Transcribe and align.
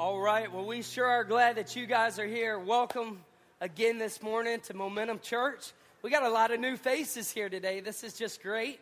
All 0.00 0.18
right. 0.18 0.50
Well, 0.50 0.64
we 0.64 0.80
sure 0.80 1.04
are 1.04 1.24
glad 1.24 1.56
that 1.56 1.76
you 1.76 1.84
guys 1.84 2.18
are 2.18 2.26
here. 2.26 2.58
Welcome 2.58 3.20
again 3.60 3.98
this 3.98 4.22
morning 4.22 4.58
to 4.60 4.72
Momentum 4.72 5.18
Church. 5.18 5.72
We 6.00 6.08
got 6.08 6.22
a 6.22 6.30
lot 6.30 6.50
of 6.50 6.58
new 6.58 6.78
faces 6.78 7.30
here 7.30 7.50
today. 7.50 7.80
This 7.80 8.02
is 8.02 8.14
just 8.14 8.42
great. 8.42 8.80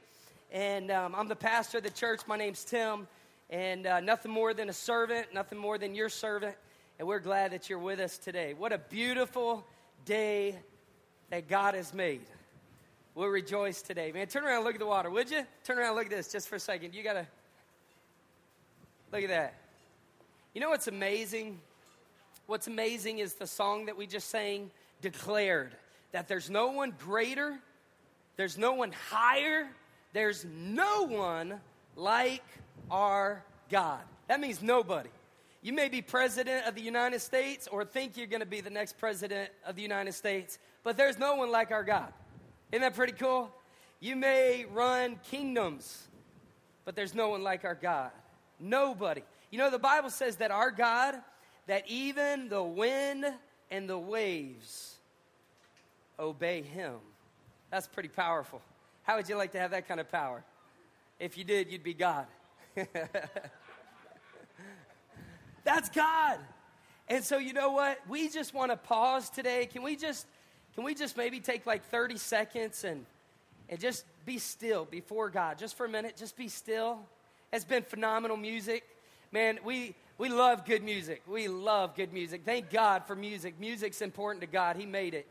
And 0.53 0.93
um, 0.93 1.17
I'm 1.17 1.27
the 1.27 1.35
pastor 1.35 1.79
of 1.79 1.83
the 1.83 1.91
church. 1.91 2.21
My 2.29 2.37
name's 2.37 2.63
Tim. 2.63 3.09
And 3.51 3.85
uh, 3.85 3.99
nothing 3.99 4.31
more 4.31 4.55
than 4.55 4.69
a 4.69 4.73
servant, 4.73 5.35
nothing 5.35 5.59
more 5.59 5.77
than 5.77 5.97
your 5.97 6.09
servant. 6.09 6.55
And 7.01 7.09
we're 7.09 7.19
glad 7.19 7.51
that 7.51 7.69
you're 7.69 7.81
with 7.81 7.99
us 7.99 8.17
today. 8.17 8.55
What 8.55 8.73
a 8.73 8.79
beautiful 8.79 9.67
day 10.05 10.57
that 11.31 11.49
God 11.49 11.75
has 11.75 11.93
made. 11.93 12.23
We'll 13.17 13.27
rejoice 13.27 13.83
today. 13.83 14.13
Man, 14.13 14.29
turn 14.29 14.45
around 14.45 14.59
and 14.59 14.65
look 14.67 14.75
at 14.75 14.81
the 14.81 14.87
water, 14.87 15.11
would 15.11 15.33
you? 15.33 15.43
Turn 15.65 15.79
around 15.79 15.89
and 15.89 15.97
look 15.97 16.05
at 16.05 16.13
this 16.13 16.31
just 16.31 16.49
for 16.49 16.55
a 16.55 16.61
second. 16.61 16.95
You 16.95 17.03
got 17.03 17.15
to 17.15 17.27
look 19.11 19.25
at 19.25 19.31
that. 19.31 19.68
You 20.59 20.65
know 20.65 20.71
what's 20.71 20.89
amazing? 20.89 21.61
What's 22.47 22.67
amazing 22.67 23.21
is 23.21 23.35
the 23.35 23.47
song 23.47 23.87
that 23.87 23.97
we 23.97 24.09
just 24.09 24.29
sang 24.29 24.73
declared 25.01 25.71
that 26.11 26.27
there's 26.27 26.51
no 26.51 26.73
one 26.73 26.95
greater, 26.99 27.61
there's 28.37 28.59
no 28.59 28.73
one 28.73 28.91
higher, 28.91 29.69
there's 30.13 30.45
no 30.45 31.05
one 31.05 31.61
like 31.95 32.43
our 32.91 33.45
God. 33.71 34.01
That 34.27 34.41
means 34.41 34.61
nobody. 34.61 35.11
You 35.63 35.75
may 35.75 35.89
be 35.89 36.03
president 36.03 36.67
of 36.67 36.75
the 36.75 36.83
United 36.83 37.21
States 37.21 37.69
or 37.69 37.85
think 37.85 38.17
you're 38.17 38.27
going 38.27 38.41
to 38.41 38.45
be 38.45 38.61
the 38.61 38.69
next 38.69 38.99
president 38.99 39.51
of 39.65 39.77
the 39.77 39.83
United 39.83 40.15
States, 40.15 40.59
but 40.83 40.97
there's 40.97 41.21
no 41.21 41.37
one 41.37 41.53
like 41.53 41.71
our 41.71 41.85
God. 41.85 42.13
Isn't 42.73 42.83
that 42.83 42.97
pretty 42.97 43.13
cool? 43.13 43.49
You 44.01 44.17
may 44.17 44.67
run 44.75 45.21
kingdoms, 45.31 46.09
but 46.85 46.97
there's 46.97 47.15
no 47.15 47.29
one 47.29 47.45
like 47.45 47.65
our 47.65 47.77
God. 47.77 48.11
Nobody. 48.59 49.23
You 49.51 49.59
know, 49.59 49.71
the 49.71 49.79
Bible 49.79 50.11
says 50.11 50.37
that 50.37 50.51
our 50.51 50.71
God, 50.71 51.17
that 51.67 51.85
even 51.89 52.49
the 52.49 52.63
wind 52.63 53.25
and 53.71 53.89
the 53.89 53.99
waves 53.99 54.97
obey 56.19 56.63
him. 56.63 56.95
That's 57.71 57.87
pretty 57.87 58.09
powerful. 58.09 58.61
How 59.03 59.17
would 59.17 59.29
you 59.29 59.37
like 59.37 59.53
to 59.53 59.61
have 59.61 59.71
that 59.71 59.87
kind 59.89 60.01
of 60.01 60.11
power? 60.11 60.43
If 61.19 61.39
you 61.39 61.45
did, 61.45 61.71
you'd 61.71 61.83
be 61.83 61.95
God. 61.95 62.27
That's 65.65 65.89
God. 65.91 66.39
And 67.09 67.25
so 67.25 67.39
you 67.39 67.53
know 67.53 67.71
what? 67.71 67.99
We 68.09 68.29
just 68.29 68.55
want 68.55 68.71
to 68.71 68.77
pause 68.77 69.31
today. 69.31 69.67
Can 69.67 69.83
we 69.83 69.97
just 69.97 70.27
can 70.75 70.85
we 70.85 70.95
just 70.95 71.17
maybe 71.17 71.41
take 71.41 71.67
like 71.67 71.85
30 71.87 72.19
seconds 72.19 72.85
and 72.85 73.05
and 73.69 73.81
just 73.81 74.05
be 74.25 74.39
still 74.39 74.85
before 74.85 75.31
God 75.31 75.59
just 75.59 75.77
for 75.77 75.87
a 75.87 75.89
minute, 75.89 76.17
just 76.17 76.37
be 76.37 76.49
still. 76.49 77.01
It's 77.53 77.65
been 77.65 77.83
phenomenal 77.83 78.37
music. 78.37 78.85
Man, 79.31 79.59
we, 79.65 79.95
we 80.17 80.29
love 80.31 80.65
good 80.65 80.83
music. 80.83 81.23
We 81.27 81.49
love 81.49 81.95
good 81.95 82.13
music. 82.13 82.43
Thank 82.45 82.71
God 82.71 83.05
for 83.07 83.15
music. 83.15 83.61
Music's 83.61 84.01
important 84.01 84.41
to 84.41 84.47
God, 84.47 84.77
He 84.77 84.87
made 84.87 85.15
it. 85.15 85.27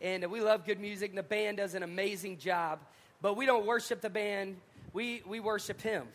And 0.00 0.30
we 0.30 0.40
love 0.40 0.64
good 0.64 0.80
music, 0.80 1.10
and 1.10 1.18
the 1.18 1.22
band 1.22 1.58
does 1.58 1.74
an 1.74 1.82
amazing 1.82 2.38
job. 2.38 2.80
But 3.20 3.36
we 3.36 3.46
don't 3.46 3.66
worship 3.66 4.00
the 4.00 4.10
band, 4.10 4.56
we, 4.92 5.22
we 5.26 5.40
worship 5.40 5.80
Him 5.80 6.06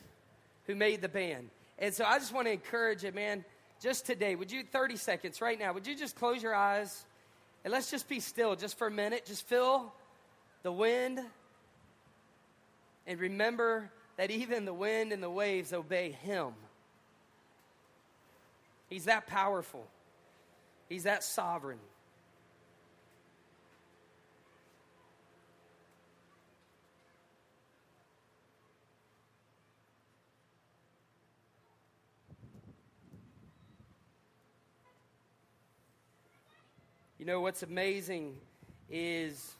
who 0.65 0.75
made 0.75 1.01
the 1.01 1.09
band. 1.09 1.49
And 1.77 1.93
so 1.93 2.03
I 2.03 2.19
just 2.19 2.33
want 2.33 2.47
to 2.47 2.51
encourage 2.51 3.03
you, 3.03 3.11
man, 3.11 3.45
just 3.81 4.05
today, 4.05 4.35
would 4.35 4.51
you, 4.51 4.63
30 4.63 4.97
seconds 4.97 5.41
right 5.41 5.57
now, 5.57 5.73
would 5.73 5.87
you 5.87 5.95
just 5.95 6.15
close 6.15 6.43
your 6.43 6.53
eyes 6.53 7.05
and 7.63 7.71
let's 7.71 7.89
just 7.89 8.09
be 8.09 8.19
still 8.19 8.55
just 8.55 8.77
for 8.77 8.87
a 8.87 8.91
minute? 8.91 9.25
Just 9.25 9.47
feel 9.47 9.93
the 10.63 10.71
wind 10.71 11.19
and 13.07 13.19
remember 13.19 13.89
that 14.17 14.29
even 14.29 14.65
the 14.65 14.73
wind 14.73 15.11
and 15.13 15.23
the 15.23 15.29
waves 15.29 15.73
obey 15.73 16.11
Him. 16.11 16.53
He's 18.89 19.05
that 19.05 19.27
powerful, 19.27 19.87
He's 20.89 21.03
that 21.03 21.23
sovereign. 21.23 21.79
You 37.19 37.25
know 37.25 37.41
what's 37.41 37.63
amazing 37.63 38.37
is 38.89 39.53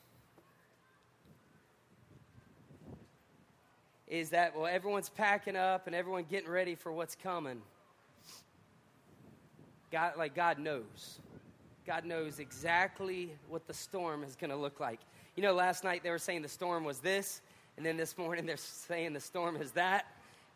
is 4.08 4.30
that 4.30 4.56
well 4.56 4.66
everyone's 4.66 5.09
packing 5.09 5.58
up 5.58 5.86
and 5.86 5.94
everyone 5.94 6.24
getting 6.24 6.50
ready 6.50 6.74
for 6.74 6.92
what's 6.94 7.16
coming. 7.16 7.62
God, 9.92 10.14
like 10.18 10.36
God 10.36 10.60
knows. 10.60 11.20
God 11.86 12.06
knows 12.06 12.40
exactly 12.40 13.32
what 13.48 13.66
the 13.68 13.74
storm 13.74 14.24
is 14.24 14.36
going 14.36 14.52
to 14.52 14.56
look 14.56 14.80
like. 14.80 15.00
You 15.36 15.44
know, 15.44 15.54
last 15.54 15.84
night 15.84 16.04
they 16.04 16.12
were 16.12 16.20
saying 16.20 16.42
the 16.42 16.48
storm 16.50 16.84
was 16.84 17.00
this, 17.00 17.42
and 17.78 17.86
then 17.86 17.98
this 17.98 18.18
morning 18.18 18.46
they're 18.46 18.58
saying 18.58 19.14
the 19.14 19.20
storm 19.20 19.56
is 19.56 19.72
that, 19.72 20.06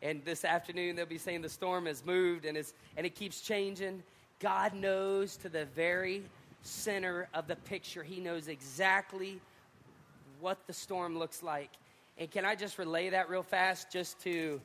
and 0.01 0.23
this 0.25 0.45
afternoon 0.45 0.95
they'll 0.95 1.05
be 1.05 1.17
saying 1.17 1.41
the 1.41 1.49
storm 1.49 1.85
has 1.85 2.05
moved 2.05 2.45
and, 2.45 2.57
it's, 2.57 2.73
and 2.97 3.05
it 3.05 3.15
keeps 3.15 3.41
changing. 3.41 4.03
God 4.39 4.73
knows 4.73 5.37
to 5.37 5.49
the 5.49 5.65
very 5.65 6.23
center 6.61 7.27
of 7.33 7.47
the 7.47 7.55
picture, 7.55 8.03
He 8.03 8.19
knows 8.19 8.47
exactly 8.47 9.39
what 10.39 10.67
the 10.67 10.73
storm 10.73 11.17
looks 11.17 11.41
like. 11.41 11.69
And 12.17 12.29
can 12.29 12.45
I 12.45 12.55
just 12.55 12.77
relay 12.77 13.09
that 13.09 13.29
real 13.29 13.43
fast 13.43 13.91
just 13.91 14.21
to 14.23 14.61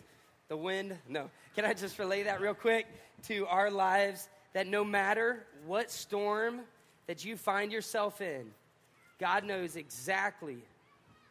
the 0.49 0.57
wind? 0.57 0.97
No. 1.09 1.31
Can 1.55 1.65
I 1.65 1.75
just 1.75 1.99
relay 1.99 2.25
that 2.25 2.41
real 2.41 2.55
quick 2.55 2.87
to 3.29 3.47
our 3.47 3.71
lives? 3.71 4.29
That 4.53 4.67
no 4.67 4.85
matter 4.85 5.47
what 5.67 5.91
storm 5.91 6.61
that 7.07 7.25
you 7.25 7.37
find 7.37 7.73
yourself 7.73 8.21
in, 8.21 8.51
God 9.19 9.45
knows 9.45 9.77
exactly 9.77 10.59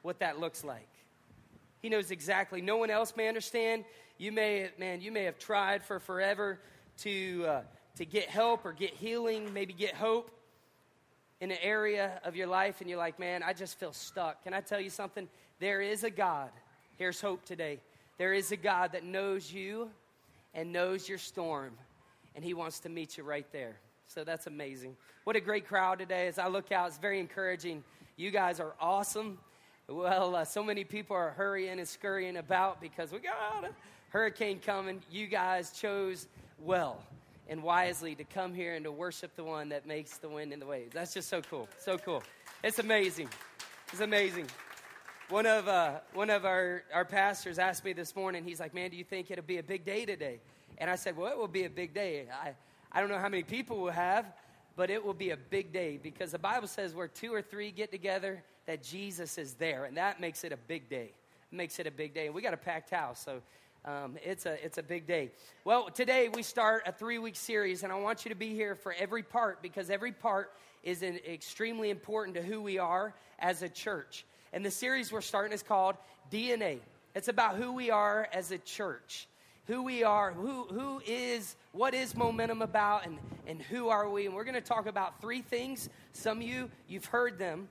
what 0.01 0.19
that 0.19 0.39
looks 0.39 0.63
like. 0.63 0.88
He 1.81 1.89
knows 1.89 2.11
exactly. 2.11 2.61
No 2.61 2.78
one 2.78 2.89
else 2.89 3.13
may 3.16 3.28
understand. 3.28 3.85
You 4.17 4.31
may, 4.31 4.69
man, 4.78 5.01
you 5.01 5.11
may 5.11 5.23
have 5.23 5.38
tried 5.38 5.83
for 5.83 6.00
forever 6.00 6.59
to, 7.00 7.45
uh, 7.47 7.61
to 7.95 8.05
get 8.05 8.29
help 8.29 8.66
or 8.66 8.73
get 8.73 8.94
healing, 8.94 9.53
maybe 9.53 9.73
get 9.73 9.94
hope 9.94 10.31
in 11.39 11.51
an 11.51 11.57
area 11.61 12.19
of 12.23 12.35
your 12.35 12.47
life, 12.47 12.81
and 12.81 12.89
you're 12.89 12.97
like, 12.97 13.19
man, 13.19 13.44
I 13.44 13.53
just 13.53 13.79
feel 13.79 13.94
stuck. 13.94 14.44
Can 14.44 14.53
I 14.53 14.61
tell 14.61 14.79
you 14.79 14.89
something? 14.89 15.28
There 15.59 15.81
is 15.81 16.03
a 16.03 16.09
God. 16.09 16.49
Here's 16.97 17.22
hope 17.22 17.45
today. 17.45 17.79
There 18.17 18.34
is 18.34 18.51
a 18.51 18.57
God 18.57 18.94
that 18.94 19.03
knows 19.03 19.51
you 19.51 19.91
and 20.55 20.73
knows 20.73 21.07
your 21.07 21.19
storm 21.19 21.73
and 22.38 22.46
He 22.46 22.53
wants 22.53 22.80
to 22.81 22.90
meet 22.90 23.18
you 23.18 23.24
right 23.24 23.52
there. 23.52 23.75
So 24.06 24.24
that's 24.24 24.48
amazing. 24.48 24.96
What 25.25 25.36
a 25.36 25.42
great 25.42 25.68
crowd 25.68 26.00
today. 26.00 26.28
As 26.28 26.40
I 26.40 26.48
look 26.48 26.72
out, 26.72 26.88
it's 26.88 27.00
very 27.00 27.20
encouraging. 27.20 27.84
You 28.16 28.31
guys 28.31 28.62
are 28.62 28.74
awesome. 28.80 29.40
Well, 29.90 30.36
uh, 30.36 30.46
so 30.46 30.64
many 30.64 30.84
people 30.84 31.16
are 31.16 31.31
hurrying 31.31 31.80
and 31.80 31.88
scurrying 31.88 32.38
about 32.38 32.80
because 32.80 33.12
we 33.12 33.20
got 33.20 33.66
a 33.66 33.70
hurricane 34.09 34.59
coming. 34.59 35.02
You 35.12 35.28
guys 35.28 35.72
chose 35.72 36.28
well 36.59 37.02
and 37.50 37.64
wisely 37.64 38.14
to 38.16 38.24
come 38.24 38.53
here 38.53 38.76
and 38.76 38.86
to 38.86 38.92
worship 38.92 39.36
the 39.36 39.44
one 39.44 39.70
that 39.70 39.88
makes 39.88 40.18
the 40.18 40.30
wind 40.30 40.53
and 40.53 40.62
the 40.62 40.66
waves. 40.66 40.94
That's 40.94 41.14
just 41.14 41.30
so 41.30 41.42
cool. 41.42 41.68
So 41.80 41.97
cool. 41.97 42.22
It's 42.64 42.80
amazing. 42.80 43.30
It's 43.92 44.02
amazing. 44.02 44.47
One 45.30 45.47
of, 45.47 45.68
uh, 45.68 46.00
one 46.14 46.30
of 46.30 46.46
our, 46.46 46.84
our 46.94 47.03
pastors 47.03 47.58
asked 47.59 47.84
me 47.84 47.94
this 47.94 48.16
morning, 48.16 48.44
he's 48.44 48.59
like, 48.59 48.74
Man, 48.74 48.92
do 48.92 48.97
you 48.97 49.03
think 49.03 49.31
it'll 49.31 49.44
be 49.44 49.58
a 49.58 49.64
big 49.64 49.86
day 49.86 50.06
today? 50.06 50.40
And 50.78 50.90
I 50.90 50.96
said, 50.96 51.18
Well, 51.18 51.32
it 51.32 51.38
will 51.38 51.48
be 51.48 51.66
a 51.66 51.70
big 51.70 51.94
day. 51.94 52.28
I, 52.32 52.54
I 52.92 53.00
don't 53.00 53.10
know 53.10 53.20
how 53.20 53.30
many 53.30 53.44
people 53.44 53.80
will 53.80 53.92
have, 53.92 54.26
but 54.76 54.90
it 54.90 55.04
will 55.04 55.14
be 55.14 55.32
a 55.32 55.38
big 55.38 55.74
day 55.74 56.00
because 56.02 56.32
the 56.32 56.40
Bible 56.40 56.68
says 56.68 56.94
where 56.94 57.08
two 57.08 57.34
or 57.34 57.42
three 57.42 57.72
get 57.72 57.92
together, 57.92 58.44
that 58.68 58.84
Jesus 58.84 59.38
is 59.38 59.54
there. 59.54 59.86
And 59.86 59.98
that 59.98 60.22
makes 60.22 60.44
it 60.44 60.52
a 60.52 60.58
big 60.58 60.90
day. 60.90 61.12
It 61.52 61.56
makes 61.56 61.80
it 61.80 61.88
a 61.88 61.92
big 61.92 62.14
day. 62.14 62.28
And 62.28 62.36
we 62.36 62.42
got 62.42 62.54
a 62.54 62.58
packed 62.58 62.92
house, 62.92 63.24
so 63.24 63.42
um, 63.86 64.18
it's, 64.24 64.46
a, 64.46 64.64
it's 64.64 64.78
a 64.78 64.84
big 64.84 65.08
day. 65.08 65.32
Well, 65.64 65.90
today 65.90 66.30
we 66.30 66.44
start 66.44 66.84
a 66.86 66.92
three 66.92 67.20
week 67.20 67.36
series, 67.36 67.84
and 67.84 67.92
I 67.92 67.96
want 67.96 68.26
you 68.26 68.30
to 68.30 68.35
be 68.35 68.53
here 68.53 68.76
for 68.76 68.94
every 68.97 69.23
part 69.23 69.62
because 69.62 69.90
every 69.90 70.12
part 70.12 70.52
is 70.84 71.03
an, 71.03 71.20
extremely 71.28 71.90
important 71.90 72.35
to 72.35 72.44
who 72.44 72.62
we 72.62 72.78
are 72.78 73.14
as 73.40 73.62
a 73.62 73.70
church. 73.70 74.26
And 74.53 74.66
the 74.66 74.72
series 74.72 75.12
we're 75.12 75.22
starting 75.22 75.53
is 75.53 75.64
called 75.64 75.96
DNA. 76.32 76.80
It's 77.16 77.30
about 77.30 77.56
who 77.56 77.72
we 77.72 77.90
are 77.90 78.28
as 78.34 78.52
a 78.52 78.58
church 78.58 79.28
who 79.67 79.84
we 79.84 80.03
are, 80.03 80.31
who, 80.31 80.64
who 80.64 81.02
is, 81.05 81.55
what 81.73 81.93
is 81.93 82.16
momentum 82.16 82.61
about, 82.61 83.05
and, 83.05 83.19
and 83.46 83.61
who 83.61 83.90
are 83.90 84.09
we. 84.09 84.25
And 84.25 84.34
we're 84.34 84.46
going 84.46 84.55
to 84.55 84.61
talk 84.61 84.87
about 84.87 85.22
three 85.22 85.41
things. 85.41 85.90
Some 86.14 86.37
of 86.37 86.43
you, 86.43 86.72
you've 86.87 87.05
heard 87.05 87.37
them. 87.37 87.67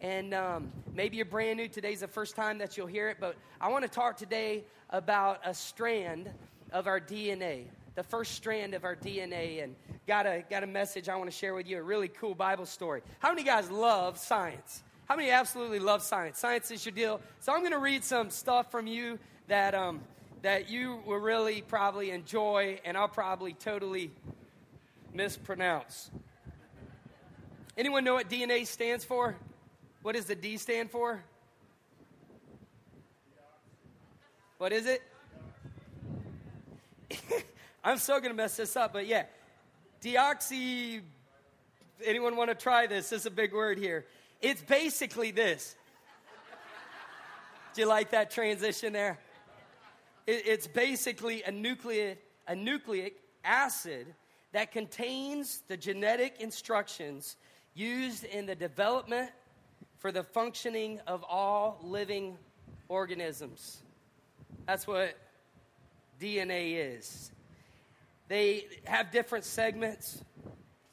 And 0.00 0.32
um, 0.32 0.72
maybe 0.94 1.16
you're 1.16 1.26
brand 1.26 1.58
new. 1.58 1.68
Today's 1.68 2.00
the 2.00 2.08
first 2.08 2.36
time 2.36 2.58
that 2.58 2.76
you'll 2.76 2.86
hear 2.86 3.10
it. 3.10 3.18
But 3.20 3.36
I 3.60 3.68
want 3.68 3.84
to 3.84 3.90
talk 3.90 4.16
today 4.16 4.64
about 4.90 5.40
a 5.44 5.52
strand 5.52 6.30
of 6.72 6.86
our 6.86 7.00
DNA, 7.00 7.64
the 7.96 8.02
first 8.04 8.34
strand 8.34 8.72
of 8.72 8.84
our 8.84 8.94
DNA. 8.96 9.62
And 9.62 9.74
got 10.06 10.26
a, 10.26 10.44
got 10.48 10.62
a 10.62 10.68
message 10.68 11.08
I 11.08 11.16
want 11.16 11.30
to 11.30 11.36
share 11.36 11.54
with 11.54 11.66
you, 11.66 11.78
a 11.78 11.82
really 11.82 12.08
cool 12.08 12.34
Bible 12.34 12.64
story. 12.64 13.02
How 13.18 13.30
many 13.30 13.42
guys 13.42 13.70
love 13.70 14.18
science? 14.18 14.84
How 15.06 15.16
many 15.16 15.30
absolutely 15.30 15.80
love 15.80 16.02
science? 16.02 16.38
Science 16.38 16.70
is 16.70 16.86
your 16.86 16.94
deal. 16.94 17.20
So 17.40 17.52
I'm 17.52 17.60
going 17.60 17.72
to 17.72 17.78
read 17.78 18.04
some 18.04 18.30
stuff 18.30 18.70
from 18.70 18.86
you 18.86 19.18
that 19.48 19.74
um, 19.74 20.00
that 20.42 20.70
you 20.70 21.00
will 21.06 21.18
really 21.18 21.62
probably 21.62 22.10
enjoy, 22.10 22.80
and 22.84 22.96
I'll 22.96 23.08
probably 23.08 23.52
totally 23.52 24.10
mispronounce. 25.12 26.10
Anyone 27.76 28.04
know 28.04 28.14
what 28.14 28.28
DNA 28.28 28.66
stands 28.66 29.04
for? 29.04 29.36
What 30.02 30.14
does 30.14 30.24
the 30.24 30.34
D 30.34 30.56
stand 30.56 30.90
for? 30.90 31.22
What 34.58 34.72
is 34.72 34.86
it? 34.86 35.02
I'm 37.84 37.98
so 37.98 38.18
going 38.18 38.30
to 38.30 38.36
mess 38.36 38.56
this 38.56 38.76
up, 38.76 38.92
but 38.92 39.06
yeah. 39.06 39.24
Deoxy. 40.02 41.02
Anyone 42.04 42.36
want 42.36 42.50
to 42.50 42.54
try 42.54 42.86
this? 42.86 43.10
This 43.10 43.20
is 43.20 43.26
a 43.26 43.30
big 43.30 43.52
word 43.52 43.78
here. 43.78 44.06
It's 44.40 44.62
basically 44.62 45.30
this. 45.30 45.76
Do 47.74 47.82
you 47.82 47.86
like 47.86 48.10
that 48.10 48.30
transition 48.30 48.92
there? 48.92 49.18
It, 50.30 50.46
it's 50.46 50.68
basically 50.68 51.42
a 51.42 51.50
nucleic, 51.50 52.18
a 52.46 52.54
nucleic 52.54 53.16
acid 53.44 54.06
that 54.52 54.70
contains 54.70 55.62
the 55.66 55.76
genetic 55.76 56.40
instructions 56.40 57.36
used 57.74 58.22
in 58.22 58.46
the 58.46 58.54
development 58.54 59.30
for 59.98 60.12
the 60.12 60.22
functioning 60.22 61.00
of 61.08 61.24
all 61.28 61.80
living 61.82 62.38
organisms. 62.88 63.82
That's 64.66 64.86
what 64.86 65.16
DNA 66.20 66.96
is. 66.96 67.32
They 68.28 68.66
have 68.84 69.10
different 69.10 69.44
segments 69.44 70.22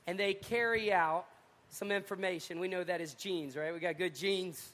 and 0.08 0.20
they 0.20 0.34
carry 0.34 0.92
out 0.92 1.26
some 1.70 1.92
information. 1.92 2.60
We 2.60 2.70
know 2.70 2.84
that 2.84 3.02
is 3.02 3.14
genes, 3.14 3.56
right? 3.56 3.72
We 3.72 3.80
got 3.80 4.00
good 4.00 4.16
genes. 4.16 4.74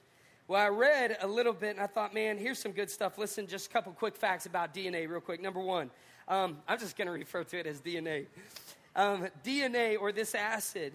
Well, 0.53 0.61
I 0.61 0.69
read 0.69 1.17
a 1.19 1.25
little 1.25 1.51
bit 1.51 1.71
and 1.71 1.79
I 1.79 1.88
thought, 1.88 2.13
man, 2.13 2.38
here's 2.38 2.59
some 2.59 2.73
good 2.73 2.91
stuff. 2.91 3.17
Listen, 3.17 3.47
just 3.47 3.65
a 3.65 3.73
couple 3.73 3.91
quick 3.91 4.15
facts 4.15 4.45
about 4.45 4.71
DNA, 4.71 5.09
real 5.09 5.19
quick. 5.19 5.41
Number 5.41 5.59
one, 5.59 5.89
um, 6.27 6.59
I'm 6.67 6.77
just 6.77 6.95
going 6.95 7.07
to 7.07 7.11
refer 7.11 7.44
to 7.44 7.57
it 7.57 7.65
as 7.65 7.81
DNA. 7.81 8.27
Um, 8.95 9.29
DNA, 9.44 10.00
or 10.00 10.11
this 10.11 10.35
acid, 10.35 10.94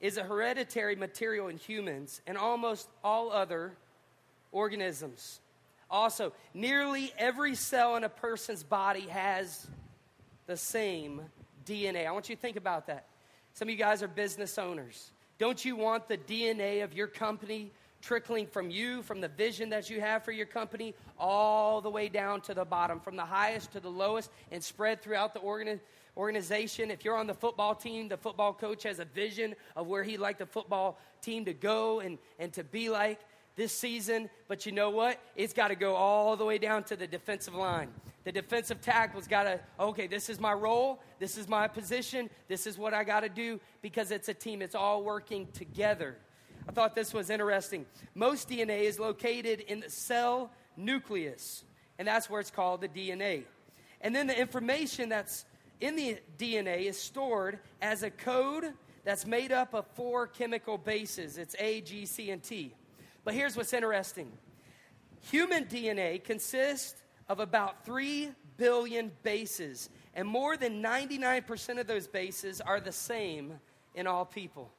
is 0.00 0.16
a 0.16 0.24
hereditary 0.24 0.96
material 0.96 1.46
in 1.46 1.56
humans 1.56 2.20
and 2.26 2.36
almost 2.36 2.88
all 3.04 3.30
other 3.30 3.74
organisms. 4.50 5.38
Also, 5.88 6.32
nearly 6.52 7.12
every 7.16 7.54
cell 7.54 7.94
in 7.94 8.02
a 8.02 8.08
person's 8.08 8.64
body 8.64 9.02
has 9.02 9.68
the 10.48 10.56
same 10.56 11.22
DNA. 11.64 12.08
I 12.08 12.10
want 12.10 12.28
you 12.28 12.34
to 12.34 12.42
think 12.42 12.56
about 12.56 12.88
that. 12.88 13.06
Some 13.52 13.68
of 13.68 13.70
you 13.70 13.78
guys 13.78 14.02
are 14.02 14.08
business 14.08 14.58
owners. 14.58 15.12
Don't 15.38 15.64
you 15.64 15.76
want 15.76 16.08
the 16.08 16.18
DNA 16.18 16.82
of 16.82 16.92
your 16.92 17.06
company 17.06 17.70
trickling 18.00 18.46
from 18.46 18.70
you, 18.70 19.02
from 19.02 19.20
the 19.20 19.28
vision 19.28 19.68
that 19.70 19.90
you 19.90 20.00
have 20.00 20.24
for 20.24 20.32
your 20.32 20.46
company, 20.46 20.94
all 21.18 21.80
the 21.80 21.90
way 21.90 22.08
down 22.08 22.40
to 22.42 22.54
the 22.54 22.64
bottom, 22.64 23.00
from 23.00 23.16
the 23.16 23.24
highest 23.24 23.72
to 23.72 23.80
the 23.80 23.90
lowest, 23.90 24.30
and 24.50 24.62
spread 24.62 25.02
throughout 25.02 25.34
the 25.34 25.40
organization? 26.16 26.90
If 26.90 27.04
you're 27.04 27.16
on 27.16 27.26
the 27.26 27.34
football 27.34 27.74
team, 27.74 28.08
the 28.08 28.16
football 28.16 28.52
coach 28.52 28.82
has 28.84 28.98
a 28.98 29.04
vision 29.04 29.54
of 29.76 29.86
where 29.86 30.02
he'd 30.02 30.18
like 30.18 30.38
the 30.38 30.46
football 30.46 30.98
team 31.22 31.44
to 31.44 31.52
go 31.52 32.00
and, 32.00 32.18
and 32.38 32.52
to 32.54 32.64
be 32.64 32.88
like 32.88 33.20
this 33.56 33.72
season. 33.72 34.30
But 34.48 34.66
you 34.66 34.72
know 34.72 34.90
what? 34.90 35.18
It's 35.36 35.52
got 35.52 35.68
to 35.68 35.74
go 35.74 35.94
all 35.94 36.36
the 36.36 36.44
way 36.44 36.58
down 36.58 36.84
to 36.84 36.96
the 36.96 37.06
defensive 37.06 37.54
line. 37.54 37.88
The 38.24 38.32
defensive 38.32 38.80
tackle's 38.82 39.26
got 39.26 39.44
to, 39.44 39.60
okay, 39.78 40.06
this 40.06 40.28
is 40.28 40.38
my 40.38 40.52
role, 40.52 41.00
this 41.18 41.38
is 41.38 41.48
my 41.48 41.66
position, 41.66 42.28
this 42.48 42.66
is 42.66 42.76
what 42.76 42.92
I 42.92 43.02
got 43.02 43.20
to 43.20 43.30
do 43.30 43.58
because 43.80 44.10
it's 44.10 44.28
a 44.28 44.34
team. 44.34 44.60
It's 44.60 44.74
all 44.74 45.02
working 45.02 45.48
together. 45.52 46.16
I 46.68 46.72
thought 46.72 46.94
this 46.94 47.12
was 47.12 47.30
interesting. 47.30 47.86
Most 48.14 48.48
DNA 48.48 48.82
is 48.82 48.98
located 48.98 49.60
in 49.60 49.80
the 49.80 49.90
cell 49.90 50.50
nucleus, 50.76 51.64
and 51.98 52.06
that's 52.06 52.28
where 52.28 52.40
it's 52.40 52.50
called 52.50 52.80
the 52.80 52.88
DNA. 52.88 53.44
And 54.00 54.14
then 54.14 54.26
the 54.26 54.38
information 54.38 55.08
that's 55.08 55.44
in 55.80 55.96
the 55.96 56.18
DNA 56.38 56.84
is 56.84 56.98
stored 56.98 57.58
as 57.80 58.02
a 58.02 58.10
code 58.10 58.72
that's 59.04 59.26
made 59.26 59.52
up 59.52 59.74
of 59.74 59.86
four 59.94 60.26
chemical 60.26 60.76
bases 60.78 61.38
it's 61.38 61.56
A, 61.58 61.80
G, 61.80 62.06
C, 62.06 62.30
and 62.30 62.42
T. 62.42 62.74
But 63.24 63.34
here's 63.34 63.56
what's 63.56 63.72
interesting 63.72 64.32
human 65.22 65.66
DNA 65.66 66.22
consists 66.22 67.02
of 67.28 67.40
about 67.40 67.84
3 67.84 68.30
billion 68.56 69.12
bases, 69.22 69.90
and 70.14 70.26
more 70.26 70.56
than 70.56 70.82
99% 70.82 71.78
of 71.78 71.86
those 71.86 72.06
bases 72.06 72.60
are 72.60 72.80
the 72.80 72.92
same 72.92 73.58
in 73.94 74.06
all 74.06 74.24
people. 74.24 74.72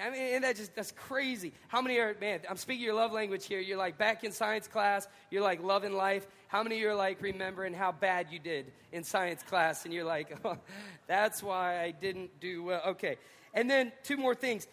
I 0.00 0.10
mean, 0.10 0.40
that 0.40 0.56
just 0.56 0.74
that's 0.74 0.90
crazy. 0.92 1.52
How 1.68 1.80
many 1.80 1.98
are 1.98 2.16
man? 2.20 2.40
I'm 2.50 2.56
speaking 2.56 2.84
your 2.84 2.94
love 2.94 3.12
language 3.12 3.46
here. 3.46 3.60
You're 3.60 3.78
like 3.78 3.96
back 3.96 4.24
in 4.24 4.32
science 4.32 4.66
class. 4.66 5.06
You're 5.30 5.42
like 5.42 5.62
loving 5.62 5.92
life. 5.92 6.26
How 6.48 6.64
many 6.64 6.76
of 6.76 6.82
you 6.82 6.88
are 6.88 6.94
like 6.96 7.22
remembering 7.22 7.74
how 7.74 7.92
bad 7.92 8.26
you 8.30 8.40
did 8.40 8.72
in 8.90 9.04
science 9.04 9.42
class, 9.44 9.84
and 9.84 9.94
you're 9.94 10.04
like, 10.04 10.36
oh, 10.44 10.58
that's 11.06 11.42
why 11.42 11.80
I 11.80 11.92
didn't 11.92 12.40
do 12.40 12.64
well. 12.64 12.82
Okay, 12.88 13.18
and 13.52 13.70
then 13.70 13.92
two 14.02 14.16
more 14.16 14.34
things. 14.34 14.66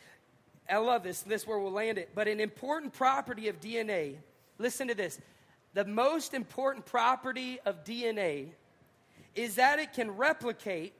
I 0.70 0.78
love 0.78 1.04
this. 1.04 1.22
This 1.22 1.42
is 1.42 1.48
where 1.48 1.60
we'll 1.60 1.72
land 1.72 1.98
it. 1.98 2.12
But 2.16 2.28
an 2.28 2.40
important 2.40 2.94
property 2.94 3.48
of 3.48 3.60
DNA. 3.60 4.16
Listen 4.58 4.88
to 4.88 4.96
this. 4.96 5.20
The 5.74 5.86
most 5.86 6.34
important 6.34 6.86
property 6.86 7.60
of 7.66 7.84
DNA 7.84 8.50
is 9.36 9.56
that 9.56 9.80
it 9.80 9.94
can 9.94 10.12
replicate 10.12 10.94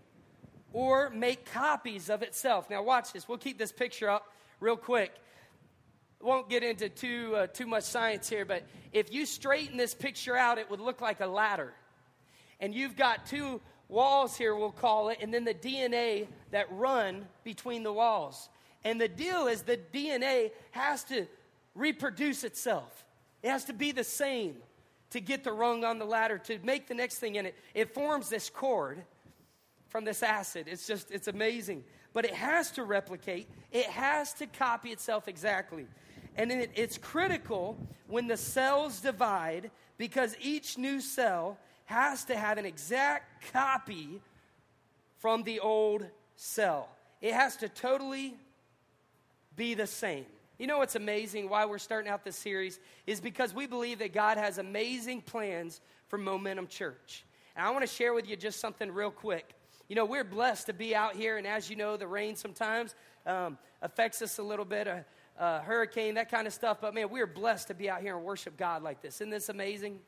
or 0.74 1.10
make 1.10 1.46
copies 1.46 2.10
of 2.10 2.22
itself. 2.22 2.70
Now, 2.70 2.84
watch 2.84 3.14
this. 3.14 3.28
We'll 3.28 3.38
keep 3.38 3.58
this 3.58 3.72
picture 3.72 4.10
up 4.10 4.32
real 4.60 4.78
quick. 4.78 5.14
Won't 6.22 6.50
get 6.50 6.64
into 6.64 6.88
too, 6.90 7.36
uh, 7.36 7.48
too 7.48 7.66
much 7.66 7.84
science 7.84 8.30
here, 8.30 8.46
but 8.46 8.64
if 8.94 9.12
you 9.12 9.26
straighten 9.26 9.76
this 9.76 9.94
picture 9.94 10.38
out, 10.38 10.60
it 10.60 10.70
would 10.70 10.80
look 10.80 11.02
like 11.02 11.20
a 11.20 11.26
ladder. 11.26 11.74
And 12.60 12.76
you've 12.76 12.96
got 12.96 13.26
two 13.26 13.60
walls 13.90 14.38
here, 14.38 14.56
we'll 14.56 14.72
call 14.72 15.10
it, 15.10 15.18
and 15.22 15.34
then 15.34 15.44
the 15.46 15.54
DNA 15.54 16.28
that 16.52 16.68
run 16.72 17.28
between 17.44 17.84
the 17.84 17.92
walls. 17.92 18.50
And 18.84 19.02
the 19.02 19.08
deal 19.08 19.48
is 19.48 19.64
the 19.64 19.80
DNA 19.94 20.52
has 20.72 21.04
to 21.06 21.28
reproduce 21.74 22.44
itself, 22.44 23.06
it 23.42 23.50
has 23.50 23.66
to 23.66 23.74
be 23.74 23.92
the 23.92 24.04
same 24.04 24.58
to 25.10 25.20
get 25.20 25.44
the 25.44 25.52
rung 25.52 25.84
on 25.84 26.00
the 26.00 26.06
ladder, 26.06 26.38
to 26.38 26.58
make 26.64 26.88
the 26.88 26.94
next 26.94 27.20
thing 27.20 27.36
in 27.36 27.46
it. 27.46 27.56
It 27.74 27.94
forms 27.94 28.30
this 28.30 28.50
cord 28.50 29.04
from 29.92 30.06
this 30.06 30.24
acid. 30.24 30.68
It's 30.68 30.88
just, 30.88 31.12
it's 31.12 31.28
amazing. 31.28 31.84
But 32.14 32.26
it 32.26 32.34
has 32.34 32.72
to 32.72 32.84
replicate, 32.84 33.48
it 33.72 33.86
has 33.86 34.34
to 34.36 34.48
copy 34.48 34.90
itself 34.90 35.28
exactly. 35.28 35.86
And 36.36 36.52
it, 36.52 36.72
it's 36.76 36.98
critical 36.98 37.78
when 38.08 38.28
the 38.28 38.38
cells 38.38 39.02
divide 39.02 39.70
because 39.98 40.36
each 40.42 40.78
new 40.78 41.02
cell 41.02 41.58
has 41.86 42.24
to 42.26 42.38
have 42.38 42.58
an 42.58 42.66
exact 42.66 43.52
copy 43.52 44.22
from 45.20 45.44
the 45.44 45.60
old 45.60 46.06
cell. 46.36 46.90
It 47.22 47.34
has 47.34 47.58
to 47.58 47.70
totally 47.70 48.36
be 49.56 49.74
the 49.74 49.88
same. 49.88 50.26
You 50.58 50.68
know 50.68 50.78
what's 50.78 50.96
amazing 50.96 51.50
why 51.50 51.66
we're 51.66 51.80
starting 51.80 52.10
out 52.10 52.24
this 52.24 52.36
series 52.36 52.80
is 53.06 53.20
because 53.20 53.54
we 53.54 53.68
believe 53.68 54.00
that 54.00 54.14
God 54.14 54.38
has 54.38 54.58
amazing 54.58 55.22
plans 55.22 55.82
for 56.08 56.18
Momentum 56.18 56.68
Church. 56.68 57.26
And 57.56 57.66
I 57.66 57.70
want 57.72 57.82
to 57.82 57.94
share 57.94 58.14
with 58.14 58.30
you 58.30 58.36
just 58.36 58.60
something 58.60 58.90
real 58.92 59.12
quick. 59.12 59.54
You 59.92 59.96
know, 59.96 60.06
we're 60.06 60.24
blessed 60.24 60.68
to 60.68 60.74
be 60.74 60.96
out 60.96 61.18
here, 61.18 61.38
and 61.38 61.46
as 61.46 61.70
you 61.70 61.76
know, 61.76 61.98
the 61.98 62.08
rain 62.08 62.38
sometimes 62.38 62.96
um, 63.26 63.58
affects 63.82 64.22
us 64.22 64.38
a 64.38 64.42
little 64.42 64.64
bit, 64.64 64.88
a, 64.88 65.04
a 65.38 65.60
hurricane, 65.60 66.14
that 66.14 66.32
kind 66.32 66.48
of 66.48 66.54
stuff. 66.54 66.78
But 66.80 66.96
man, 66.96 67.10
we're 67.10 67.28
blessed 67.28 67.68
to 67.68 67.74
be 67.74 67.90
out 67.90 68.00
here 68.00 68.16
and 68.16 68.24
worship 68.24 68.56
God 68.56 68.84
like 68.84 69.02
this. 69.02 69.16
Isn't 69.16 69.32
this 69.32 69.50
amazing? 69.50 70.00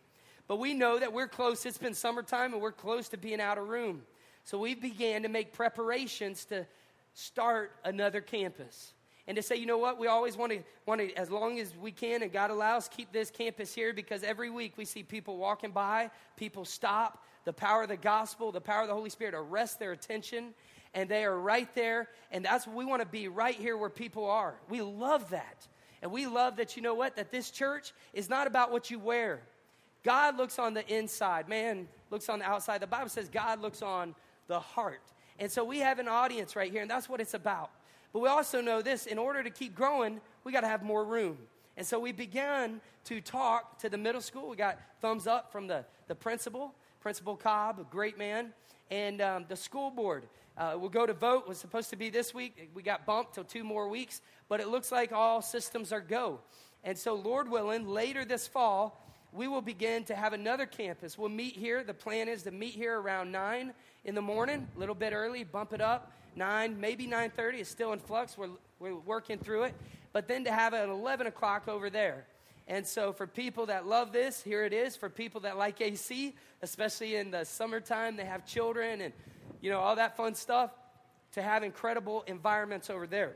But 0.48 0.60
we 0.60 0.74
know 0.74 1.00
that 1.00 1.12
we're 1.12 1.28
close. 1.28 1.66
It's 1.66 1.78
been 1.78 1.96
summertime, 1.96 2.54
and 2.54 2.62
we're 2.62 2.72
close 2.72 3.10
to 3.10 3.18
being 3.18 3.42
out 3.42 3.58
of 3.58 3.68
room. 3.68 4.04
So 4.46 4.58
we 4.58 4.74
began 4.74 5.24
to 5.24 5.28
make 5.28 5.52
preparations 5.52 6.46
to 6.46 6.66
start 7.14 7.74
another 7.84 8.22
campus 8.22 8.94
and 9.28 9.36
to 9.36 9.44
say, 9.44 9.58
you 9.58 9.66
know 9.66 9.78
what, 9.78 10.00
we 10.00 10.08
always 10.08 10.38
want 10.38 10.54
to, 10.54 10.64
want 10.86 11.02
to, 11.02 11.14
as 11.16 11.30
long 11.30 11.60
as 11.60 11.76
we 11.76 11.92
can 11.92 12.24
and 12.24 12.32
God 12.32 12.52
allows, 12.52 12.88
keep 12.88 13.12
this 13.12 13.30
campus 13.30 13.76
here 13.76 13.94
because 13.94 14.24
every 14.24 14.50
week 14.50 14.78
we 14.78 14.86
see 14.86 15.04
people 15.04 15.36
walking 15.36 15.72
by, 15.72 16.10
people 16.38 16.64
stop, 16.64 17.24
the 17.46 17.54
power 17.54 17.84
of 17.84 17.90
the 17.90 17.98
gospel, 17.98 18.52
the 18.52 18.62
power 18.62 18.82
of 18.84 18.88
the 18.88 18.94
Holy 18.94 19.10
Spirit 19.10 19.34
arrest 19.36 19.80
their 19.80 19.92
attention, 19.92 20.54
and 20.94 21.10
they 21.10 21.26
are 21.26 21.38
right 21.38 21.74
there. 21.76 22.10
And 22.32 22.46
that's 22.46 22.68
what 22.68 22.76
we 22.76 22.86
want 22.86 23.02
to 23.02 23.08
be 23.08 23.28
right 23.28 23.56
here 23.56 23.78
where 23.78 23.90
people 23.90 24.30
are. 24.30 24.56
We 24.70 24.82
love 24.82 25.30
that. 25.32 25.68
And 26.02 26.12
we 26.12 26.28
love 26.28 26.58
that, 26.58 26.76
you 26.76 26.82
know 26.82 26.94
what, 26.94 27.16
that 27.16 27.32
this 27.32 27.50
church 27.50 27.94
is 28.14 28.30
not 28.30 28.46
about 28.48 28.72
what 28.72 28.92
you 28.92 29.00
wear. 29.00 29.42
God 30.04 30.38
looks 30.38 30.60
on 30.60 30.74
the 30.74 30.86
inside, 30.94 31.48
man 31.48 31.88
looks 32.14 32.30
on 32.30 32.40
the 32.40 32.46
outside. 32.46 32.82
The 32.82 32.88
Bible 32.88 33.10
says 33.10 33.30
God 33.30 33.62
looks 33.62 33.82
on 33.82 34.16
the 34.48 34.60
heart. 34.60 35.02
And 35.40 35.52
so 35.52 35.64
we 35.64 35.80
have 35.80 36.00
an 36.00 36.08
audience 36.08 36.56
right 36.56 36.72
here, 36.72 36.82
and 36.82 36.92
that's 36.92 37.10
what 37.10 37.20
it's 37.20 37.34
about. 37.34 37.72
But 38.14 38.20
we 38.20 38.30
also 38.30 38.62
know 38.62 38.82
this 38.82 39.08
in 39.08 39.18
order 39.18 39.42
to 39.44 39.50
keep 39.50 39.76
growing, 39.76 40.22
we 40.44 40.52
got 40.52 40.62
to 40.62 40.68
have 40.68 40.84
more 40.84 41.04
room. 41.04 41.38
And 41.76 41.86
so 41.86 42.00
we 42.00 42.12
began 42.12 42.80
to 43.06 43.20
talk 43.20 43.80
to 43.80 43.90
the 43.90 43.98
middle 43.98 44.22
school. 44.22 44.50
We 44.50 44.56
got 44.56 44.80
thumbs 45.02 45.26
up 45.26 45.52
from 45.52 45.68
the, 45.68 45.86
the 46.08 46.14
principal. 46.14 46.76
Principal 47.04 47.36
Cobb, 47.36 47.82
a 47.82 47.84
great 47.84 48.18
man, 48.18 48.54
and 48.90 49.20
um, 49.20 49.46
the 49.50 49.58
school 49.58 49.92
board. 49.92 50.24
Uh, 50.58 50.78
we'll 50.80 50.90
go 50.90 51.06
to 51.06 51.12
vote. 51.12 51.46
was 51.46 51.58
supposed 51.58 51.90
to 51.90 51.98
be 51.98 52.10
this 52.10 52.34
week. 52.34 52.70
We 52.74 52.82
got 52.82 53.06
bumped 53.06 53.36
till 53.36 53.44
two 53.44 53.66
more 53.66 53.90
weeks, 53.90 54.22
but 54.48 54.62
it 54.62 54.70
looks 54.70 54.90
like 54.90 55.12
all 55.12 55.42
systems 55.42 55.92
are 55.92 56.00
go. 56.00 56.40
And 56.82 56.98
so, 56.98 57.14
Lord 57.14 57.52
willing, 57.52 57.90
later 57.90 58.24
this 58.24 58.48
fall, 58.48 59.06
we 59.34 59.50
will 59.50 59.62
begin 59.62 60.06
to 60.06 60.16
have 60.16 60.32
another 60.32 60.66
campus. 60.66 61.18
We'll 61.18 61.28
meet 61.28 61.58
here. 61.58 61.84
The 61.84 61.94
plan 61.94 62.30
is 62.30 62.44
to 62.44 62.52
meet 62.52 62.74
here 62.74 62.98
around 62.98 63.34
9 63.34 63.74
in 64.06 64.16
the 64.16 64.22
morning, 64.22 64.66
a 64.74 64.80
little 64.80 64.96
bit 64.96 65.12
early, 65.12 65.44
bump 65.44 65.74
it 65.74 65.82
up. 65.82 66.14
9, 66.38 66.80
maybe 66.80 67.06
9.30. 67.06 67.56
It's 67.56 67.70
still 67.70 67.92
in 67.92 68.00
flux. 68.00 68.38
We're, 68.38 68.48
we're 68.80 68.96
working 68.96 69.40
through 69.40 69.64
it. 69.64 69.76
But 70.14 70.30
then 70.30 70.46
to 70.46 70.54
have 70.54 70.74
it 70.74 70.78
at 70.78 70.88
11 70.88 71.28
o'clock 71.28 71.68
over 71.68 71.90
there. 71.90 72.28
And 72.68 72.88
so, 72.88 73.12
for 73.12 73.28
people 73.28 73.66
that 73.66 73.86
love 73.86 74.14
this, 74.14 74.42
here 74.42 74.64
it 74.64 74.74
is. 74.74 74.96
For 74.96 75.10
people 75.10 75.42
that 75.42 75.58
like 75.58 75.82
AC, 75.82 76.34
especially 76.62 77.16
in 77.18 77.32
the 77.32 77.44
summertime, 77.44 78.16
they 78.16 78.26
have 78.26 78.46
children 78.46 79.02
and, 79.02 79.14
you 79.62 79.70
know, 79.70 79.80
all 79.80 79.98
that 79.98 80.16
fun 80.16 80.34
stuff, 80.34 80.72
to 81.34 81.42
have 81.42 81.64
incredible 81.64 82.24
environments 82.28 82.90
over 82.90 83.06
there. 83.06 83.34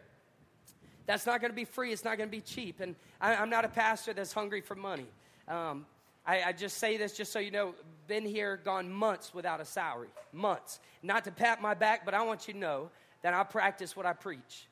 That's 1.08 1.26
not 1.26 1.42
going 1.42 1.52
to 1.52 1.56
be 1.56 1.66
free. 1.66 1.92
It's 1.92 2.04
not 2.04 2.18
going 2.18 2.30
to 2.30 2.36
be 2.36 2.42
cheap. 2.42 2.80
And 2.80 2.96
I, 3.20 3.34
am 3.34 3.50
not 3.50 3.66
a 3.66 3.70
pastor 3.70 4.14
that's 4.14 4.34
hungry 4.34 4.62
for 4.62 4.76
money. 4.76 5.08
Um, 5.48 5.86
I, 6.26 6.44
I, 6.44 6.52
just 6.52 6.78
say 6.78 6.98
this 6.98 7.16
just 7.16 7.32
so 7.32 7.40
you 7.40 7.52
know, 7.52 7.74
been 8.08 8.26
here, 8.26 8.60
gone 8.64 8.92
months 8.92 9.34
without 9.34 9.62
a 9.62 9.66
salary. 9.66 10.10
Months. 10.34 10.80
Not 11.02 11.24
to 11.24 11.32
pat 11.32 11.62
my 11.62 11.74
back, 11.74 12.04
but 12.04 12.14
I 12.14 12.24
want 12.24 12.48
you 12.48 12.54
to 12.54 12.60
know 12.60 12.90
that 13.22 13.34
I 13.34 13.44
practice 13.44 13.96
what 13.96 14.06
I 14.06 14.14
preach. 14.14 14.68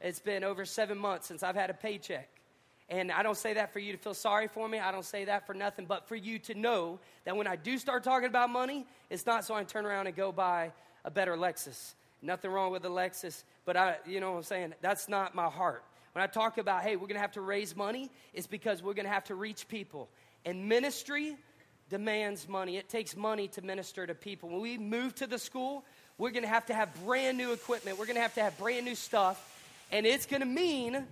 It's 0.00 0.20
been 0.20 0.44
over 0.44 0.64
seven 0.64 0.98
months 0.98 1.26
since 1.26 1.42
I've 1.42 1.56
had 1.56 1.70
a 1.70 1.74
paycheck. 1.74 2.28
And 2.90 3.12
I 3.12 3.22
don't 3.22 3.36
say 3.36 3.54
that 3.54 3.72
for 3.72 3.80
you 3.80 3.92
to 3.92 3.98
feel 3.98 4.14
sorry 4.14 4.48
for 4.48 4.66
me. 4.66 4.78
I 4.78 4.90
don't 4.90 5.04
say 5.04 5.26
that 5.26 5.46
for 5.46 5.52
nothing, 5.52 5.84
but 5.84 6.08
for 6.08 6.16
you 6.16 6.38
to 6.40 6.54
know 6.54 6.98
that 7.24 7.36
when 7.36 7.46
I 7.46 7.56
do 7.56 7.76
start 7.76 8.02
talking 8.02 8.28
about 8.28 8.48
money, 8.48 8.86
it's 9.10 9.26
not 9.26 9.44
so 9.44 9.54
I 9.54 9.58
can 9.58 9.66
turn 9.66 9.84
around 9.84 10.06
and 10.06 10.16
go 10.16 10.32
buy 10.32 10.72
a 11.04 11.10
better 11.10 11.36
Lexus. 11.36 11.94
Nothing 12.22 12.50
wrong 12.50 12.72
with 12.72 12.82
the 12.82 12.90
Lexus, 12.90 13.44
but 13.66 13.76
I, 13.76 13.96
you 14.06 14.20
know 14.20 14.32
what 14.32 14.38
I'm 14.38 14.42
saying? 14.44 14.74
That's 14.80 15.08
not 15.08 15.34
my 15.34 15.46
heart. 15.46 15.84
When 16.12 16.22
I 16.22 16.26
talk 16.26 16.56
about, 16.58 16.82
hey, 16.82 16.96
we're 16.96 17.06
going 17.06 17.14
to 17.14 17.20
have 17.20 17.32
to 17.32 17.42
raise 17.42 17.76
money, 17.76 18.10
it's 18.32 18.46
because 18.46 18.82
we're 18.82 18.94
going 18.94 19.06
to 19.06 19.12
have 19.12 19.24
to 19.24 19.34
reach 19.34 19.68
people. 19.68 20.08
And 20.46 20.68
ministry 20.68 21.36
demands 21.90 22.48
money. 22.48 22.76
It 22.76 22.88
takes 22.88 23.14
money 23.16 23.48
to 23.48 23.62
minister 23.62 24.06
to 24.06 24.14
people. 24.14 24.48
When 24.48 24.60
we 24.60 24.78
move 24.78 25.14
to 25.16 25.26
the 25.26 25.38
school, 25.38 25.84
we're 26.16 26.30
going 26.30 26.42
to 26.42 26.48
have 26.48 26.66
to 26.66 26.74
have 26.74 26.88
brand 27.04 27.38
new 27.38 27.52
equipment. 27.52 27.98
We're 27.98 28.06
going 28.06 28.16
to 28.16 28.22
have 28.22 28.34
to 28.34 28.42
have 28.42 28.58
brand 28.58 28.84
new 28.86 28.94
stuff. 28.94 29.62
And 29.92 30.06
it's 30.06 30.26
going 30.26 30.40
to 30.40 30.46
mean 30.46 31.06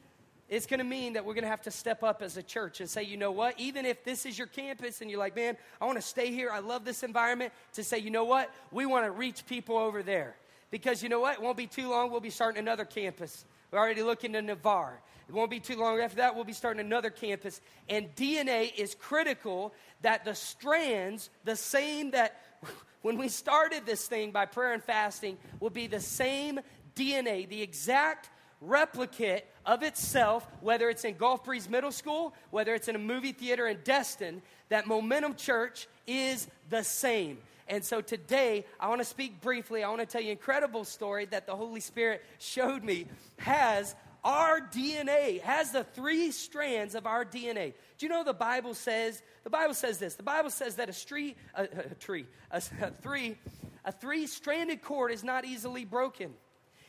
it's 0.48 0.66
going 0.66 0.78
to 0.78 0.84
mean 0.84 1.14
that 1.14 1.24
we're 1.24 1.34
going 1.34 1.44
to 1.44 1.50
have 1.50 1.62
to 1.62 1.70
step 1.70 2.02
up 2.02 2.22
as 2.22 2.36
a 2.36 2.42
church 2.42 2.80
and 2.80 2.88
say, 2.88 3.02
you 3.02 3.16
know 3.16 3.32
what, 3.32 3.58
even 3.58 3.84
if 3.84 4.04
this 4.04 4.24
is 4.24 4.38
your 4.38 4.46
campus 4.46 5.00
and 5.00 5.10
you're 5.10 5.18
like, 5.18 5.34
man, 5.34 5.56
I 5.80 5.86
want 5.86 5.98
to 5.98 6.06
stay 6.06 6.30
here, 6.30 6.50
I 6.50 6.60
love 6.60 6.84
this 6.84 7.02
environment, 7.02 7.52
to 7.74 7.82
say, 7.82 7.98
you 7.98 8.10
know 8.10 8.24
what, 8.24 8.52
we 8.70 8.86
want 8.86 9.06
to 9.06 9.10
reach 9.10 9.44
people 9.46 9.76
over 9.76 10.02
there. 10.02 10.36
Because 10.70 11.02
you 11.02 11.08
know 11.08 11.20
what, 11.20 11.34
it 11.34 11.42
won't 11.42 11.56
be 11.56 11.66
too 11.66 11.90
long, 11.90 12.10
we'll 12.10 12.20
be 12.20 12.30
starting 12.30 12.60
another 12.60 12.84
campus. 12.84 13.44
We're 13.70 13.80
already 13.80 14.02
looking 14.02 14.32
to 14.34 14.42
Navarre. 14.42 15.00
It 15.28 15.34
won't 15.34 15.50
be 15.50 15.58
too 15.58 15.76
long 15.76 15.98
after 15.98 16.18
that, 16.18 16.36
we'll 16.36 16.44
be 16.44 16.52
starting 16.52 16.80
another 16.80 17.10
campus. 17.10 17.60
And 17.88 18.14
DNA 18.14 18.72
is 18.76 18.94
critical 18.94 19.74
that 20.02 20.24
the 20.24 20.34
strands, 20.34 21.28
the 21.44 21.56
same 21.56 22.12
that 22.12 22.40
when 23.02 23.18
we 23.18 23.28
started 23.28 23.84
this 23.84 24.06
thing 24.06 24.30
by 24.30 24.46
prayer 24.46 24.72
and 24.72 24.82
fasting, 24.82 25.38
will 25.58 25.70
be 25.70 25.88
the 25.88 26.00
same 26.00 26.60
DNA, 26.94 27.48
the 27.48 27.62
exact 27.62 28.30
replicate 28.60 29.46
of 29.64 29.82
itself, 29.82 30.46
whether 30.60 30.88
it's 30.88 31.04
in 31.04 31.16
Gulf 31.16 31.44
Breeze 31.44 31.68
Middle 31.68 31.92
School, 31.92 32.34
whether 32.50 32.74
it's 32.74 32.88
in 32.88 32.96
a 32.96 33.00
movie 33.00 33.32
theater 33.32 33.66
in 33.66 33.78
Destin, 33.84 34.42
that 34.68 34.86
Momentum 34.86 35.34
Church 35.34 35.88
is 36.06 36.48
the 36.70 36.82
same. 36.82 37.38
And 37.68 37.84
so 37.84 38.00
today, 38.00 38.64
I 38.78 38.88
want 38.88 39.00
to 39.00 39.04
speak 39.04 39.40
briefly. 39.40 39.82
I 39.82 39.88
want 39.88 40.00
to 40.00 40.06
tell 40.06 40.20
you 40.20 40.28
an 40.28 40.32
incredible 40.32 40.84
story 40.84 41.24
that 41.26 41.46
the 41.46 41.56
Holy 41.56 41.80
Spirit 41.80 42.24
showed 42.38 42.84
me 42.84 43.06
has 43.38 43.94
our 44.24 44.60
DNA, 44.60 45.40
has 45.42 45.70
the 45.70 45.84
three 45.84 46.30
strands 46.32 46.94
of 46.94 47.06
our 47.06 47.24
DNA. 47.24 47.74
Do 47.98 48.06
you 48.06 48.08
know 48.08 48.24
the 48.24 48.32
Bible 48.34 48.74
says? 48.74 49.22
The 49.44 49.50
Bible 49.50 49.74
says 49.74 49.98
this. 49.98 50.14
The 50.14 50.22
Bible 50.22 50.50
says 50.50 50.76
that 50.76 50.88
a, 50.88 51.06
tree, 51.06 51.36
a, 51.54 51.62
a 51.90 51.94
tree, 51.94 52.26
a, 52.50 52.56
a 52.82 52.90
three, 53.02 53.36
a 53.84 53.92
three-stranded 53.92 54.82
cord 54.82 55.12
is 55.12 55.22
not 55.22 55.44
easily 55.44 55.84
broken. 55.84 56.34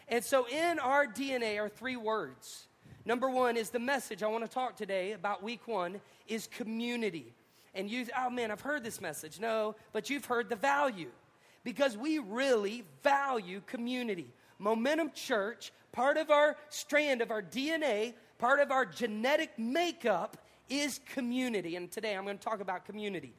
And 0.08 0.24
so 0.24 0.48
in 0.48 0.80
our 0.80 1.06
DNA 1.06 1.60
are 1.60 1.70
three 1.70 1.98
words. 1.98 2.68
Number 3.06 3.30
one 3.30 3.58
is 3.58 3.70
the 3.70 3.80
message 3.80 4.24
I 4.24 4.28
want 4.28 4.46
to 4.46 4.50
talk 4.50 4.76
today 4.76 5.14
about 5.14 5.44
week 5.44 5.68
one 5.68 6.00
is 6.28 6.48
community. 6.48 7.34
And 7.74 7.90
you, 7.90 8.06
oh 8.18 8.30
man, 8.30 8.52
I've 8.52 8.62
heard 8.62 8.84
this 8.84 9.02
message. 9.02 9.40
No, 9.40 9.76
but 9.94 10.10
you've 10.10 10.26
heard 10.26 10.50
the 10.50 10.56
value 10.56 11.12
because 11.64 11.98
we 11.98 12.20
really 12.20 12.84
value 13.04 13.62
community. 13.66 14.28
Momentum 14.60 15.12
Church, 15.14 15.72
part 15.92 16.18
of 16.18 16.32
our 16.32 16.58
strand 16.70 17.22
of 17.22 17.30
our 17.30 17.42
DNA, 17.42 18.14
part 18.38 18.60
of 18.60 18.72
our 18.72 18.86
genetic 18.86 19.58
makeup 19.60 20.38
is 20.70 21.00
community. 21.14 21.76
And 21.76 21.92
today 21.92 22.16
I'm 22.16 22.24
going 22.24 22.38
to 22.38 22.44
talk 22.44 22.62
about 22.62 22.86
community 22.86 23.34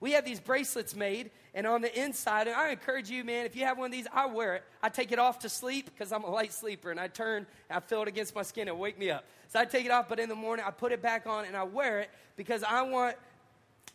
we 0.00 0.12
have 0.12 0.24
these 0.24 0.40
bracelets 0.40 0.96
made, 0.96 1.30
and 1.54 1.66
on 1.66 1.82
the 1.82 2.02
inside, 2.02 2.46
and 2.48 2.56
I 2.56 2.70
encourage 2.70 3.10
you, 3.10 3.22
man, 3.22 3.44
if 3.44 3.54
you 3.54 3.66
have 3.66 3.76
one 3.76 3.86
of 3.86 3.92
these, 3.92 4.06
I 4.12 4.26
wear 4.26 4.56
it. 4.56 4.64
I 4.82 4.88
take 4.88 5.12
it 5.12 5.18
off 5.18 5.40
to 5.40 5.48
sleep 5.50 5.90
because 5.92 6.10
I'm 6.10 6.24
a 6.24 6.30
light 6.30 6.54
sleeper, 6.54 6.90
and 6.90 6.98
I 6.98 7.08
turn, 7.08 7.46
and 7.68 7.76
I 7.76 7.80
feel 7.80 8.02
it 8.02 8.08
against 8.08 8.34
my 8.34 8.42
skin, 8.42 8.68
and 8.68 8.78
wake 8.78 8.98
me 8.98 9.10
up. 9.10 9.24
So 9.48 9.60
I 9.60 9.66
take 9.66 9.84
it 9.84 9.90
off, 9.90 10.08
but 10.08 10.18
in 10.18 10.30
the 10.30 10.34
morning, 10.34 10.64
I 10.66 10.70
put 10.70 10.92
it 10.92 11.02
back 11.02 11.26
on, 11.26 11.44
and 11.44 11.54
I 11.56 11.64
wear 11.64 12.00
it 12.00 12.10
because 12.36 12.62
I 12.62 12.82
want 12.82 13.16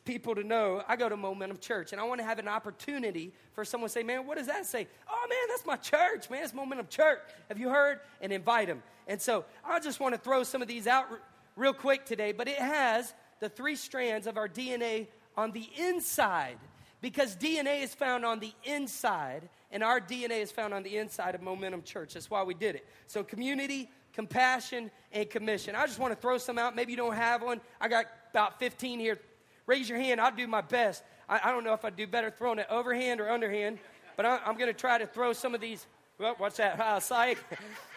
people 0.06 0.36
to 0.36 0.44
know 0.44 0.84
I 0.88 0.96
go 0.96 1.10
to 1.10 1.18
Momentum 1.18 1.58
Church, 1.58 1.92
and 1.92 2.00
I 2.00 2.04
want 2.04 2.20
to 2.20 2.26
have 2.26 2.38
an 2.38 2.48
opportunity 2.48 3.34
for 3.54 3.66
someone 3.66 3.90
to 3.90 3.92
say, 3.92 4.04
man, 4.04 4.28
what 4.28 4.38
does 4.38 4.48
that 4.48 4.68
say? 4.68 4.88
Oh, 5.10 5.28
man, 5.28 5.40
that's 5.50 5.66
my 5.66 5.78
church, 5.78 6.30
man, 6.30 6.44
it's 6.44 6.54
Momentum 6.54 6.88
Church. 6.88 7.20
Have 7.50 7.58
you 7.58 7.70
heard? 7.70 8.00
And 8.22 8.32
invite 8.32 8.68
them. 8.68 8.84
And 9.08 9.20
so 9.20 9.46
I 9.66 9.80
just 9.80 10.00
want 10.00 10.14
to 10.14 10.22
throw 10.22 10.44
some 10.44 10.62
of 10.62 10.68
these 10.68 10.86
out 10.86 11.06
r- 11.10 11.20
real 11.56 11.74
quick 11.74 12.06
today, 12.06 12.32
but 12.32 12.48
it 12.48 12.60
has 12.60 13.14
the 13.40 13.50
three 13.50 13.76
strands 13.76 14.28
of 14.28 14.38
our 14.38 14.48
DNA 14.48 15.08
on 15.38 15.52
the 15.52 15.68
inside 15.78 16.58
because 17.02 17.36
DNA 17.36 17.84
is 17.84 17.94
found 17.94 18.26
on 18.26 18.40
the 18.40 18.52
inside, 18.64 19.48
and 19.72 19.84
our 19.84 20.00
DNA 20.00 20.42
is 20.42 20.52
found 20.52 20.74
on 20.74 20.82
the 20.82 20.98
inside 20.98 21.36
of 21.36 21.42
Momentum 21.42 21.84
Church. 21.84 22.16
That's 22.16 22.32
why 22.32 22.42
we 22.44 22.54
did 22.54 22.76
it. 22.76 22.88
So, 23.06 23.24
community, 23.24 23.90
compassion, 24.14 24.90
and 25.12 25.30
commission. 25.30 25.76
I 25.76 25.86
just 25.86 26.00
want 26.00 26.14
to 26.14 26.20
throw 26.20 26.38
some 26.38 26.58
out. 26.58 26.76
Maybe 26.76 26.94
you 26.94 26.98
don't 26.98 27.16
have 27.16 27.44
one. 27.44 27.62
I 27.80 27.90
got 27.90 28.06
about 28.32 28.60
15 28.60 29.00
here. 29.00 29.20
Raise 29.68 29.88
your 29.88 30.00
hand. 30.00 30.20
I'll 30.20 30.36
do 30.36 30.48
my 30.48 30.62
best. 30.62 31.04
I, 31.30 31.42
I 31.44 31.52
don't 31.52 31.64
know 31.64 31.74
if 31.74 31.86
I 31.86 31.90
do 31.90 32.08
better 32.08 32.32
throwing 32.32 32.60
it 32.60 32.68
overhand 32.70 33.20
or 33.20 33.30
underhand, 33.30 33.78
but 34.18 34.26
I, 34.26 34.40
I'm 34.46 34.58
going 34.58 34.74
to 34.74 34.80
try 34.80 34.98
to 34.98 35.06
throw 35.06 35.34
some 35.34 35.54
of 35.54 35.62
these 35.62 35.86
well, 36.18 36.36
what's 36.38 36.58
that? 36.58 36.80
Ah, 36.80 37.00
psych. 37.00 37.38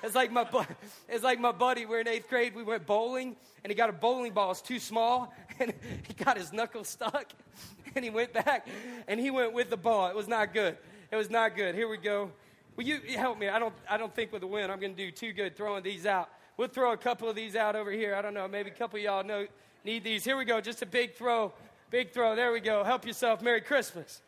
It's 0.02 0.14
like 0.14 0.32
my 0.32 0.44
bu- 0.44 0.64
it's 1.08 1.24
like 1.24 1.38
my 1.40 1.52
buddy. 1.52 1.86
We're 1.86 2.00
in 2.00 2.08
eighth 2.08 2.28
grade. 2.28 2.54
We 2.54 2.62
went 2.62 2.86
bowling, 2.86 3.36
and 3.62 3.70
he 3.70 3.74
got 3.74 3.90
a 3.90 3.92
bowling 3.92 4.32
ball. 4.32 4.50
It's 4.50 4.60
too 4.62 4.78
small, 4.78 5.32
and 5.60 5.72
he 6.06 6.14
got 6.14 6.36
his 6.36 6.52
knuckle 6.52 6.84
stuck, 6.84 7.32
and 7.94 8.04
he 8.04 8.10
went 8.10 8.32
back, 8.32 8.66
and 9.06 9.20
he 9.20 9.30
went 9.30 9.52
with 9.52 9.70
the 9.70 9.76
ball. 9.76 10.08
It 10.08 10.16
was 10.16 10.28
not 10.28 10.52
good. 10.52 10.76
It 11.10 11.16
was 11.16 11.30
not 11.30 11.56
good. 11.56 11.74
Here 11.74 11.88
we 11.88 11.96
go. 11.96 12.30
Will 12.76 12.84
you 12.84 13.00
help 13.16 13.38
me? 13.38 13.48
I 13.48 13.58
don't 13.58 13.74
I 13.88 13.96
don't 13.96 14.14
think 14.14 14.32
with 14.32 14.42
the 14.42 14.46
win 14.46 14.70
I'm 14.70 14.78
going 14.78 14.94
to 14.94 15.04
do 15.04 15.10
too 15.10 15.32
good 15.32 15.56
throwing 15.56 15.82
these 15.82 16.06
out. 16.06 16.28
We'll 16.56 16.68
throw 16.68 16.92
a 16.92 16.96
couple 16.96 17.28
of 17.28 17.36
these 17.36 17.56
out 17.56 17.76
over 17.76 17.90
here. 17.90 18.14
I 18.14 18.22
don't 18.22 18.34
know. 18.34 18.46
Maybe 18.46 18.70
a 18.70 18.74
couple 18.74 18.98
of 18.98 19.04
y'all 19.04 19.24
know 19.24 19.46
need 19.84 20.04
these. 20.04 20.24
Here 20.24 20.36
we 20.36 20.44
go. 20.44 20.60
Just 20.60 20.82
a 20.82 20.86
big 20.86 21.14
throw. 21.14 21.52
Big 21.90 22.12
throw. 22.12 22.36
There 22.36 22.52
we 22.52 22.60
go. 22.60 22.84
Help 22.84 23.06
yourself. 23.06 23.42
Merry 23.42 23.60
Christmas. 23.60 24.20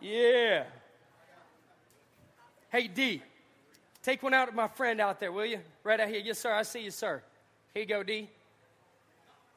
Yeah. 0.00 0.64
Hey, 2.74 2.88
D, 2.88 3.22
take 4.02 4.24
one 4.24 4.34
out 4.34 4.48
of 4.48 4.54
my 4.56 4.66
friend 4.66 5.00
out 5.00 5.20
there, 5.20 5.30
will 5.30 5.46
you? 5.46 5.60
Right 5.84 6.00
out 6.00 6.08
here. 6.08 6.18
Yes, 6.18 6.40
sir. 6.40 6.52
I 6.52 6.64
see 6.64 6.82
you, 6.82 6.90
sir. 6.90 7.22
Here 7.72 7.82
you 7.84 7.88
go, 7.88 8.02
D. 8.02 8.28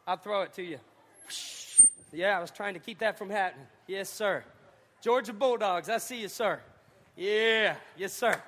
I'll 0.06 0.18
throw 0.18 0.44
it 0.44 0.54
to 0.54 0.62
you. 0.62 0.78
Yeah, 2.14 2.38
I 2.38 2.40
was 2.40 2.52
trying 2.52 2.76
to 2.76 2.80
keep 2.80 3.00
that 3.00 3.18
from 3.18 3.32
happening. 3.32 3.66
Yes, 3.88 4.08
sir. 4.08 4.44
Georgia 5.02 5.34
Bulldogs, 5.34 5.90
I 5.90 5.98
see 5.98 6.22
you, 6.22 6.28
sir. 6.28 6.60
Yeah, 7.16 7.78
yes, 7.98 8.14
sir. 8.14 8.40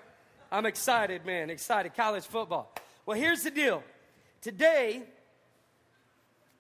I'm 0.52 0.68
excited, 0.68 1.26
man. 1.26 1.50
Excited. 1.50 1.96
College 1.96 2.26
football. 2.26 2.72
Well, 3.08 3.18
here's 3.18 3.42
the 3.42 3.50
deal. 3.50 3.82
Today, 4.40 5.02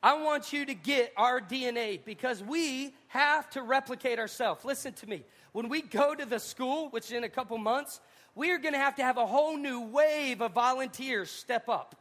I 0.01 0.19
want 0.19 0.51
you 0.51 0.65
to 0.65 0.73
get 0.73 1.13
our 1.15 1.39
DNA 1.39 2.03
because 2.03 2.41
we 2.41 2.91
have 3.09 3.51
to 3.51 3.61
replicate 3.61 4.17
ourselves. 4.17 4.65
Listen 4.65 4.93
to 4.93 5.07
me. 5.07 5.23
When 5.51 5.69
we 5.69 5.81
go 5.81 6.13
to 6.15 6.25
the 6.25 6.39
school, 6.39 6.89
which 6.89 7.11
in 7.11 7.23
a 7.23 7.29
couple 7.29 7.57
months, 7.57 7.99
we 8.35 8.51
are 8.51 8.57
going 8.57 8.73
to 8.73 8.79
have 8.79 8.95
to 8.95 9.03
have 9.03 9.17
a 9.17 9.25
whole 9.25 9.57
new 9.57 9.81
wave 9.81 10.41
of 10.41 10.53
volunteers 10.53 11.29
step 11.29 11.67
up. 11.67 11.95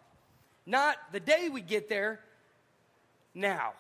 Not 0.67 0.97
the 1.13 1.21
day 1.21 1.49
we 1.51 1.63
get 1.63 1.89
there, 1.89 2.21
now. 3.35 3.73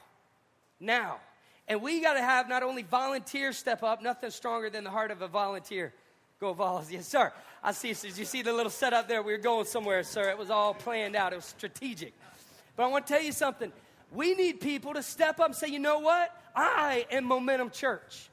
Now. 0.80 1.18
And 1.66 1.82
we 1.82 2.00
got 2.00 2.14
to 2.14 2.22
have 2.22 2.48
not 2.48 2.62
only 2.62 2.82
volunteers 2.82 3.58
step 3.58 3.82
up, 3.82 4.02
nothing 4.02 4.30
stronger 4.30 4.70
than 4.70 4.84
the 4.84 4.90
heart 4.90 5.10
of 5.10 5.20
a 5.20 5.28
volunteer. 5.28 5.92
Go 6.40 6.54
Vols. 6.54 6.90
Yes, 6.90 7.06
sir. 7.06 7.32
I 7.62 7.72
see. 7.72 7.92
Did 7.92 8.16
you 8.16 8.24
see 8.24 8.42
the 8.42 8.52
little 8.52 8.70
setup 8.70 9.08
there? 9.08 9.22
We 9.22 9.32
were 9.32 9.38
going 9.38 9.66
somewhere, 9.66 10.02
sir. 10.02 10.30
It 10.30 10.38
was 10.38 10.50
all 10.50 10.72
planned 10.72 11.16
out. 11.16 11.32
It 11.32 11.36
was 11.36 11.44
strategic. 11.44 12.14
But 12.76 12.84
I 12.84 12.86
want 12.86 13.06
to 13.06 13.12
tell 13.12 13.22
you 13.22 13.32
something. 13.32 13.72
We 14.12 14.34
need 14.34 14.60
people 14.60 14.94
to 14.94 15.02
step 15.02 15.40
up 15.40 15.46
and 15.46 15.54
say, 15.54 15.68
you 15.68 15.80
know 15.80 15.98
what? 15.98 16.34
I 16.54 17.06
am 17.10 17.24
Momentum 17.24 17.70
Church. 17.70 18.30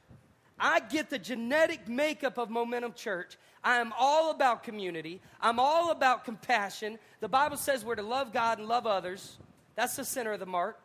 I 0.58 0.80
get 0.80 1.10
the 1.10 1.18
genetic 1.18 1.86
makeup 1.88 2.38
of 2.38 2.48
Momentum 2.48 2.94
Church. 2.94 3.36
I 3.62 3.76
am 3.76 3.92
all 3.98 4.30
about 4.30 4.62
community. 4.62 5.20
I'm 5.40 5.58
all 5.58 5.90
about 5.90 6.24
compassion. 6.24 6.98
The 7.20 7.28
Bible 7.28 7.56
says 7.56 7.84
we're 7.84 7.96
to 7.96 8.02
love 8.02 8.32
God 8.32 8.58
and 8.58 8.66
love 8.66 8.86
others. 8.86 9.36
That's 9.74 9.96
the 9.96 10.04
center 10.04 10.32
of 10.32 10.40
the 10.40 10.46
mark. 10.46 10.78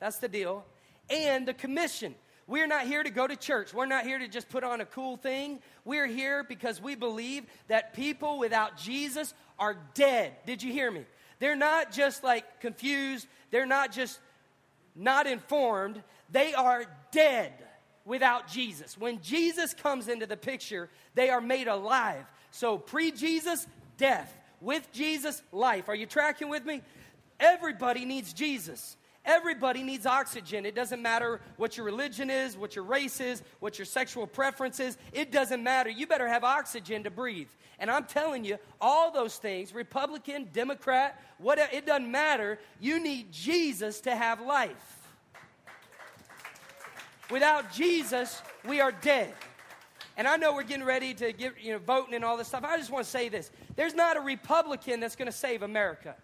That's 0.00 0.18
the 0.18 0.28
deal. 0.28 0.64
and 1.10 1.46
the 1.46 1.52
commission. 1.52 2.14
We're 2.46 2.66
not 2.66 2.86
here 2.86 3.02
to 3.02 3.10
go 3.10 3.26
to 3.26 3.36
church. 3.36 3.74
We're 3.74 3.86
not 3.86 4.04
here 4.04 4.18
to 4.18 4.26
just 4.26 4.48
put 4.48 4.64
on 4.64 4.80
a 4.80 4.86
cool 4.86 5.16
thing. 5.18 5.60
We're 5.84 6.06
here 6.06 6.44
because 6.44 6.80
we 6.80 6.94
believe 6.94 7.44
that 7.68 7.94
people 7.94 8.38
without 8.38 8.78
Jesus 8.78 9.34
are 9.58 9.76
dead. 9.92 10.32
Did 10.46 10.62
you 10.62 10.72
hear 10.72 10.90
me? 10.90 11.04
They're 11.40 11.56
not 11.56 11.92
just 11.92 12.24
like 12.24 12.60
confused, 12.60 13.26
they're 13.50 13.66
not 13.66 13.92
just 13.92 14.18
not 14.94 15.26
informed, 15.26 16.02
they 16.30 16.54
are 16.54 16.84
dead 17.12 17.52
without 18.04 18.48
Jesus. 18.48 18.98
When 18.98 19.20
Jesus 19.20 19.74
comes 19.74 20.08
into 20.08 20.26
the 20.26 20.36
picture, 20.36 20.90
they 21.14 21.30
are 21.30 21.40
made 21.40 21.68
alive. 21.68 22.24
So 22.50 22.78
pre 22.78 23.10
Jesus, 23.10 23.66
death. 23.96 24.36
With 24.60 24.90
Jesus, 24.92 25.42
life. 25.52 25.88
Are 25.88 25.94
you 25.94 26.06
tracking 26.06 26.48
with 26.48 26.64
me? 26.64 26.80
Everybody 27.38 28.04
needs 28.04 28.32
Jesus. 28.32 28.96
Everybody 29.24 29.82
needs 29.82 30.04
oxygen. 30.04 30.66
It 30.66 30.74
doesn't 30.74 31.00
matter 31.00 31.40
what 31.56 31.76
your 31.76 31.86
religion 31.86 32.28
is, 32.28 32.56
what 32.56 32.76
your 32.76 32.84
race 32.84 33.20
is, 33.20 33.42
what 33.60 33.78
your 33.78 33.86
sexual 33.86 34.26
preference 34.26 34.80
is. 34.80 34.98
It 35.12 35.32
doesn't 35.32 35.62
matter. 35.62 35.88
You 35.88 36.06
better 36.06 36.28
have 36.28 36.44
oxygen 36.44 37.04
to 37.04 37.10
breathe. 37.10 37.48
And 37.78 37.90
I'm 37.90 38.04
telling 38.04 38.44
you, 38.44 38.58
all 38.80 39.10
those 39.10 39.36
things, 39.36 39.74
Republican, 39.74 40.48
Democrat, 40.52 41.20
whatever, 41.38 41.74
it 41.74 41.86
doesn't 41.86 42.10
matter. 42.10 42.58
You 42.80 43.02
need 43.02 43.32
Jesus 43.32 44.00
to 44.02 44.14
have 44.14 44.40
life. 44.40 45.03
Without 47.30 47.72
Jesus, 47.72 48.42
we 48.66 48.80
are 48.80 48.92
dead. 48.92 49.32
And 50.16 50.28
I 50.28 50.36
know 50.36 50.54
we're 50.54 50.62
getting 50.62 50.84
ready 50.84 51.14
to 51.14 51.32
get, 51.32 51.54
you 51.60 51.72
know, 51.72 51.78
voting 51.78 52.14
and 52.14 52.24
all 52.24 52.36
this 52.36 52.48
stuff. 52.48 52.64
I 52.64 52.76
just 52.76 52.90
want 52.90 53.04
to 53.04 53.10
say 53.10 53.28
this. 53.28 53.50
There's 53.74 53.94
not 53.94 54.16
a 54.16 54.20
Republican 54.20 55.00
that's 55.00 55.16
going 55.16 55.30
to 55.30 55.36
save 55.36 55.62
America. 55.62 56.14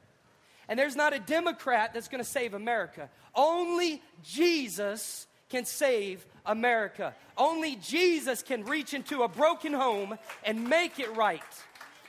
And 0.69 0.79
there's 0.79 0.95
not 0.95 1.13
a 1.13 1.19
Democrat 1.19 1.93
that's 1.93 2.07
going 2.07 2.23
to 2.23 2.29
save 2.29 2.55
America. 2.55 3.11
Only 3.35 4.01
Jesus 4.23 5.27
can 5.49 5.65
save 5.65 6.25
America. 6.47 7.15
Only 7.37 7.75
Jesus 7.77 8.43
can 8.43 8.65
reach 8.65 8.95
into 8.95 9.23
a 9.23 9.29
broken 9.29 9.73
home 9.73 10.17
and 10.45 10.69
make 10.69 11.01
it 11.01 11.15
right. 11.17 11.43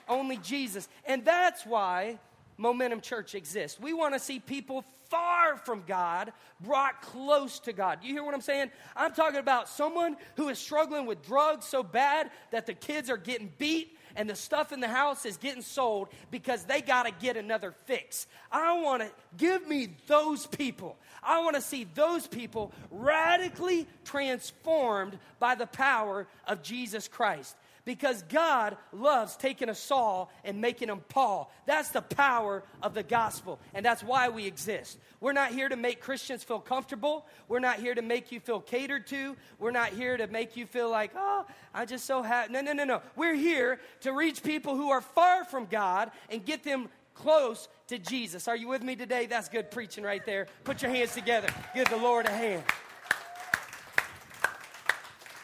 Only 0.08 0.38
Jesus. 0.38 0.88
And 1.06 1.26
that's 1.26 1.66
why 1.66 2.20
Momentum 2.58 3.02
Church 3.02 3.34
exists. 3.34 3.80
We 3.80 3.94
want 3.94 4.14
to 4.14 4.20
see 4.20 4.40
people 4.40 4.86
far 5.12 5.58
from 5.58 5.84
God 5.86 6.32
brought 6.62 7.02
close 7.02 7.60
to 7.60 7.74
God. 7.74 8.00
You 8.02 8.14
hear 8.14 8.24
what 8.24 8.34
I'm 8.34 8.42
saying? 8.42 8.72
I'm 8.96 9.14
talking 9.14 9.40
about 9.40 9.68
someone 9.68 10.16
who 10.38 10.48
is 10.48 10.58
struggling 10.58 11.06
with 11.06 11.22
drugs 11.26 11.66
so 11.66 11.84
bad 11.84 12.32
that 12.52 12.66
the 12.66 12.74
kids 12.74 13.10
are 13.10 13.18
getting 13.18 13.52
beat 13.58 13.98
and 14.16 14.30
the 14.30 14.36
stuff 14.36 14.72
in 14.72 14.80
the 14.80 14.88
house 14.88 15.26
is 15.26 15.38
getting 15.38 15.62
sold 15.62 16.10
because 16.32 16.64
they 16.64 16.82
got 16.82 17.04
to 17.04 17.12
get 17.12 17.36
another 17.38 17.74
fix. 17.86 18.26
I 18.52 18.80
want 18.82 19.04
to 19.04 19.12
give 19.38 19.68
me 19.68 19.90
those 20.08 20.48
people. 20.48 20.98
I 21.22 21.42
want 21.42 21.56
to 21.56 21.62
see 21.62 21.86
those 21.94 22.26
people 22.26 22.72
radically 22.90 23.88
transformed 24.06 25.20
by 25.40 25.56
the 25.56 25.68
power 25.68 26.28
of 26.48 26.64
Jesus 26.64 27.08
Christ 27.08 27.56
because 27.86 28.24
God 28.24 28.78
loves 28.92 29.36
taking 29.36 29.70
a 29.70 29.76
Saul 29.76 30.32
and 30.44 30.62
making 30.62 30.90
him 30.90 31.02
Paul. 31.10 31.52
That's 31.66 31.90
the 31.90 32.02
power 32.02 32.64
of 32.82 32.94
the 32.94 33.04
gospel, 33.04 33.60
and 33.74 33.86
that's 33.86 34.04
why 34.04 34.30
we 34.30 34.46
exist. 34.46 35.00
We're 35.20 35.34
not 35.34 35.52
here 35.52 35.70
to 35.70 35.76
make 35.76 36.02
Christians 36.02 36.44
feel 36.44 36.60
comfortable. 36.60 37.26
We're 37.48 37.60
not 37.60 37.80
here 37.80 37.96
to 37.96 38.02
make 38.02 38.32
you 38.32 38.40
feel 38.40 38.60
catered 38.60 39.08
to. 39.08 39.36
We're 39.60 39.72
not 39.72 39.90
here 39.90 40.18
to 40.18 40.28
make 40.28 40.58
you 40.58 40.66
feel 40.66 40.90
like, 40.90 41.12
oh, 41.16 41.46
I'm 41.74 41.88
just 41.88 42.06
so 42.06 42.22
happy. 42.22 42.52
No, 42.54 42.62
no, 42.62 42.74
no, 42.74 42.84
no. 42.84 43.02
We're 43.16 43.36
here 43.36 43.80
to 44.02 44.14
reach 44.14 44.44
people 44.44 44.76
who 44.76 44.90
are 44.90 45.02
far 45.02 45.46
from 45.46 45.66
God 45.66 46.12
and 46.30 46.44
get 46.44 46.64
them 46.64 46.90
close 47.14 47.68
to 47.88 48.00
Jesus. 48.00 48.48
Are 48.48 48.56
you 48.56 48.68
with 48.68 48.84
me 48.84 48.96
today? 48.96 49.26
That's 49.26 49.50
good 49.50 49.70
preaching 49.72 50.04
right 50.04 50.26
there. 50.26 50.48
Put 50.64 50.82
your 50.82 50.92
hands 50.92 51.14
together. 51.14 51.50
Give 51.76 51.88
the 51.90 51.98
Lord 51.98 52.26
a 52.26 52.32
hand. 52.32 52.64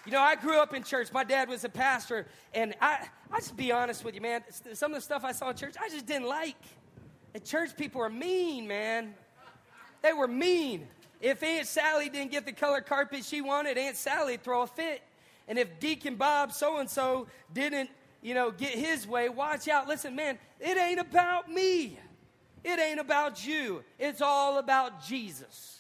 You 0.08 0.14
know, 0.14 0.22
I 0.22 0.36
grew 0.36 0.58
up 0.58 0.74
in 0.74 0.84
church. 0.84 1.12
My 1.12 1.26
dad 1.26 1.50
was 1.50 1.66
a 1.66 1.70
pastor, 1.70 2.28
and 2.54 2.74
I, 2.80 3.10
I 3.30 3.40
just 3.40 3.58
be 3.58 3.74
honest 3.74 4.06
with 4.06 4.16
you, 4.16 4.22
man. 4.22 4.42
Some 4.72 4.94
of 4.94 4.96
the 4.96 5.02
stuff 5.02 5.26
I 5.26 5.34
saw 5.34 5.50
in 5.50 5.58
church, 5.58 5.76
I 5.78 5.90
just 5.90 6.06
didn't 6.06 6.30
like. 6.30 6.56
The 7.34 7.42
church 7.42 7.76
people 7.76 8.02
are 8.02 8.10
mean, 8.10 8.70
man. 8.70 9.16
They 10.02 10.14
were 10.14 10.30
mean. 10.30 10.88
If 11.20 11.44
Aunt 11.44 11.68
Sally 11.68 12.08
didn't 12.08 12.32
get 12.32 12.46
the 12.46 12.54
color 12.54 12.80
carpet 12.80 13.26
she 13.26 13.42
wanted, 13.42 13.78
Aunt 13.78 13.98
Sally 13.98 14.36
would 14.36 14.44
throw 14.44 14.62
a 14.62 14.68
fit. 14.68 15.02
And 15.50 15.60
if 15.60 15.78
Deacon 15.82 16.16
Bob 16.16 16.54
so 16.54 16.78
and 16.78 16.90
so 16.90 17.28
didn't, 17.52 17.90
you 18.22 18.34
know, 18.34 18.50
get 18.50 18.76
his 18.76 19.06
way, 19.06 19.28
watch 19.28 19.68
out. 19.68 19.90
Listen, 19.90 20.16
man, 20.16 20.40
it 20.62 20.78
ain't 20.78 21.02
about 21.02 21.52
me. 21.52 22.00
It 22.64 22.80
ain't 22.80 23.02
about 23.02 23.46
you. 23.46 23.84
It's 24.00 24.22
all 24.22 24.58
about 24.58 25.04
Jesus. 25.06 25.77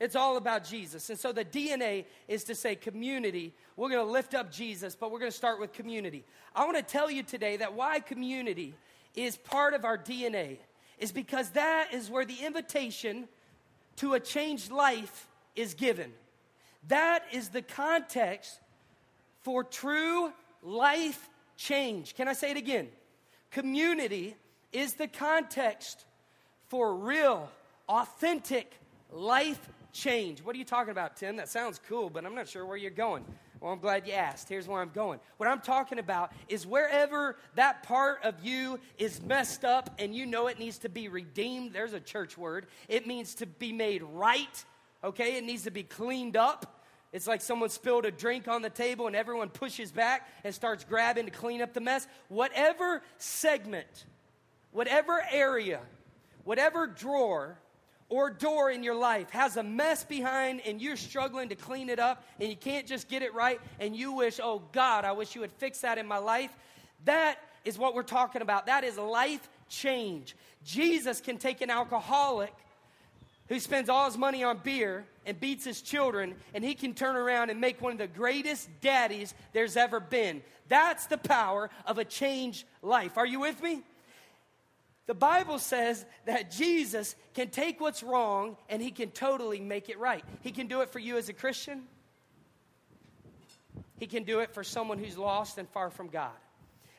It's 0.00 0.16
all 0.16 0.38
about 0.38 0.64
Jesus. 0.64 1.10
And 1.10 1.18
so 1.18 1.30
the 1.30 1.44
DNA 1.44 2.06
is 2.26 2.44
to 2.44 2.54
say 2.54 2.74
community. 2.74 3.52
We're 3.76 3.90
going 3.90 4.04
to 4.04 4.10
lift 4.10 4.34
up 4.34 4.50
Jesus, 4.50 4.96
but 4.96 5.12
we're 5.12 5.18
going 5.18 5.30
to 5.30 5.36
start 5.36 5.60
with 5.60 5.74
community. 5.74 6.24
I 6.56 6.64
want 6.64 6.78
to 6.78 6.82
tell 6.82 7.10
you 7.10 7.22
today 7.22 7.58
that 7.58 7.74
why 7.74 8.00
community 8.00 8.74
is 9.14 9.36
part 9.36 9.74
of 9.74 9.84
our 9.84 9.98
DNA 9.98 10.56
is 10.98 11.12
because 11.12 11.50
that 11.50 11.92
is 11.92 12.08
where 12.08 12.24
the 12.24 12.36
invitation 12.44 13.28
to 13.96 14.14
a 14.14 14.20
changed 14.20 14.70
life 14.70 15.28
is 15.54 15.74
given. 15.74 16.12
That 16.88 17.24
is 17.30 17.50
the 17.50 17.62
context 17.62 18.58
for 19.42 19.62
true 19.64 20.32
life 20.62 21.28
change. 21.58 22.14
Can 22.14 22.26
I 22.26 22.32
say 22.32 22.52
it 22.52 22.56
again? 22.56 22.88
Community 23.50 24.34
is 24.72 24.94
the 24.94 25.08
context 25.08 26.06
for 26.68 26.94
real, 26.94 27.50
authentic 27.86 28.72
life 29.12 29.68
change. 29.92 30.42
What 30.42 30.54
are 30.54 30.58
you 30.58 30.64
talking 30.64 30.90
about, 30.90 31.16
Tim? 31.16 31.36
That 31.36 31.48
sounds 31.48 31.80
cool, 31.88 32.10
but 32.10 32.24
I'm 32.24 32.34
not 32.34 32.48
sure 32.48 32.64
where 32.66 32.76
you're 32.76 32.90
going. 32.90 33.24
Well, 33.60 33.72
I'm 33.72 33.78
glad 33.78 34.06
you 34.06 34.14
asked. 34.14 34.48
Here's 34.48 34.66
where 34.66 34.80
I'm 34.80 34.90
going. 34.90 35.20
What 35.36 35.48
I'm 35.48 35.60
talking 35.60 35.98
about 35.98 36.32
is 36.48 36.66
wherever 36.66 37.36
that 37.56 37.82
part 37.82 38.24
of 38.24 38.42
you 38.42 38.80
is 38.96 39.20
messed 39.22 39.64
up 39.64 39.90
and 39.98 40.14
you 40.14 40.24
know 40.24 40.46
it 40.46 40.58
needs 40.58 40.78
to 40.78 40.88
be 40.88 41.08
redeemed, 41.08 41.74
there's 41.74 41.92
a 41.92 42.00
church 42.00 42.38
word. 42.38 42.66
It 42.88 43.06
means 43.06 43.34
to 43.36 43.46
be 43.46 43.72
made 43.72 44.02
right, 44.02 44.64
okay? 45.04 45.36
It 45.36 45.44
needs 45.44 45.64
to 45.64 45.70
be 45.70 45.82
cleaned 45.82 46.36
up. 46.36 46.84
It's 47.12 47.26
like 47.26 47.42
someone 47.42 47.68
spilled 47.68 48.06
a 48.06 48.10
drink 48.10 48.48
on 48.48 48.62
the 48.62 48.70
table 48.70 49.08
and 49.08 49.16
everyone 49.16 49.50
pushes 49.50 49.92
back 49.92 50.28
and 50.42 50.54
starts 50.54 50.84
grabbing 50.84 51.26
to 51.26 51.30
clean 51.30 51.60
up 51.60 51.74
the 51.74 51.80
mess. 51.80 52.06
Whatever 52.28 53.02
segment, 53.18 54.06
whatever 54.70 55.22
area, 55.30 55.80
whatever 56.44 56.86
drawer 56.86 57.58
or 58.10 58.28
door 58.28 58.70
in 58.70 58.82
your 58.82 58.96
life 58.96 59.30
has 59.30 59.56
a 59.56 59.62
mess 59.62 60.04
behind 60.04 60.60
and 60.66 60.82
you're 60.82 60.96
struggling 60.96 61.48
to 61.48 61.54
clean 61.54 61.88
it 61.88 61.98
up 61.98 62.22
and 62.38 62.50
you 62.50 62.56
can't 62.56 62.86
just 62.86 63.08
get 63.08 63.22
it 63.22 63.32
right 63.32 63.60
and 63.78 63.96
you 63.96 64.12
wish, 64.12 64.38
oh 64.42 64.60
God, 64.72 65.04
I 65.04 65.12
wish 65.12 65.34
you 65.34 65.40
would 65.40 65.52
fix 65.52 65.80
that 65.80 65.96
in 65.96 66.06
my 66.06 66.18
life, 66.18 66.50
that 67.04 67.38
is 67.64 67.78
what 67.78 67.94
we're 67.94 68.02
talking 68.02 68.42
about. 68.42 68.66
That 68.66 68.84
is 68.84 68.98
life 68.98 69.48
change. 69.68 70.36
Jesus 70.64 71.20
can 71.20 71.38
take 71.38 71.60
an 71.60 71.70
alcoholic 71.70 72.52
who 73.48 73.58
spends 73.58 73.88
all 73.88 74.06
his 74.06 74.18
money 74.18 74.44
on 74.44 74.58
beer 74.58 75.04
and 75.26 75.38
beats 75.38 75.64
his 75.64 75.82
children, 75.82 76.36
and 76.54 76.64
he 76.64 76.74
can 76.74 76.94
turn 76.94 77.16
around 77.16 77.50
and 77.50 77.60
make 77.60 77.80
one 77.80 77.92
of 77.92 77.98
the 77.98 78.06
greatest 78.06 78.68
daddies 78.80 79.34
there's 79.52 79.76
ever 79.76 79.98
been. 79.98 80.40
That's 80.68 81.06
the 81.06 81.18
power 81.18 81.68
of 81.84 81.98
a 81.98 82.04
changed 82.04 82.64
life. 82.80 83.18
Are 83.18 83.26
you 83.26 83.40
with 83.40 83.60
me? 83.60 83.82
The 85.10 85.14
Bible 85.14 85.58
says 85.58 86.06
that 86.26 86.52
Jesus 86.52 87.16
can 87.34 87.48
take 87.48 87.80
what's 87.80 88.04
wrong 88.04 88.56
and 88.68 88.80
he 88.80 88.92
can 88.92 89.10
totally 89.10 89.58
make 89.58 89.88
it 89.88 89.98
right. 89.98 90.24
He 90.42 90.52
can 90.52 90.68
do 90.68 90.82
it 90.82 90.90
for 90.90 91.00
you 91.00 91.16
as 91.16 91.28
a 91.28 91.32
Christian, 91.32 91.82
he 93.98 94.06
can 94.06 94.22
do 94.22 94.38
it 94.38 94.54
for 94.54 94.62
someone 94.62 95.00
who's 95.00 95.18
lost 95.18 95.58
and 95.58 95.68
far 95.70 95.90
from 95.90 96.10
God. 96.10 96.30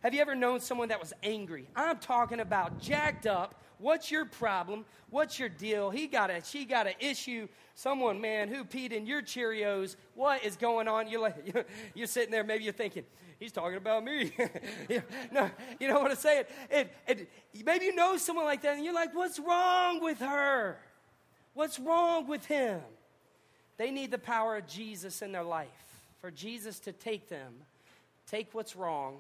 Have 0.04 0.14
you 0.14 0.20
ever 0.20 0.36
known 0.36 0.60
someone 0.60 0.90
that 0.90 1.00
was 1.00 1.14
angry? 1.24 1.70
I'm 1.74 2.00
talking 2.00 2.42
about 2.42 2.82
jacked 2.82 3.28
up. 3.28 3.56
What's 3.78 4.12
your 4.12 4.26
problem? 4.26 4.84
What's 5.10 5.40
your 5.40 5.48
deal? 5.48 5.90
He 5.90 6.08
got 6.08 6.30
a, 6.30 6.44
she 6.44 6.66
got 6.66 6.88
an 6.88 6.96
issue. 7.00 7.48
Someone, 7.76 8.20
man, 8.20 8.50
who 8.50 8.66
peed 8.66 8.92
in 8.92 9.06
your 9.06 9.22
Cheerios. 9.22 9.96
What 10.16 10.44
is 10.44 10.58
going 10.58 10.90
on? 10.90 11.08
You're 11.08 11.22
like, 11.22 11.66
you're 11.96 12.08
sitting 12.08 12.30
there. 12.30 12.44
Maybe 12.44 12.66
you're 12.66 12.74
thinking, 12.74 13.06
he's 13.42 13.52
talking 13.52 13.76
about 13.76 14.06
me. 14.06 14.32
no, 15.32 15.50
you 15.80 15.88
know 15.88 16.00
what 16.00 16.12
I'm 16.12 16.18
saying? 16.18 16.46
It, 16.70 16.94
it, 17.08 17.30
maybe 17.66 17.86
you 17.86 17.96
know 17.96 18.16
someone 18.16 18.46
like 18.46 18.62
that 18.62 18.76
and 18.76 18.86
you're 18.86 18.94
like, 18.94 19.14
what's 19.14 19.40
wrong 19.40 20.02
with 20.02 20.20
her? 20.20 20.78
What's 21.56 21.80
wrong 21.80 22.28
with 22.28 22.46
him? 22.46 22.80
They 23.78 23.90
need 23.90 24.12
the 24.12 24.20
power 24.20 24.58
of 24.58 24.68
Jesus 24.68 25.24
in 25.24 25.32
their 25.32 25.44
life, 25.44 25.68
for 26.22 26.30
Jesus 26.30 26.80
to 26.82 26.92
take 26.92 27.30
them, 27.30 27.52
take 28.28 28.54
what's 28.54 28.76
wrong, 28.76 29.18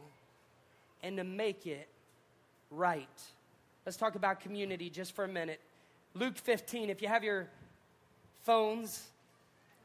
and 1.02 1.18
to 1.18 1.24
make 1.24 1.66
it 1.66 1.90
right. 2.70 3.08
Let's 3.88 3.98
talk 3.98 4.14
about 4.14 4.40
community 4.40 4.92
just 4.92 5.16
for 5.16 5.26
a 5.26 5.28
minute. 5.28 5.60
Luke 6.14 6.38
15, 6.38 6.92
if 6.92 7.02
you 7.02 7.08
have 7.08 7.24
your 7.24 7.48
phones, 8.44 9.08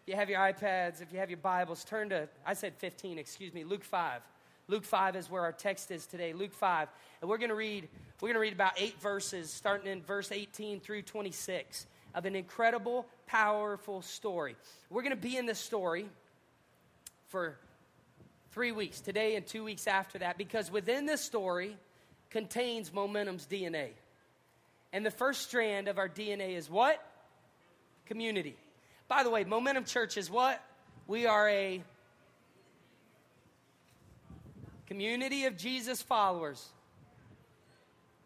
you 0.07 0.15
have 0.15 0.31
your 0.31 0.39
iPads, 0.39 1.03
if 1.03 1.13
you 1.13 1.19
have 1.19 1.31
your 1.31 1.39
Bibles, 1.39 1.85
turn 1.85 2.11
to, 2.11 2.29
I 2.47 2.55
said 2.55 2.75
15, 2.77 3.19
excuse 3.19 3.53
me, 3.53 3.65
Luke 3.65 3.83
5. 3.83 4.23
Luke 4.69 4.85
5 4.85 5.17
is 5.17 5.31
where 5.31 5.43
our 5.43 5.53
text 5.53 5.91
is 5.91 6.07
today, 6.07 6.33
Luke 6.33 6.53
5. 6.53 6.89
And 7.21 7.31
we're 7.31 7.39
going 7.39 7.51
to 7.51 7.57
read, 7.57 7.89
we're 8.21 8.29
going 8.29 8.35
to 8.35 8.41
read 8.41 8.53
about 8.53 8.75
eight 8.77 9.01
verses, 9.01 9.53
starting 9.53 9.91
in 9.91 10.03
verse 10.03 10.31
18 10.31 10.81
through 10.81 11.03
26. 11.03 11.87
of 12.15 12.25
an 12.25 12.35
incredible, 12.35 13.07
powerful 13.27 14.01
story. 14.01 14.57
We're 14.91 15.03
going 15.03 15.15
to 15.15 15.21
be 15.21 15.37
in 15.37 15.45
this 15.45 15.59
story 15.59 16.09
for 17.29 17.59
three 18.53 18.73
weeks, 18.73 19.01
today 19.01 19.37
and 19.37 19.47
two 19.47 19.63
weeks 19.63 19.87
after 19.87 20.19
that, 20.19 20.39
because 20.39 20.71
within 20.71 21.05
this 21.05 21.21
story 21.21 21.77
contains 22.31 22.93
Momentum's 22.93 23.47
DNA. 23.47 23.91
And 24.93 25.05
the 25.05 25.11
first 25.11 25.43
strand 25.43 25.89
of 25.89 25.99
our 25.99 26.09
DNA 26.09 26.57
is 26.57 26.71
what? 26.71 27.05
Community. 28.07 28.57
By 29.09 29.23
the 29.23 29.31
way, 29.31 29.45
Momentum 29.45 29.85
Church 29.85 30.17
is 30.17 30.31
what? 30.31 30.63
We 31.07 31.27
are 31.27 31.49
a 31.49 31.83
community 34.87 35.45
of 35.45 35.57
Jesus 35.57 36.03
followers 36.03 36.69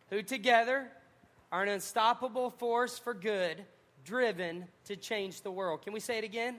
who 0.08 0.22
together 0.22 0.88
are 1.52 1.62
an 1.62 1.68
unstoppable 1.68 2.50
force 2.50 2.98
for 2.98 3.12
good, 3.12 3.62
driven 4.04 4.64
to 4.86 4.96
change 4.96 5.42
the 5.42 5.50
world. 5.50 5.82
Can 5.82 5.92
we 5.92 6.00
say 6.00 6.18
it 6.18 6.24
again? 6.24 6.56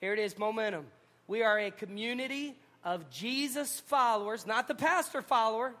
Here 0.00 0.12
it 0.12 0.18
is 0.18 0.38
momentum. 0.38 0.86
We 1.26 1.42
are 1.42 1.58
a 1.58 1.70
community 1.70 2.54
of 2.84 3.10
Jesus 3.10 3.80
followers, 3.80 4.46
not 4.46 4.68
the 4.68 4.74
pastor 4.74 5.22
follower, 5.22 5.74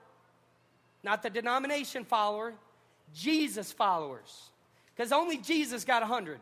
not 1.02 1.22
the 1.22 1.30
denomination 1.30 2.04
follower, 2.04 2.54
Jesus 3.14 3.72
followers. 3.72 4.50
Because 4.96 5.12
only 5.12 5.36
Jesus 5.36 5.84
got 5.84 6.02
100. 6.02 6.40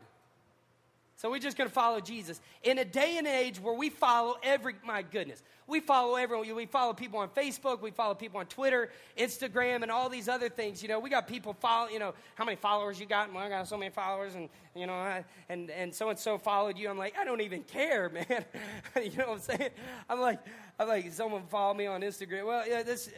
So 1.19 1.31
we're 1.31 1.39
just 1.39 1.57
going 1.57 1.69
to 1.69 1.75
follow 1.75 1.99
Jesus. 1.99 2.41
In 2.63 2.79
a 2.79 2.85
day 2.85 3.17
and 3.17 3.27
age 3.27 3.59
where 3.59 3.75
we 3.75 3.89
follow 3.89 4.37
every, 4.43 4.75
my 4.85 5.01
goodness, 5.01 5.43
we 5.67 5.81
follow 5.81 6.17
everyone. 6.17 6.55
We 6.55 6.67
follow 6.67 6.93
people 6.93 7.19
on 7.21 7.31
Facebook, 7.31 7.81
we 7.81 7.91
follow 7.91 8.15
people 8.15 8.39
on 8.39 8.47
Twitter, 8.47 8.91
Instagram, 9.17 9.83
and 9.83 9.91
all 9.91 10.11
these 10.11 10.29
other 10.29 10.51
things. 10.51 10.83
You 10.83 10.89
know, 10.89 11.01
we 11.01 11.09
got 11.09 11.27
people 11.27 11.55
follow, 11.55 11.89
you 11.89 11.99
know, 11.99 12.13
how 12.35 12.45
many 12.45 12.57
followers 12.57 13.01
you 13.01 13.07
got? 13.07 13.33
Well, 13.33 13.43
I 13.43 13.49
got 13.49 13.67
so 13.67 13.79
many 13.79 13.91
followers, 13.91 14.35
and, 14.35 14.51
you 14.75 14.87
know, 14.87 14.93
I, 14.93 15.25
and, 15.49 15.71
and 15.71 15.95
so 15.95 16.11
and 16.11 16.19
so 16.19 16.37
followed 16.37 16.77
you. 16.77 16.91
I'm 16.91 16.99
like, 16.99 17.15
I 17.19 17.25
don't 17.25 17.41
even 17.41 17.63
care, 17.63 18.09
man. 18.13 18.45
you 19.03 19.17
know 19.17 19.31
what 19.31 19.51
I'm 19.51 19.59
saying? 19.59 19.71
I'm 20.11 20.21
like, 20.21 20.39
I'm 20.79 20.87
like, 20.87 21.11
someone 21.13 21.45
follow 21.49 21.73
me 21.73 21.87
on 21.87 22.03
Instagram. 22.03 22.47
Well, 22.47 22.69
yeah, 22.69 22.83
this, 22.83 23.11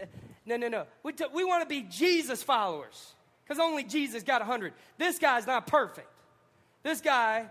no, 0.47 0.57
no, 0.57 0.69
no. 0.69 0.87
We, 1.03 1.13
t- 1.13 1.25
we 1.35 1.43
want 1.45 1.65
to 1.65 1.69
be 1.69 1.83
Jesus 1.83 2.45
followers 2.45 3.13
because 3.45 3.59
only 3.59 3.83
Jesus 3.83 4.23
got 4.23 4.41
100. 4.41 4.73
This 4.99 5.19
guy's 5.19 5.49
not 5.49 5.67
perfect. 5.67 6.09
This 6.85 7.01
guy 7.01 7.49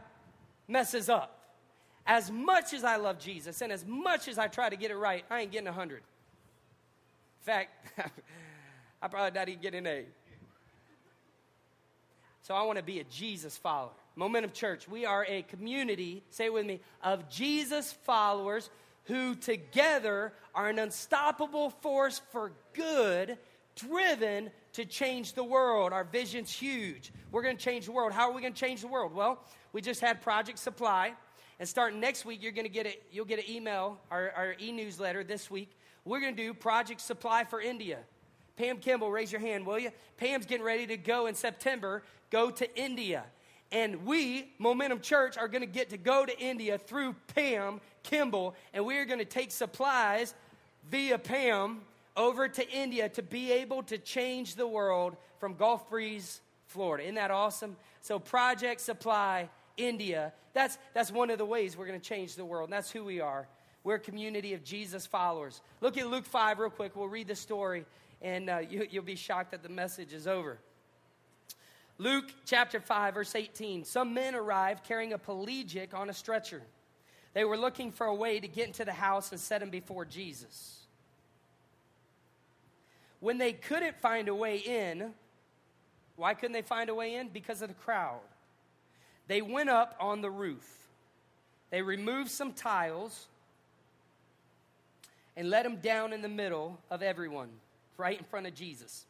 messes 0.68 1.10
up. 1.10 1.34
As 2.06 2.32
much 2.32 2.74
as 2.74 2.84
I 2.84 2.96
love 2.96 3.20
Jesus 3.20 3.62
and 3.62 3.72
as 3.72 3.86
much 3.86 4.28
as 4.28 4.38
I 4.38 4.48
try 4.48 4.70
to 4.70 4.78
get 4.78 4.92
it 4.92 4.96
right, 4.96 5.26
I 5.30 5.42
ain't 5.42 5.52
getting 5.52 5.68
a 5.68 5.72
100. 5.72 5.98
In 5.98 6.04
fact, 7.42 7.70
I 9.02 9.08
probably 9.08 9.38
not 9.38 9.50
even 9.50 9.62
getting 9.62 9.80
an 9.80 9.88
A. 9.88 10.06
So 12.44 12.56
I 12.56 12.64
want 12.64 12.78
to 12.78 12.84
be 12.84 13.00
a 13.02 13.04
Jesus 13.04 13.58
follower. 13.58 13.92
Momentum 14.16 14.52
Church, 14.52 14.88
we 14.88 15.06
are 15.06 15.26
a 15.28 15.42
community, 15.44 16.24
say 16.30 16.46
it 16.46 16.54
with 16.54 16.66
me, 16.66 16.80
of 17.04 17.30
Jesus 17.30 17.92
followers 17.92 18.70
who 19.04 19.36
together 19.36 20.34
are 20.56 20.70
an 20.70 20.80
unstoppable 20.80 21.70
force 21.70 22.22
for 22.32 22.52
good, 22.74 23.38
driven 23.76 24.50
to 24.74 24.86
change 24.86 25.34
the 25.34 25.44
world. 25.44 25.94
Our 25.94 26.04
vision's 26.04 26.52
huge. 26.52 27.12
We're 27.32 27.44
going 27.44 27.58
to 27.58 27.64
change 27.64 27.86
the 27.86 27.92
world. 27.92 28.12
How 28.12 28.30
are 28.30 28.34
we 28.34 28.42
going 28.42 28.54
to 28.54 28.60
change 28.60 28.82
the 28.82 28.88
world? 28.88 29.14
Well, 29.14 29.44
we 29.74 29.82
just 29.82 30.02
had 30.02 30.22
Project 30.22 30.60
Supply. 30.60 31.14
And 31.60 31.68
starting 31.68 32.00
next 32.00 32.26
week, 32.26 32.44
you're 32.44 32.52
going 32.52 32.68
to 32.68 32.72
get 32.72 32.86
it. 32.86 33.04
You'll 33.12 33.26
get 33.26 33.40
an 33.40 33.50
email, 33.50 34.00
our, 34.12 34.32
our 34.36 34.56
e-newsletter 34.60 35.24
this 35.24 35.50
week. 35.50 35.72
We're 36.06 36.20
going 36.20 36.36
to 36.36 36.42
do 36.42 36.54
Project 36.54 37.02
Supply 37.02 37.44
for 37.44 37.60
India. 37.60 38.00
Pam 38.58 38.78
Kimball, 38.78 39.12
raise 39.12 39.32
your 39.32 39.42
hand, 39.42 39.66
will 39.66 39.80
you? 39.80 39.92
Pam's 40.18 40.46
getting 40.46 40.66
ready 40.66 40.88
to 40.88 40.98
go 40.98 41.28
in 41.28 41.36
September, 41.36 42.04
go 42.32 42.50
to 42.50 42.80
India. 42.80 43.24
And 43.72 44.06
we, 44.06 44.52
Momentum 44.60 45.02
Church, 45.02 45.38
are 45.38 45.48
going 45.48 45.62
to 45.62 45.68
get 45.68 45.90
to 45.90 45.98
go 45.98 46.26
to 46.26 46.40
India 46.40 46.78
through 46.78 47.16
Pam 47.36 47.82
Kimball, 48.04 48.56
and 48.74 48.86
we 48.86 48.98
are 48.98 49.06
going 49.06 49.20
to 49.20 49.26
take 49.26 49.52
supplies 49.52 50.34
via 50.90 51.18
Pam 51.18 51.82
over 52.16 52.48
to 52.48 52.70
India 52.70 53.10
to 53.10 53.22
be 53.22 53.52
able 53.52 53.84
to 53.84 53.98
change 53.98 54.56
the 54.56 54.66
world 54.66 55.18
from 55.40 55.54
Gulf 55.54 55.90
Breeze, 55.90 56.42
Florida. 56.68 57.04
Isn't 57.04 57.16
that 57.16 57.32
awesome? 57.32 57.76
So, 58.02 58.18
Project 58.18 58.82
Supply 58.82 59.50
India. 59.78 60.34
That's, 60.54 60.78
that's 60.94 61.12
one 61.12 61.30
of 61.30 61.38
the 61.38 61.46
ways 61.46 61.78
we're 61.78 61.88
going 61.88 62.00
to 62.00 62.06
change 62.06 62.36
the 62.36 62.46
world. 62.46 62.70
And 62.70 62.74
that's 62.74 62.92
who 62.92 63.04
we 63.04 63.22
are. 63.22 63.48
We're 63.84 63.96
a 63.96 64.00
community 64.00 64.54
of 64.54 64.64
Jesus 64.64 65.06
followers. 65.06 65.62
Look 65.80 65.98
at 65.98 66.08
Luke 66.08 66.26
5 66.26 66.60
real 66.60 66.70
quick. 66.70 66.96
We'll 66.96 67.08
read 67.08 67.28
the 67.28 67.36
story, 67.36 67.86
and 68.22 68.50
uh, 68.50 68.58
you, 68.70 68.86
you'll 68.90 69.04
be 69.04 69.16
shocked 69.16 69.52
that 69.52 69.64
the 69.64 69.70
message 69.70 70.12
is 70.12 70.28
over. 70.28 70.60
Luke 71.98 72.26
chapter 72.46 72.80
5, 72.80 73.14
verse 73.14 73.34
18. 73.34 73.86
Some 73.86 74.14
men 74.14 74.36
arrived 74.36 74.84
carrying 74.84 75.14
a 75.14 75.18
paralytic 75.18 75.94
on 75.94 76.10
a 76.10 76.14
stretcher. 76.14 76.62
They 77.34 77.46
were 77.46 77.58
looking 77.58 77.92
for 77.92 78.08
a 78.08 78.16
way 78.16 78.40
to 78.40 78.48
get 78.48 78.68
into 78.68 78.84
the 78.84 78.94
house 78.94 79.32
and 79.32 79.40
set 79.40 79.62
him 79.62 79.70
before 79.70 80.06
Jesus. 80.06 80.80
When 83.20 83.38
they 83.38 83.54
couldn't 83.54 84.00
find 84.00 84.28
a 84.28 84.36
way 84.36 84.58
in, 84.58 85.14
why 86.16 86.34
couldn't 86.34 86.54
they 86.54 86.62
find 86.62 86.90
a 86.90 86.96
way 86.96 87.16
in? 87.16 87.30
Because 87.30 87.62
of 87.62 87.70
the 87.70 87.76
crowd. 87.76 88.20
They 89.28 89.42
went 89.42 89.70
up 89.70 89.96
on 90.00 90.22
the 90.22 90.30
roof. 90.30 90.66
They 91.70 91.82
removed 91.82 92.32
some 92.32 92.54
tiles 92.54 93.28
and 95.36 95.50
let 95.50 95.66
him 95.66 95.78
down 95.78 96.14
in 96.14 96.22
the 96.22 96.30
middle 96.30 96.80
of 96.90 97.04
everyone, 97.04 97.50
right 97.98 98.18
in 98.18 98.26
front 98.26 98.48
of 98.48 98.56
Jesus. 98.56 99.06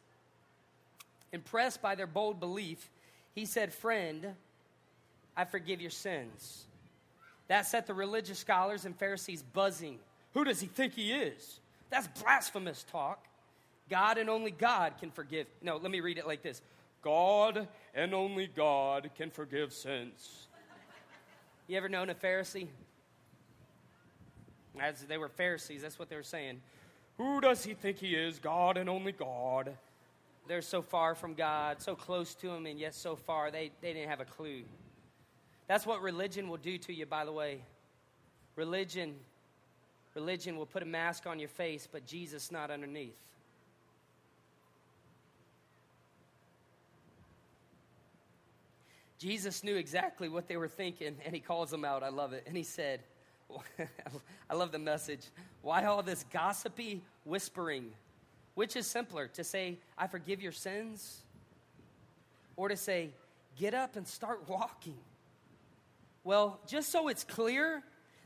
Impressed 1.32 1.80
by 1.80 1.94
their 1.94 2.06
bold 2.06 2.40
belief, 2.40 2.90
he 3.34 3.44
said, 3.44 3.72
Friend, 3.72 4.34
I 5.36 5.44
forgive 5.44 5.80
your 5.80 5.90
sins. 5.90 6.64
That 7.46 7.66
set 7.66 7.86
the 7.86 7.94
religious 7.94 8.38
scholars 8.38 8.84
and 8.84 8.96
Pharisees 8.96 9.42
buzzing. 9.42 9.98
Who 10.34 10.44
does 10.44 10.60
he 10.60 10.66
think 10.66 10.94
he 10.94 11.12
is? 11.12 11.60
That's 11.90 12.08
blasphemous 12.22 12.84
talk. 12.90 13.24
God 13.88 14.18
and 14.18 14.28
only 14.28 14.50
God 14.50 14.94
can 15.00 15.10
forgive. 15.10 15.46
No, 15.62 15.76
let 15.78 15.90
me 15.90 16.00
read 16.00 16.18
it 16.18 16.26
like 16.26 16.42
this 16.42 16.60
God 17.02 17.68
and 17.94 18.14
only 18.14 18.46
God 18.46 19.10
can 19.16 19.30
forgive 19.30 19.72
sins. 19.72 20.48
You 21.66 21.76
ever 21.76 21.88
known 21.88 22.10
a 22.10 22.14
Pharisee? 22.14 22.68
As 24.80 25.02
they 25.02 25.18
were 25.18 25.28
Pharisees, 25.28 25.82
that's 25.82 25.98
what 25.98 26.08
they 26.08 26.16
were 26.16 26.22
saying. 26.22 26.60
Who 27.18 27.40
does 27.40 27.64
he 27.64 27.74
think 27.74 27.98
he 27.98 28.14
is? 28.14 28.38
God 28.38 28.76
and 28.76 28.88
only 28.88 29.12
God. 29.12 29.74
They're 30.46 30.62
so 30.62 30.80
far 30.82 31.14
from 31.14 31.34
God, 31.34 31.82
so 31.82 31.94
close 31.94 32.34
to 32.36 32.48
him, 32.50 32.64
and 32.64 32.78
yet 32.78 32.94
so 32.94 33.16
far, 33.16 33.50
they, 33.50 33.70
they 33.82 33.92
didn't 33.92 34.08
have 34.08 34.20
a 34.20 34.24
clue. 34.24 34.62
That's 35.66 35.84
what 35.84 36.00
religion 36.00 36.48
will 36.48 36.56
do 36.56 36.78
to 36.78 36.92
you, 36.92 37.04
by 37.04 37.24
the 37.24 37.32
way. 37.32 37.60
Religion, 38.56 39.14
religion 40.14 40.56
will 40.56 40.66
put 40.66 40.82
a 40.82 40.86
mask 40.86 41.26
on 41.26 41.38
your 41.38 41.50
face, 41.50 41.86
but 41.90 42.06
Jesus 42.06 42.50
not 42.50 42.70
underneath. 42.70 43.16
Jesus 49.18 49.64
knew 49.64 49.76
exactly 49.76 50.28
what 50.28 50.46
they 50.46 50.56
were 50.56 50.68
thinking, 50.68 51.16
and 51.24 51.34
he 51.34 51.40
calls 51.40 51.70
them 51.70 51.84
out. 51.84 52.02
I 52.02 52.08
love 52.08 52.32
it. 52.32 52.44
And 52.46 52.56
he 52.56 52.62
said, 52.62 53.00
I 54.50 54.54
love 54.54 54.72
the 54.72 54.78
message. 54.78 55.26
Why 55.62 55.84
all 55.84 56.02
this 56.02 56.24
gossipy 56.32 57.02
whispering? 57.24 57.90
Which 58.54 58.76
is 58.76 58.86
simpler, 58.86 59.28
to 59.28 59.44
say, 59.44 59.78
I 59.96 60.06
forgive 60.06 60.40
your 60.40 60.52
sins, 60.52 61.22
or 62.56 62.68
to 62.68 62.76
say, 62.76 63.10
get 63.56 63.74
up 63.74 63.96
and 63.96 64.06
start 64.06 64.48
walking? 64.48 64.96
Well, 66.24 66.60
just 66.66 66.90
so 66.90 67.08
it's 67.08 67.24
clear 67.24 67.82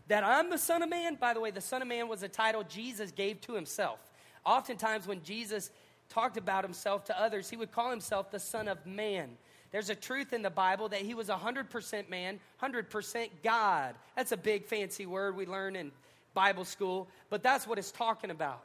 that 0.08 0.24
I'm 0.24 0.50
the 0.50 0.58
Son 0.58 0.82
of 0.82 0.90
Man, 0.90 1.14
by 1.14 1.34
the 1.34 1.40
way, 1.40 1.50
the 1.50 1.60
Son 1.60 1.82
of 1.82 1.88
Man 1.88 2.08
was 2.08 2.22
a 2.22 2.28
title 2.28 2.64
Jesus 2.64 3.12
gave 3.12 3.40
to 3.42 3.54
himself. 3.54 3.98
Oftentimes, 4.44 5.06
when 5.06 5.22
Jesus 5.22 5.70
talked 6.08 6.36
about 6.36 6.64
himself 6.64 7.04
to 7.04 7.18
others, 7.20 7.48
he 7.48 7.56
would 7.56 7.72
call 7.72 7.90
himself 7.90 8.30
the 8.30 8.40
Son 8.40 8.68
of 8.68 8.84
Man. 8.84 9.30
There's 9.72 9.88
a 9.88 9.94
truth 9.94 10.34
in 10.34 10.42
the 10.42 10.50
Bible 10.50 10.90
that 10.90 11.00
he 11.00 11.14
was 11.14 11.28
100% 11.28 12.08
man, 12.10 12.38
100% 12.62 13.28
God. 13.42 13.94
That's 14.14 14.32
a 14.32 14.36
big 14.36 14.66
fancy 14.66 15.06
word 15.06 15.34
we 15.34 15.46
learn 15.46 15.76
in 15.76 15.90
Bible 16.34 16.64
school, 16.64 17.08
but 17.30 17.42
that's 17.42 17.66
what 17.66 17.78
it's 17.78 17.90
talking 17.90 18.30
about. 18.30 18.62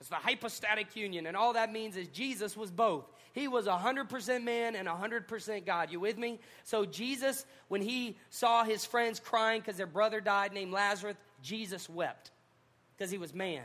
It's 0.00 0.08
the 0.08 0.16
hypostatic 0.16 0.96
union, 0.96 1.26
and 1.26 1.36
all 1.36 1.52
that 1.52 1.72
means 1.72 1.96
is 1.96 2.08
Jesus 2.08 2.56
was 2.56 2.72
both. 2.72 3.04
He 3.32 3.46
was 3.46 3.66
100% 3.66 4.42
man 4.42 4.74
and 4.74 4.88
100% 4.88 5.64
God. 5.64 5.92
You 5.92 6.00
with 6.00 6.18
me? 6.18 6.40
So, 6.64 6.84
Jesus, 6.84 7.46
when 7.68 7.80
he 7.80 8.16
saw 8.28 8.64
his 8.64 8.84
friends 8.84 9.20
crying 9.20 9.60
because 9.60 9.76
their 9.76 9.86
brother 9.86 10.20
died 10.20 10.52
named 10.52 10.72
Lazarus, 10.72 11.16
Jesus 11.40 11.88
wept 11.88 12.32
because 12.96 13.12
he 13.12 13.18
was 13.18 13.32
man. 13.32 13.62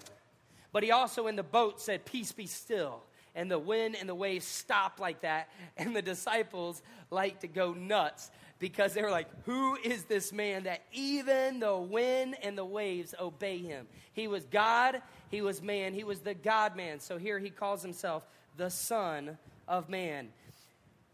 But 0.71 0.83
he 0.83 0.91
also 0.91 1.25
in 1.25 1.35
the 1.35 1.43
boat 1.43 1.81
said, 1.81 2.05
Peace 2.05 2.31
be 2.31 2.45
still 2.45 3.01
and 3.37 3.49
the 3.49 3.59
wind 3.59 3.95
and 3.97 4.09
the 4.09 4.15
waves 4.15 4.45
stop 4.45 4.99
like 4.99 5.21
that. 5.21 5.49
And 5.77 5.95
the 5.95 6.01
disciples 6.01 6.81
like 7.11 7.41
to 7.41 7.47
go 7.47 7.73
nuts 7.73 8.31
because 8.59 8.93
they 8.93 9.03
were 9.03 9.11
like, 9.11 9.27
Who 9.45 9.77
is 9.77 10.05
this 10.05 10.33
man 10.33 10.63
that 10.63 10.81
even 10.91 11.59
the 11.59 11.77
wind 11.77 12.35
and 12.41 12.57
the 12.57 12.65
waves 12.65 13.13
obey 13.19 13.59
him? 13.59 13.87
He 14.11 14.27
was 14.27 14.43
God, 14.45 15.01
he 15.29 15.41
was 15.41 15.61
man, 15.61 15.93
he 15.93 16.03
was 16.03 16.19
the 16.21 16.33
God 16.33 16.75
man. 16.75 16.99
So 16.99 17.17
here 17.17 17.39
he 17.39 17.51
calls 17.51 17.83
himself 17.83 18.27
the 18.57 18.69
Son 18.69 19.37
of 19.67 19.87
Man. 19.87 20.29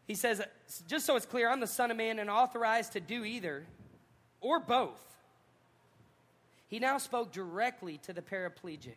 He 0.05 0.15
says, 0.15 0.41
just 0.87 1.05
so 1.05 1.15
it's 1.15 1.25
clear, 1.25 1.49
I'm 1.49 1.59
the 1.59 1.67
Son 1.67 1.91
of 1.91 1.97
Man 1.97 2.19
and 2.19 2.29
authorized 2.29 2.93
to 2.93 2.99
do 2.99 3.25
either 3.25 3.65
or 4.39 4.59
both. 4.59 5.01
He 6.67 6.79
now 6.79 6.97
spoke 6.97 7.31
directly 7.31 7.99
to 7.99 8.13
the 8.13 8.21
paraplegic. 8.21 8.95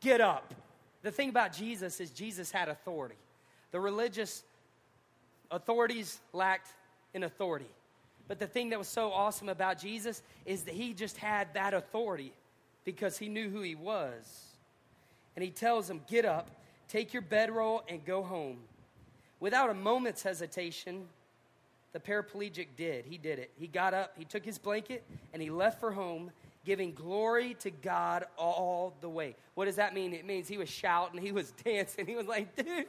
Get 0.00 0.20
up. 0.20 0.54
The 1.02 1.10
thing 1.10 1.28
about 1.28 1.52
Jesus 1.52 2.00
is 2.00 2.10
Jesus 2.10 2.50
had 2.50 2.68
authority. 2.68 3.16
The 3.70 3.80
religious 3.80 4.42
authorities 5.50 6.18
lacked 6.32 6.68
in 7.14 7.22
authority. 7.22 7.70
But 8.28 8.38
the 8.38 8.46
thing 8.46 8.70
that 8.70 8.78
was 8.78 8.88
so 8.88 9.12
awesome 9.12 9.48
about 9.48 9.80
Jesus 9.80 10.22
is 10.46 10.62
that 10.62 10.74
he 10.74 10.92
just 10.92 11.16
had 11.16 11.52
that 11.54 11.74
authority 11.74 12.32
because 12.84 13.18
he 13.18 13.28
knew 13.28 13.50
who 13.50 13.60
he 13.60 13.74
was. 13.74 14.44
And 15.36 15.44
he 15.44 15.50
tells 15.50 15.88
him, 15.88 16.00
Get 16.08 16.24
up, 16.24 16.48
take 16.88 17.12
your 17.12 17.22
bedroll, 17.22 17.82
and 17.88 18.04
go 18.04 18.22
home. 18.22 18.58
Without 19.40 19.70
a 19.70 19.74
moment's 19.74 20.22
hesitation, 20.22 21.06
the 21.92 22.00
paraplegic 22.00 22.68
did. 22.76 23.04
He 23.04 23.18
did 23.18 23.38
it. 23.38 23.50
He 23.58 23.66
got 23.66 23.94
up, 23.94 24.12
he 24.16 24.24
took 24.24 24.44
his 24.44 24.58
blanket, 24.58 25.02
and 25.32 25.42
he 25.42 25.50
left 25.50 25.80
for 25.80 25.92
home 25.92 26.30
giving 26.64 26.92
glory 26.92 27.54
to 27.60 27.70
God 27.70 28.24
all 28.36 28.94
the 29.00 29.08
way. 29.08 29.34
What 29.54 29.64
does 29.64 29.76
that 29.76 29.94
mean? 29.94 30.12
It 30.12 30.26
means 30.26 30.46
he 30.46 30.58
was 30.58 30.68
shouting, 30.68 31.20
he 31.20 31.32
was 31.32 31.50
dancing, 31.64 32.06
he 32.06 32.14
was 32.14 32.26
like, 32.26 32.54
dude, 32.54 32.86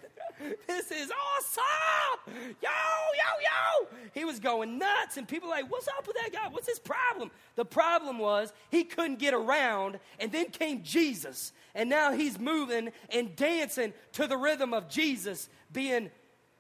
this 0.68 0.92
is 0.92 1.12
awesome! 1.12 2.34
Yo, 2.62 2.70
yo, 2.70 3.90
yo! 3.90 3.98
He 4.14 4.26
was 4.26 4.40
going 4.40 4.78
nuts, 4.78 5.18
and 5.18 5.28
people 5.28 5.48
were 5.48 5.56
like, 5.56 5.72
what's 5.72 5.88
up 5.88 6.06
with 6.06 6.18
that 6.18 6.34
guy? 6.34 6.50
What's 6.50 6.68
his 6.68 6.80
problem? 6.80 7.32
The 7.56 7.66
problem 7.66 8.20
was 8.20 8.52
he 8.70 8.84
couldn't 8.84 9.20
get 9.20 9.34
around, 9.34 10.00
and 10.20 10.32
then 10.32 10.50
came 10.50 10.84
Jesus, 10.84 11.54
and 11.74 11.90
now 11.90 12.12
he's 12.12 12.40
moving 12.40 12.92
and 13.10 13.36
dancing 13.36 13.94
to 14.14 14.28
the 14.28 14.38
rhythm 14.38 14.74
of 14.74 14.90
Jesus 14.90 15.48
being 15.72 16.12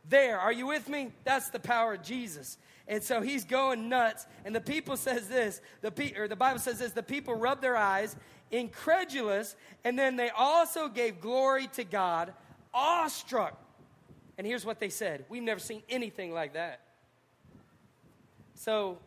there. 0.07 0.39
Are 0.39 0.53
you 0.53 0.67
with 0.67 0.87
me? 0.87 1.11
That's 1.23 1.49
the 1.49 1.59
power 1.59 1.95
of 1.95 2.03
Jesus. 2.03 2.57
And 2.91 3.01
so 3.01 3.21
he's 3.21 3.45
going 3.45 3.87
nuts. 3.87 4.27
And 4.43 4.53
the 4.53 4.59
people 4.59 4.97
says 4.97 5.29
this, 5.29 5.61
the 5.79 5.89
pe- 5.89 6.13
or 6.13 6.27
the 6.27 6.35
Bible 6.35 6.59
says 6.59 6.77
this, 6.77 6.91
the 6.91 7.01
people 7.01 7.33
rubbed 7.33 7.61
their 7.61 7.77
eyes, 7.77 8.17
incredulous, 8.51 9.55
and 9.85 9.97
then 9.97 10.17
they 10.17 10.29
also 10.29 10.89
gave 10.89 11.21
glory 11.21 11.67
to 11.67 11.85
God, 11.85 12.33
awestruck. 12.73 13.57
And 14.37 14.45
here's 14.45 14.65
what 14.65 14.81
they 14.81 14.89
said. 14.89 15.23
We've 15.29 15.41
never 15.41 15.61
seen 15.61 15.83
anything 15.87 16.33
like 16.33 16.53
that. 16.53 16.81
So 18.55 18.97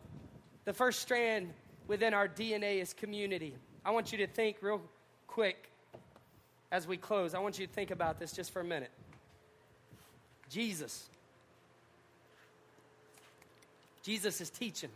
the 0.65 0.73
first 0.73 1.03
strand 1.03 1.53
within 1.87 2.15
our 2.15 2.27
DNA 2.27 2.81
is 2.81 2.95
community. 2.95 3.55
I 3.85 3.91
want 3.91 4.13
you 4.13 4.19
to 4.19 4.27
think 4.27 4.57
real 4.63 4.81
quick 5.27 5.69
as 6.73 6.87
we 6.87 6.97
close. 6.97 7.35
I 7.35 7.39
want 7.39 7.59
you 7.59 7.67
to 7.67 7.73
think 7.73 7.91
about 7.91 8.19
this 8.19 8.33
just 8.33 8.51
for 8.51 8.61
a 8.61 8.65
minute. 8.65 8.93
Jesus 10.49 11.11
Jesus 14.05 14.41
is 14.41 14.51
teaching. 14.51 14.91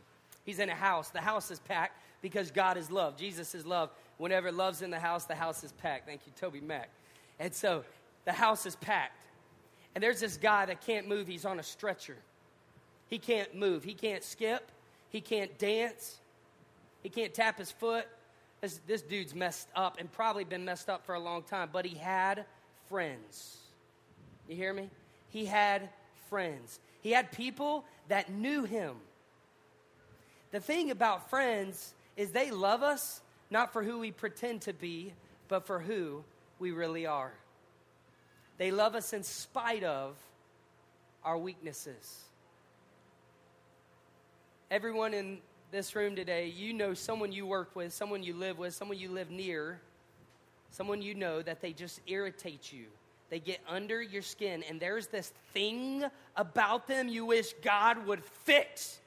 He's 0.44 0.60
in 0.60 0.68
a 0.68 0.74
house. 0.74 1.10
The 1.10 1.20
house 1.20 1.50
is 1.50 1.58
packed 1.58 2.00
because 2.22 2.50
God 2.50 2.76
is 2.76 2.90
love. 2.90 3.16
Jesus 3.16 3.54
is 3.54 3.66
love. 3.66 3.90
Whenever 4.18 4.52
love's 4.52 4.82
in 4.82 4.90
the 4.90 4.98
house, 4.98 5.24
the 5.24 5.34
house 5.34 5.64
is 5.64 5.72
packed. 5.72 6.06
Thank 6.06 6.20
you, 6.26 6.32
TobyMac. 6.40 6.84
And 7.40 7.54
so 7.54 7.84
the 8.24 8.32
house 8.32 8.66
is 8.66 8.76
packed. 8.76 9.24
And 9.94 10.04
there's 10.04 10.20
this 10.20 10.36
guy 10.36 10.66
that 10.66 10.80
can't 10.82 11.08
move. 11.08 11.26
He's 11.26 11.44
on 11.44 11.58
a 11.58 11.62
stretcher. 11.62 12.16
He 13.08 13.18
can't 13.18 13.54
move. 13.54 13.82
He 13.84 13.94
can't 13.94 14.22
skip. 14.22 14.70
He 15.10 15.20
can't 15.20 15.56
dance. 15.58 16.18
He 17.02 17.08
can't 17.08 17.32
tap 17.32 17.58
his 17.58 17.70
foot. 17.70 18.06
This, 18.60 18.80
this 18.86 19.02
dude's 19.02 19.34
messed 19.34 19.68
up 19.74 19.96
and 19.98 20.10
probably 20.10 20.44
been 20.44 20.64
messed 20.64 20.90
up 20.90 21.06
for 21.06 21.14
a 21.14 21.20
long 21.20 21.42
time, 21.42 21.70
but 21.72 21.84
he 21.84 21.96
had 21.96 22.44
friends. 22.88 23.56
You 24.48 24.56
hear 24.56 24.74
me? 24.74 24.90
He 25.30 25.46
had 25.46 25.88
friends. 26.28 26.80
He 27.00 27.12
had 27.12 27.30
people 27.30 27.84
that 28.08 28.30
knew 28.30 28.64
him. 28.64 28.96
The 30.50 30.60
thing 30.60 30.90
about 30.90 31.30
friends 31.30 31.94
is 32.16 32.32
they 32.32 32.50
love 32.50 32.82
us 32.82 33.20
not 33.50 33.72
for 33.72 33.82
who 33.82 33.98
we 33.98 34.10
pretend 34.10 34.62
to 34.62 34.72
be, 34.72 35.12
but 35.48 35.66
for 35.66 35.78
who 35.78 36.24
we 36.58 36.70
really 36.70 37.06
are. 37.06 37.32
They 38.58 38.70
love 38.70 38.94
us 38.94 39.12
in 39.12 39.22
spite 39.22 39.84
of 39.84 40.16
our 41.24 41.38
weaknesses. 41.38 42.24
Everyone 44.70 45.14
in 45.14 45.38
this 45.70 45.94
room 45.94 46.16
today, 46.16 46.48
you 46.48 46.72
know 46.72 46.94
someone 46.94 47.32
you 47.32 47.46
work 47.46 47.74
with, 47.74 47.92
someone 47.92 48.22
you 48.22 48.34
live 48.34 48.58
with, 48.58 48.74
someone 48.74 48.98
you 48.98 49.10
live 49.10 49.30
near, 49.30 49.80
someone 50.70 51.00
you 51.00 51.14
know 51.14 51.40
that 51.42 51.60
they 51.60 51.72
just 51.72 52.00
irritate 52.06 52.72
you. 52.72 52.86
They 53.30 53.40
get 53.40 53.60
under 53.68 54.00
your 54.00 54.22
skin, 54.22 54.64
and 54.68 54.80
there's 54.80 55.08
this 55.08 55.32
thing 55.52 56.04
about 56.36 56.86
them 56.86 57.08
you 57.08 57.26
wish 57.26 57.52
God 57.62 58.06
would 58.06 58.24
fix 58.24 59.00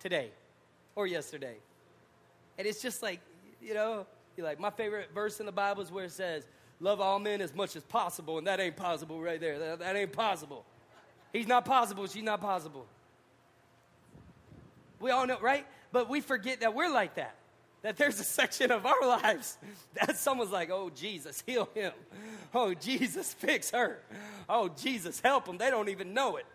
today 0.00 0.30
or 0.94 1.06
yesterday. 1.06 1.56
And 2.56 2.66
it's 2.66 2.80
just 2.80 3.02
like, 3.02 3.20
you 3.60 3.74
know, 3.74 4.06
you're 4.36 4.46
like, 4.46 4.60
my 4.60 4.70
favorite 4.70 5.10
verse 5.12 5.40
in 5.40 5.46
the 5.46 5.52
Bible 5.52 5.82
is 5.82 5.90
where 5.90 6.04
it 6.04 6.12
says, 6.12 6.46
Love 6.78 7.00
all 7.00 7.18
men 7.18 7.40
as 7.40 7.54
much 7.54 7.74
as 7.74 7.82
possible, 7.84 8.36
and 8.36 8.46
that 8.46 8.60
ain't 8.60 8.76
possible 8.76 9.20
right 9.20 9.40
there. 9.40 9.58
That, 9.58 9.78
that 9.78 9.96
ain't 9.96 10.12
possible. 10.12 10.64
He's 11.32 11.46
not 11.46 11.64
possible, 11.64 12.06
she's 12.06 12.22
not 12.22 12.40
possible. 12.40 12.86
We 15.00 15.10
all 15.10 15.26
know, 15.26 15.38
right? 15.40 15.66
But 15.92 16.08
we 16.08 16.20
forget 16.20 16.60
that 16.60 16.74
we're 16.74 16.92
like 16.92 17.14
that 17.14 17.34
that 17.86 17.96
there's 17.96 18.18
a 18.18 18.24
section 18.24 18.72
of 18.72 18.84
our 18.84 19.06
lives 19.06 19.56
that 19.94 20.16
someone's 20.16 20.50
like, 20.50 20.70
oh, 20.72 20.90
Jesus, 20.90 21.44
heal 21.46 21.68
him. 21.72 21.92
Oh, 22.52 22.74
Jesus, 22.74 23.32
fix 23.32 23.70
her. 23.70 24.00
Oh, 24.48 24.68
Jesus, 24.68 25.20
help 25.20 25.44
them. 25.44 25.56
They 25.56 25.70
don't 25.70 25.88
even 25.88 26.12
know 26.12 26.34
it. 26.36 26.46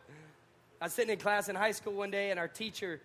I 0.81 0.87
was 0.87 0.93
sitting 0.93 1.13
in 1.13 1.19
class 1.19 1.47
in 1.47 1.55
high 1.55 1.71
school 1.71 1.93
one 1.93 2.11
day, 2.11 2.31
and 2.31 2.39
our 2.39 2.49
teacher, 2.49 2.99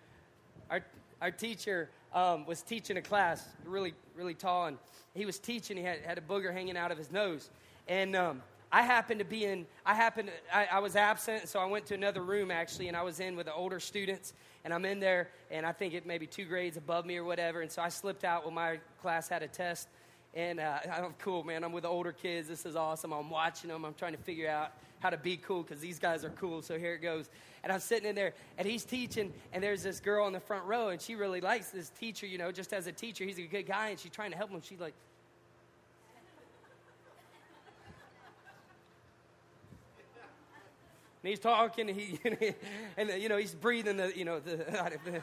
our, 0.69 0.81
our 1.21 1.31
teacher 1.31 1.89
um, 2.13 2.45
was 2.45 2.61
teaching 2.61 2.97
a 2.97 3.01
class, 3.01 3.47
really, 3.63 3.93
really 4.13 4.33
tall, 4.33 4.65
and 4.65 4.77
he 5.13 5.25
was 5.25 5.39
teaching. 5.39 5.77
He 5.77 5.83
had, 5.83 6.01
had 6.01 6.17
a 6.17 6.21
booger 6.21 6.51
hanging 6.51 6.75
out 6.75 6.91
of 6.91 6.97
his 6.97 7.09
nose. 7.09 7.49
And 7.87 8.13
um, 8.13 8.43
I 8.71 8.81
happened 8.81 9.19
to 9.19 9.25
be 9.25 9.45
in, 9.45 9.65
I 9.85 9.93
happened, 9.93 10.29
I, 10.53 10.67
I 10.73 10.79
was 10.79 10.95
absent, 10.95 11.47
so 11.47 11.59
I 11.59 11.65
went 11.65 11.85
to 11.87 11.93
another 11.93 12.21
room 12.21 12.51
actually, 12.51 12.89
and 12.89 12.97
I 12.97 13.03
was 13.03 13.19
in 13.19 13.35
with 13.35 13.45
the 13.45 13.53
older 13.53 13.79
students, 13.79 14.33
and 14.65 14.73
I'm 14.73 14.83
in 14.83 14.99
there, 14.99 15.29
and 15.49 15.65
I 15.65 15.71
think 15.71 15.93
it 15.93 16.05
may 16.05 16.17
be 16.17 16.27
two 16.27 16.45
grades 16.45 16.75
above 16.75 17.05
me 17.05 17.15
or 17.17 17.23
whatever. 17.23 17.61
And 17.61 17.71
so 17.71 17.81
I 17.81 17.89
slipped 17.89 18.25
out 18.25 18.45
when 18.45 18.53
my 18.53 18.79
class 19.01 19.29
had 19.29 19.41
a 19.43 19.47
test. 19.47 19.87
And 20.33 20.59
uh, 20.59 20.79
I'm 20.91 21.13
cool, 21.19 21.43
man. 21.43 21.63
I'm 21.63 21.71
with 21.71 21.83
the 21.83 21.89
older 21.89 22.11
kids. 22.11 22.47
This 22.47 22.65
is 22.65 22.75
awesome. 22.75 23.13
I'm 23.13 23.29
watching 23.29 23.69
them. 23.69 23.85
I'm 23.85 23.93
trying 23.93 24.13
to 24.15 24.21
figure 24.21 24.49
out 24.49 24.73
how 24.99 25.09
to 25.09 25.17
be 25.17 25.37
cool 25.37 25.63
because 25.63 25.79
these 25.79 25.99
guys 25.99 26.25
are 26.25 26.29
cool. 26.31 26.61
So 26.61 26.77
here 26.77 26.93
it 26.93 27.01
goes. 27.01 27.29
And 27.63 27.71
I'm 27.71 27.79
sitting 27.79 28.09
in 28.09 28.15
there, 28.15 28.33
and 28.57 28.67
he's 28.67 28.83
teaching, 28.83 29.33
and 29.51 29.63
there's 29.63 29.83
this 29.83 29.99
girl 29.99 30.27
in 30.27 30.33
the 30.33 30.39
front 30.39 30.65
row, 30.65 30.89
and 30.89 31.01
she 31.01 31.15
really 31.15 31.41
likes 31.41 31.69
this 31.69 31.89
teacher, 31.89 32.25
you 32.25 32.37
know, 32.37 32.51
just 32.51 32.73
as 32.73 32.87
a 32.87 32.91
teacher. 32.91 33.23
He's 33.23 33.39
a 33.39 33.43
good 33.43 33.67
guy, 33.67 33.89
and 33.89 33.99
she's 33.99 34.11
trying 34.11 34.31
to 34.31 34.37
help 34.37 34.51
him. 34.51 34.61
She's 34.61 34.79
like, 34.79 34.93
And 41.23 41.29
he's 41.29 41.39
talking, 41.39 41.89
and 41.89 41.99
he, 41.99 42.19
and 42.97 43.09
you 43.21 43.29
know, 43.29 43.37
he's 43.37 43.55
breathing 43.55 43.97
the, 43.97 44.15
you 44.15 44.25
know, 44.25 44.39
the, 44.39 44.57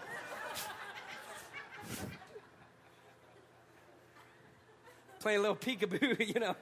playing 5.20 5.38
a 5.38 5.42
little 5.42 5.56
peekaboo, 5.56 6.34
you 6.34 6.40
know. 6.40 6.54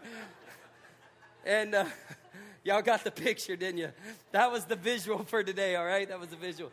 And 1.45 1.75
uh, 1.75 1.87
y'all 2.62 2.83
got 2.83 3.03
the 3.03 3.11
picture, 3.11 3.57
didn't 3.57 3.79
you? 3.79 3.90
That 4.31 4.53
was 4.53 4.66
the 4.66 4.77
visual 4.77 5.25
for 5.25 5.42
today, 5.42 5.75
all 5.75 5.85
right? 5.85 6.09
That 6.09 6.21
was 6.21 6.29
the 6.29 6.37
visual. 6.37 6.71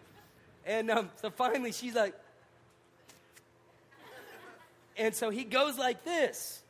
And 0.65 0.91
um, 0.91 1.09
so 1.19 1.31
finally, 1.31 1.71
she's 1.71 1.95
like, 1.95 2.13
and 4.97 5.15
so 5.15 5.31
he 5.31 5.45
goes 5.45 5.79
like 5.79 6.03
this. 6.03 6.61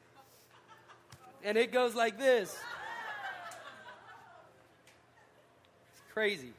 And 1.44 1.58
it 1.58 1.74
goes 1.74 1.96
like 1.96 2.18
this. 2.18 2.56
Crazy. 6.20 6.52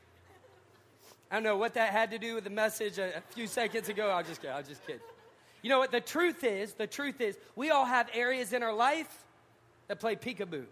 I 1.31 1.35
don't 1.35 1.42
know 1.42 1.59
what 1.59 1.75
that 1.75 1.90
had 1.90 2.12
to 2.12 2.18
do 2.18 2.35
with 2.35 2.44
the 2.44 2.51
message 2.51 2.96
a, 2.96 3.18
a 3.18 3.20
few 3.35 3.46
seconds 3.46 3.90
ago. 3.90 4.09
I'll 4.09 4.25
just. 4.25 4.42
I'll 4.46 4.62
just 4.62 4.87
kid. 4.87 5.01
You 5.61 5.68
know 5.68 5.79
what? 5.79 5.92
The 5.92 6.01
truth 6.01 6.44
is, 6.44 6.73
the 6.73 6.87
truth 6.87 7.20
is, 7.20 7.37
we 7.57 7.68
all 7.68 7.85
have 7.85 8.09
areas 8.14 8.55
in 8.55 8.62
our 8.62 8.73
life 8.73 9.12
that 9.88 10.01
play 10.01 10.16
peekaboo. 10.16 10.64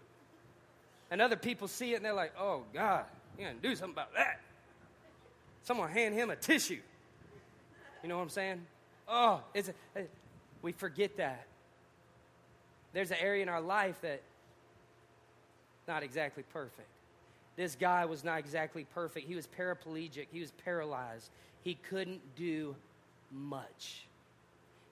And 1.11 1.21
other 1.21 1.35
people 1.35 1.67
see 1.67 1.93
it 1.93 1.97
and 1.97 2.05
they're 2.05 2.13
like, 2.13 2.33
oh, 2.39 2.63
God, 2.73 3.05
you 3.37 3.45
gotta 3.45 3.57
do 3.61 3.75
something 3.75 3.93
about 3.93 4.15
that. 4.15 4.41
Someone 5.61 5.91
hand 5.91 6.15
him 6.15 6.31
a 6.31 6.35
tissue. 6.35 6.79
You 8.01 8.09
know 8.09 8.17
what 8.17 8.23
I'm 8.23 8.29
saying? 8.29 8.65
Oh, 9.07 9.41
it's 9.53 9.69
a, 9.69 9.99
eh, 9.99 10.05
we 10.63 10.71
forget 10.71 11.17
that. 11.17 11.45
There's 12.93 13.11
an 13.11 13.17
area 13.21 13.43
in 13.43 13.49
our 13.49 13.61
life 13.61 14.01
that 14.01 14.23
not 15.87 16.01
exactly 16.01 16.41
perfect. 16.51 16.89
This 17.59 17.75
guy 17.75 18.05
was 18.05 18.23
not 18.23 18.39
exactly 18.39 18.85
perfect. 18.85 19.27
He 19.27 19.35
was 19.35 19.45
paraplegic, 19.45 20.27
he 20.31 20.39
was 20.39 20.51
paralyzed. 20.63 21.29
He 21.61 21.73
couldn't 21.73 22.21
do 22.37 22.73
much. 23.33 24.07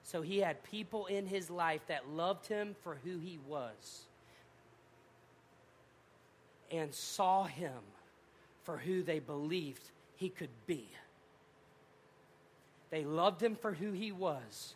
So 0.04 0.22
he 0.22 0.40
had 0.40 0.62
people 0.64 1.06
in 1.06 1.26
his 1.26 1.50
life 1.50 1.80
that 1.88 2.10
loved 2.10 2.46
him 2.48 2.76
for 2.84 2.98
who 3.06 3.20
he 3.20 3.40
was. 3.48 4.04
and 6.70 6.94
saw 6.94 7.46
him 7.46 7.80
for 8.64 8.78
who 8.78 9.02
they 9.02 9.20
believed 9.20 9.90
he 10.18 10.28
could 10.28 10.50
be. 10.66 10.86
They 12.90 13.06
loved 13.06 13.42
him 13.42 13.56
for 13.56 13.72
who 13.72 13.94
he 13.94 14.12
was, 14.12 14.76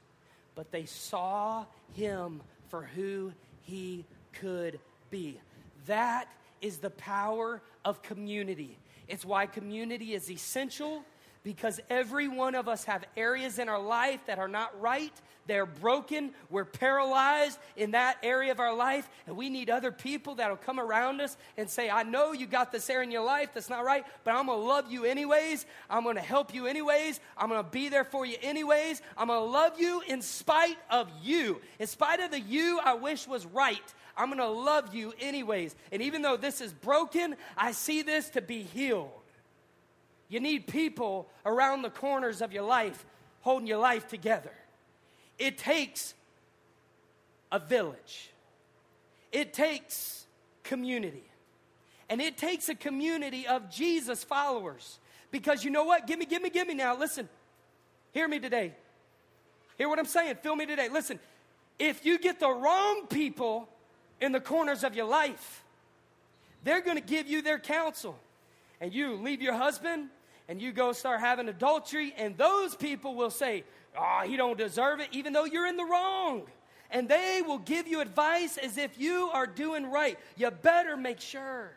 but 0.56 0.71
they 0.71 0.86
saw 0.86 1.65
him 1.93 2.41
for 2.69 2.84
who 2.84 3.34
he 3.63 4.06
could 4.32 4.80
be. 5.10 5.41
That 5.88 6.30
is 6.62 6.78
the 6.78 6.89
power 6.91 7.62
of 7.84 8.02
community. 8.02 8.78
It's 9.08 9.26
why 9.26 9.45
community 9.45 10.13
is 10.13 10.30
essential 10.30 11.04
because 11.43 11.80
every 11.89 12.27
one 12.27 12.56
of 12.56 12.67
us 12.67 12.84
have 12.84 13.04
areas 13.17 13.60
in 13.60 13.67
our 13.69 13.82
life 13.82 14.19
that 14.27 14.39
are 14.39 14.47
not 14.47 14.80
right 14.80 15.13
they're 15.47 15.65
broken 15.65 16.32
we're 16.49 16.65
paralyzed 16.65 17.58
in 17.75 17.91
that 17.91 18.17
area 18.21 18.51
of 18.51 18.60
our 18.60 18.75
life 18.75 19.10
and 19.25 19.36
we 19.36 19.49
need 19.49 19.69
other 19.69 19.91
people 19.91 20.36
that'll 20.36 20.56
come 20.56 20.80
around 20.80 21.19
us 21.19 21.36
and 21.58 21.69
say 21.69 21.89
i 21.89 22.04
know 22.04 22.32
you 22.32 22.45
got 22.45 22.71
this 22.71 22.89
area 22.89 23.06
in 23.06 23.12
your 23.12 23.23
life 23.23 23.49
that's 23.54 23.69
not 23.69 23.84
right 23.84 24.06
but 24.23 24.36
i'm 24.36 24.45
gonna 24.45 24.62
love 24.62 24.91
you 24.91 25.04
anyways 25.04 25.65
i'm 25.89 26.04
gonna 26.04 26.21
help 26.21 26.54
you 26.54 26.67
anyways 26.67 27.19
i'm 27.38 27.49
gonna 27.49 27.63
be 27.63 27.89
there 27.89 28.04
for 28.04 28.25
you 28.25 28.38
anyways 28.41 29.01
i'm 29.17 29.27
gonna 29.27 29.43
love 29.43 29.80
you 29.80 30.01
in 30.08 30.21
spite 30.21 30.77
of 30.89 31.10
you 31.23 31.60
in 31.80 31.88
spite 31.88 32.19
of 32.19 32.32
the 32.32 32.39
you 32.39 32.80
i 32.84 32.93
wish 32.93 33.27
was 33.27 33.45
right 33.47 33.93
I'm 34.17 34.27
going 34.27 34.39
to 34.39 34.47
love 34.47 34.93
you 34.93 35.13
anyways. 35.21 35.73
And 35.91 36.01
even 36.01 36.21
though 36.21 36.36
this 36.36 36.60
is 36.60 36.73
broken, 36.73 37.36
I 37.58 37.71
see 37.71 38.01
this 38.01 38.30
to 38.32 38.41
be 38.41 38.62
healed. 38.62 39.20
You 40.31 40.39
need 40.39 40.65
people 40.65 41.27
around 41.45 41.81
the 41.81 41.89
corners 41.89 42.41
of 42.41 42.53
your 42.53 42.63
life 42.63 43.05
holding 43.41 43.67
your 43.67 43.79
life 43.79 44.07
together. 44.07 44.53
It 45.37 45.57
takes 45.57 46.13
a 47.51 47.59
village, 47.59 48.31
it 49.33 49.53
takes 49.53 50.25
community. 50.63 51.25
And 52.07 52.19
it 52.19 52.37
takes 52.37 52.67
a 52.67 52.75
community 52.75 53.47
of 53.47 53.69
Jesus 53.69 54.21
followers. 54.21 54.99
Because 55.31 55.63
you 55.63 55.71
know 55.71 55.85
what? 55.85 56.07
Give 56.07 56.19
me, 56.19 56.25
give 56.25 56.41
me, 56.41 56.49
give 56.49 56.67
me 56.67 56.73
now. 56.73 56.97
Listen, 56.97 57.29
hear 58.11 58.27
me 58.27 58.37
today. 58.37 58.73
Hear 59.77 59.87
what 59.87 59.97
I'm 59.97 60.05
saying. 60.05 60.35
Feel 60.43 60.57
me 60.57 60.65
today. 60.65 60.89
Listen, 60.89 61.21
if 61.79 62.05
you 62.05 62.19
get 62.19 62.41
the 62.41 62.49
wrong 62.49 63.07
people 63.07 63.69
in 64.19 64.33
the 64.33 64.41
corners 64.41 64.83
of 64.83 64.93
your 64.93 65.05
life, 65.05 65.63
they're 66.65 66.81
going 66.81 66.97
to 66.97 67.03
give 67.03 67.27
you 67.27 67.41
their 67.41 67.59
counsel. 67.59 68.19
And 68.81 68.93
you 68.93 69.15
leave 69.15 69.41
your 69.41 69.53
husband 69.53 70.09
and 70.51 70.61
you 70.61 70.73
go 70.73 70.91
start 70.91 71.21
having 71.21 71.47
adultery, 71.47 72.13
and 72.17 72.37
those 72.37 72.75
people 72.75 73.15
will 73.15 73.29
say, 73.29 73.63
Oh, 73.97 74.23
he 74.25 74.35
don't 74.35 74.57
deserve 74.57 74.99
it, 74.99 75.07
even 75.13 75.31
though 75.31 75.45
you're 75.45 75.65
in 75.65 75.77
the 75.77 75.85
wrong. 75.85 76.43
And 76.89 77.07
they 77.07 77.41
will 77.41 77.59
give 77.59 77.87
you 77.87 78.01
advice 78.01 78.57
as 78.57 78.77
if 78.77 78.99
you 78.99 79.29
are 79.33 79.47
doing 79.47 79.89
right. 79.89 80.19
You 80.35 80.51
better 80.51 80.97
make 80.97 81.21
sure 81.21 81.71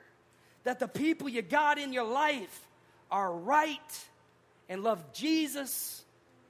that 0.65 0.81
the 0.81 0.89
people 0.89 1.29
you 1.29 1.41
got 1.41 1.79
in 1.79 1.93
your 1.93 2.03
life 2.03 2.67
are 3.13 3.33
right 3.33 4.05
and 4.69 4.83
love 4.83 5.13
Jesus 5.13 6.05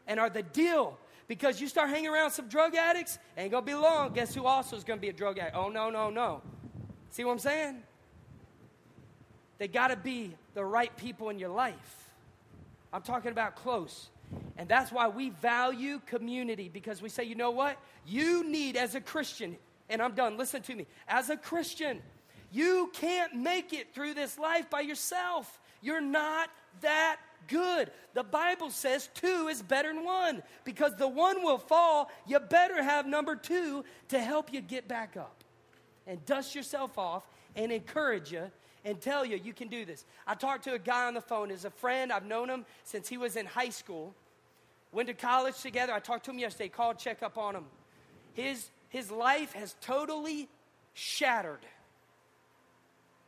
and 0.07 0.19
are 0.19 0.31
the 0.31 0.43
deal. 0.43 0.97
Because 1.29 1.61
you 1.61 1.69
start 1.69 1.91
hanging 1.91 2.09
around 2.09 2.31
some 2.31 2.49
drug 2.49 2.75
addicts, 2.75 3.19
ain't 3.37 3.51
gonna 3.51 3.67
be 3.67 3.75
long. 3.75 4.15
Guess 4.15 4.35
who 4.35 4.47
also 4.47 4.77
is 4.77 4.85
gonna 4.85 4.99
be 4.99 5.11
a 5.11 5.13
drug 5.13 5.39
addict? 5.39 5.57
Oh, 5.57 5.69
no, 5.69 5.91
no, 5.91 6.09
no. 6.09 6.41
See 7.11 7.23
what 7.23 7.33
I'm 7.33 7.39
saying? 7.39 7.83
They 9.59 9.69
gotta 9.69 9.97
be 9.97 10.35
the 10.55 10.65
right 10.65 10.97
people 10.97 11.29
in 11.29 11.39
your 11.39 11.51
life. 11.51 12.04
I'm 12.95 13.03
talking 13.03 13.33
about 13.33 13.57
close. 13.57 14.09
And 14.57 14.69
that's 14.69 14.93
why 14.93 15.09
we 15.09 15.31
value 15.31 16.01
community 16.07 16.71
because 16.73 17.03
we 17.03 17.09
say, 17.09 17.25
you 17.25 17.35
know 17.35 17.51
what? 17.51 17.77
You 18.07 18.49
need, 18.49 18.77
as 18.77 18.95
a 18.95 19.01
Christian, 19.01 19.57
and 19.91 20.01
I'm 20.01 20.15
done, 20.15 20.39
listen 20.39 20.63
to 20.63 20.77
me. 20.77 20.87
As 21.09 21.29
a 21.29 21.37
Christian, 21.37 22.01
you 22.53 22.91
can't 22.95 23.35
make 23.35 23.73
it 23.73 23.93
through 23.93 24.15
this 24.15 24.39
life 24.39 24.71
by 24.71 24.81
yourself. 24.81 25.59
You're 25.83 26.01
not 26.01 26.51
that 26.83 27.17
good. 27.49 27.91
The 28.15 28.23
Bible 28.23 28.71
says 28.71 29.11
two 29.13 29.49
is 29.49 29.61
better 29.61 29.93
than 29.93 30.05
one 30.05 30.45
because 30.65 30.95
the 30.95 31.09
one 31.09 31.43
will 31.43 31.59
fall. 31.59 32.13
You 32.29 32.39
better 32.39 32.81
have 32.81 33.07
number 33.07 33.35
two 33.35 33.85
to 34.09 34.21
help 34.21 34.53
you 34.53 34.61
get 34.61 34.87
back 34.87 35.17
up 35.17 35.43
and 36.07 36.25
dust 36.27 36.55
yourself 36.55 36.97
off 36.97 37.29
and 37.57 37.73
encourage 37.73 38.31
you 38.31 38.51
and 38.85 39.01
tell 39.01 39.25
you 39.25 39.41
you 39.43 39.53
can 39.53 39.69
do 39.69 39.85
this. 39.85 40.05
I 40.27 40.35
talked 40.35 40.65
to 40.65 40.75
a 40.75 40.79
guy 40.79 41.07
on 41.07 41.15
the 41.15 41.21
phone 41.21 41.51
as 41.51 41.65
a 41.65 41.71
friend. 41.71 42.13
I've 42.13 42.27
known 42.27 42.49
him 42.49 42.67
since 42.85 43.09
he 43.09 43.17
was 43.17 43.37
in 43.37 43.47
high 43.47 43.71
school. 43.71 44.15
Went 44.93 45.09
to 45.09 45.15
college 45.15 45.61
together. 45.61 45.93
I 45.93 46.01
talked 46.01 46.25
to 46.27 46.31
him 46.31 46.39
yesterday, 46.39 46.69
called, 46.69 46.99
check 46.99 47.23
up 47.23 47.39
on 47.39 47.57
him. 47.57 47.65
His, 48.35 48.69
his 48.89 49.11
life 49.11 49.53
has 49.55 49.75
totally 49.81 50.49
shattered. 50.93 51.67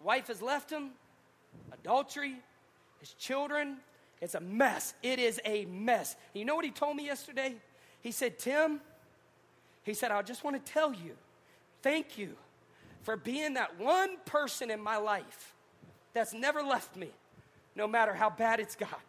Wife 0.02 0.28
has 0.28 0.42
left 0.42 0.70
him, 0.70 0.90
adultery, 1.72 2.36
his 3.00 3.12
children. 3.14 3.78
It's 4.20 4.34
a 4.34 4.40
mess. 4.40 4.94
It 5.02 5.18
is 5.18 5.40
a 5.44 5.64
mess. 5.64 6.16
And 6.32 6.40
you 6.40 6.44
know 6.44 6.54
what 6.54 6.64
he 6.64 6.70
told 6.70 6.96
me 6.96 7.06
yesterday? 7.06 7.54
He 8.02 8.12
said, 8.12 8.38
Tim, 8.38 8.80
he 9.82 9.94
said, 9.94 10.10
I 10.10 10.22
just 10.22 10.44
want 10.44 10.64
to 10.64 10.72
tell 10.72 10.92
you, 10.92 11.16
thank 11.82 12.18
you 12.18 12.36
for 13.06 13.16
being 13.16 13.54
that 13.54 13.78
one 13.78 14.16
person 14.24 14.68
in 14.68 14.82
my 14.82 14.96
life 14.96 15.54
that's 16.12 16.34
never 16.34 16.60
left 16.60 16.96
me, 16.96 17.08
no 17.76 17.86
matter 17.86 18.12
how 18.12 18.28
bad 18.28 18.58
it's 18.58 18.74
got. 18.74 19.00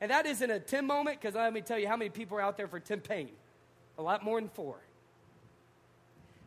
And 0.00 0.12
that 0.12 0.26
isn't 0.26 0.48
a 0.48 0.60
10 0.60 0.86
moment, 0.86 1.20
because 1.20 1.34
let 1.34 1.52
me 1.52 1.60
tell 1.60 1.76
you 1.76 1.88
how 1.88 1.96
many 1.96 2.08
people 2.08 2.38
are 2.38 2.40
out 2.40 2.56
there 2.56 2.68
for 2.68 2.78
10 2.78 3.00
pain. 3.00 3.30
A 3.98 4.02
lot 4.02 4.22
more 4.22 4.40
than 4.40 4.48
four. 4.48 4.76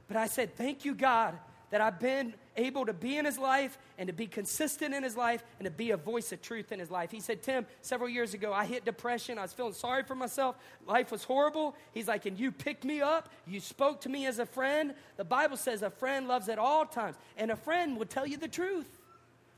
But 0.08 0.16
I 0.16 0.28
said, 0.28 0.56
Thank 0.56 0.86
you, 0.86 0.96
God, 0.96 1.38
that 1.74 1.82
I've 1.82 2.00
been 2.00 2.36
able 2.56 2.86
to 2.86 2.94
be 2.94 3.18
in 3.18 3.26
his 3.26 3.40
life 3.40 3.80
and 3.98 4.06
to 4.06 4.14
be 4.14 4.28
consistent 4.28 4.94
in 4.94 5.02
his 5.02 5.18
life 5.18 5.44
and 5.58 5.66
to 5.66 5.72
be 5.72 5.90
a 5.90 5.98
voice 5.98 6.32
of 6.32 6.40
truth 6.40 6.72
in 6.72 6.78
his 6.78 6.92
life. 6.92 7.10
He 7.10 7.20
said, 7.20 7.42
Tim, 7.42 7.66
several 7.82 8.08
years 8.08 8.36
ago, 8.36 8.54
I 8.54 8.66
hit 8.66 8.86
depression. 8.86 9.40
I 9.40 9.42
was 9.42 9.54
feeling 9.54 9.74
sorry 9.74 10.04
for 10.04 10.14
myself. 10.14 10.56
Life 10.86 11.12
was 11.12 11.24
horrible. 11.24 11.76
He's 11.92 12.08
like, 12.08 12.28
and 12.28 12.40
you 12.40 12.52
picked 12.52 12.84
me 12.86 13.02
up. 13.02 13.28
You 13.48 13.60
spoke 13.60 14.02
to 14.02 14.10
me 14.10 14.28
as 14.28 14.38
a 14.38 14.46
friend. 14.46 14.94
The 15.18 15.24
Bible 15.24 15.58
says 15.58 15.82
a 15.82 15.90
friend 15.90 16.28
loves 16.28 16.48
at 16.48 16.60
all 16.60 16.86
times, 16.86 17.16
and 17.38 17.50
a 17.50 17.56
friend 17.56 17.98
will 17.98 18.06
tell 18.06 18.28
you 18.28 18.38
the 18.38 18.48
truth. 18.48 19.00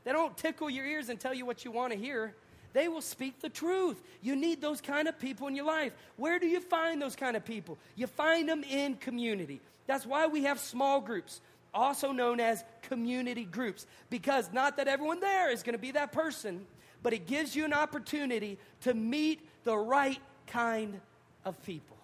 They 0.04 0.12
don't 0.12 0.34
tickle 0.38 0.70
your 0.70 0.86
ears 0.86 1.10
and 1.10 1.20
tell 1.20 1.34
you 1.34 1.44
what 1.44 1.66
you 1.66 1.70
want 1.70 1.92
to 1.92 1.98
hear. 1.98 2.34
They 2.72 2.88
will 2.88 3.02
speak 3.02 3.42
the 3.42 3.50
truth. 3.50 4.00
You 4.22 4.36
need 4.36 4.62
those 4.62 4.80
kind 4.80 5.06
of 5.06 5.18
people 5.18 5.48
in 5.48 5.54
your 5.54 5.66
life. 5.66 5.92
Where 6.16 6.38
do 6.38 6.46
you 6.46 6.60
find 6.60 7.02
those 7.02 7.14
kind 7.14 7.36
of 7.36 7.44
people? 7.44 7.76
You 7.94 8.06
find 8.06 8.48
them 8.48 8.64
in 8.64 8.94
community. 8.94 9.60
That's 9.86 10.06
why 10.06 10.26
we 10.26 10.44
have 10.44 10.58
small 10.58 11.00
groups 11.00 11.42
also 11.76 12.10
known 12.10 12.40
as 12.40 12.64
community 12.82 13.44
groups, 13.44 13.86
because 14.10 14.50
not 14.52 14.78
that 14.78 14.88
everyone 14.88 15.20
there 15.20 15.50
is 15.50 15.62
going 15.62 15.74
to 15.74 15.78
be 15.78 15.92
that 15.92 16.10
person, 16.12 16.66
but 17.02 17.12
it 17.12 17.26
gives 17.26 17.54
you 17.54 17.64
an 17.64 17.72
opportunity 17.72 18.58
to 18.80 18.94
meet 18.94 19.46
the 19.64 19.76
right 19.76 20.18
kind 20.46 21.00
of 21.44 21.62
people. 21.64 21.96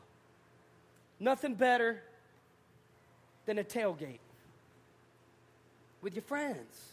Nothing 1.18 1.54
better 1.54 2.02
than 3.46 3.58
a 3.58 3.64
tailgate 3.64 4.18
with 6.02 6.14
your 6.14 6.22
friends. 6.22 6.90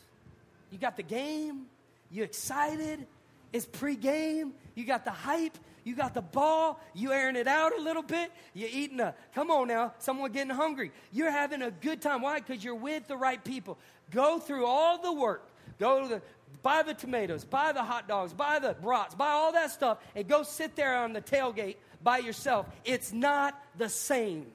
You 0.72 0.78
got 0.78 0.98
the 0.98 1.04
game, 1.04 1.65
you 2.12 2.24
excited, 2.24 3.06
it's 3.52 3.65
pregame, 3.65 4.52
you 4.76 4.86
got 4.86 5.04
the 5.06 5.12
hype, 5.12 5.58
you 5.84 5.96
got 5.96 6.13
the 6.13 6.22
ball, 6.22 6.80
you 6.94 7.12
airing 7.12 7.36
it 7.36 7.48
out 7.48 7.78
a 7.78 7.82
little 7.82 8.02
bit, 8.02 8.32
you're 8.54 8.70
eating 8.72 9.00
a, 9.00 9.13
come 9.36 9.52
on 9.52 9.68
now, 9.68 9.94
someone 10.00 10.32
getting 10.32 10.54
hungry. 10.54 10.92
You're 11.12 11.32
having 11.32 11.62
a 11.62 11.72
good 11.72 12.02
time. 12.02 12.22
Why? 12.22 12.39
Because 12.39 12.63
you're 12.63 12.76
with 12.76 13.08
the 13.08 13.18
right 13.18 13.44
people. 13.44 13.78
Go 14.12 14.39
through 14.39 14.65
all 14.65 15.02
the 15.02 15.13
work. 15.13 15.48
Go 15.80 16.02
to 16.02 16.08
the, 16.08 16.22
buy 16.62 16.84
the 16.84 16.94
tomatoes, 16.94 17.46
buy 17.46 17.72
the 17.72 17.84
hot 17.84 18.08
dogs, 18.08 18.34
buy 18.34 18.60
the 18.60 18.76
brats, 18.82 19.15
buy 19.15 19.30
all 19.30 19.54
that 19.54 19.72
stuff, 19.72 19.98
and 20.15 20.28
go 20.28 20.44
sit 20.44 20.76
there 20.76 20.98
on 20.98 21.13
the 21.13 21.22
tailgate 21.22 21.78
by 22.04 22.18
yourself. 22.18 22.65
It's 22.84 23.13
not 23.13 23.60
the 23.78 23.89
same. 23.89 24.48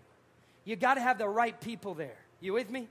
You 0.64 0.76
got 0.76 0.94
to 0.94 1.00
have 1.00 1.18
the 1.18 1.28
right 1.28 1.58
people 1.60 1.94
there. 1.94 2.16
You 2.40 2.52
with 2.52 2.70
me? 2.70 2.88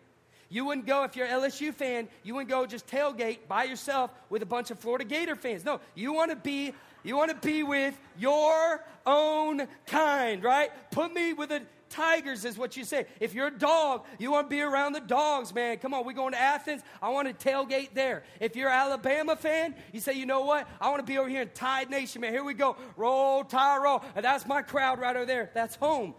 You 0.49 0.65
wouldn't 0.65 0.85
go, 0.85 1.03
if 1.03 1.15
you're 1.15 1.25
an 1.25 1.33
LSU 1.41 1.73
fan, 1.73 2.07
you 2.21 2.35
wouldn't 2.35 2.49
go 2.49 2.67
just 2.67 2.85
tailgate 2.87 3.39
by 3.47 3.63
yourself 3.63 4.11
with 4.29 4.43
a 4.43 4.45
bunch 4.45 4.69
of 4.69 4.77
Florida 4.77 5.03
Gator 5.03 5.35
fans. 5.35 5.65
No, 5.65 5.79
you 5.95 6.13
want 6.13 6.29
to 6.29 6.35
be 6.35 6.73
you 7.03 7.15
want 7.15 7.29
to 7.29 7.47
be 7.47 7.63
with 7.63 7.97
your 8.17 8.83
own 9.05 9.67
kind, 9.87 10.43
right? 10.43 10.71
Put 10.91 11.13
me 11.13 11.33
with 11.33 11.49
the 11.49 11.61
tigers, 11.93 12.43
is 12.43 12.57
what 12.57 12.75
you 12.75 12.83
say. 12.83 13.05
If 13.19 13.33
you're 13.33 13.47
a 13.47 13.57
dog, 13.57 14.05
you 14.17 14.31
want 14.31 14.49
to 14.49 14.55
be 14.55 14.61
around 14.61 14.93
the 14.93 14.99
dogs, 14.99 15.53
man. 15.53 15.77
Come 15.77 15.93
on, 15.93 16.05
we're 16.05 16.13
going 16.13 16.33
to 16.33 16.39
Athens. 16.39 16.81
I 17.01 17.09
want 17.09 17.27
to 17.27 17.49
tailgate 17.49 17.93
there. 17.93 18.23
If 18.39 18.55
you're 18.55 18.69
an 18.69 18.75
Alabama 18.75 19.35
fan, 19.35 19.75
you 19.91 19.99
say, 19.99 20.13
you 20.13 20.25
know 20.25 20.41
what? 20.41 20.67
I 20.81 20.89
want 20.89 21.05
to 21.05 21.11
be 21.11 21.17
over 21.17 21.29
here 21.29 21.43
in 21.43 21.49
Tide 21.49 21.89
Nation, 21.89 22.21
man. 22.21 22.33
Here 22.33 22.43
we 22.43 22.55
go. 22.55 22.75
Roll, 22.97 23.43
Tide, 23.43 23.77
roll. 23.77 24.03
And 24.15 24.25
that's 24.25 24.45
my 24.45 24.61
crowd 24.61 24.99
right 24.99 25.15
over 25.15 25.25
there. 25.25 25.51
That's 25.53 25.75
home. 25.75 26.15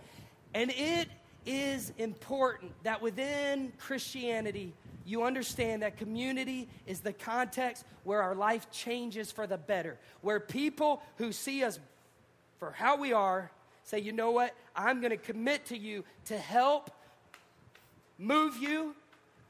And 0.55 0.71
it 0.71 1.09
is 1.45 1.93
important 1.99 2.73
that 2.85 3.03
within 3.03 3.73
Christianity, 3.79 4.73
you 5.05 5.25
understand 5.25 5.83
that 5.83 5.97
community 5.97 6.69
is 6.87 7.01
the 7.01 7.13
context 7.13 7.85
where 8.05 8.23
our 8.23 8.35
life 8.35 8.71
changes 8.71 9.31
for 9.31 9.47
the 9.47 9.59
better, 9.59 9.99
where 10.23 10.41
people 10.41 11.03
who 11.17 11.33
see 11.33 11.63
us 11.63 11.79
for 12.59 12.71
how 12.73 12.97
we 12.97 13.13
are 13.13 13.51
say, 13.85 13.99
you 13.99 14.13
know 14.13 14.31
what, 14.31 14.55
I'm 14.75 15.01
going 15.01 15.11
to 15.11 15.17
commit 15.17 15.67
to 15.67 15.77
you 15.77 16.05
to 16.27 16.39
help 16.39 16.91
move 18.19 18.57
you 18.57 18.95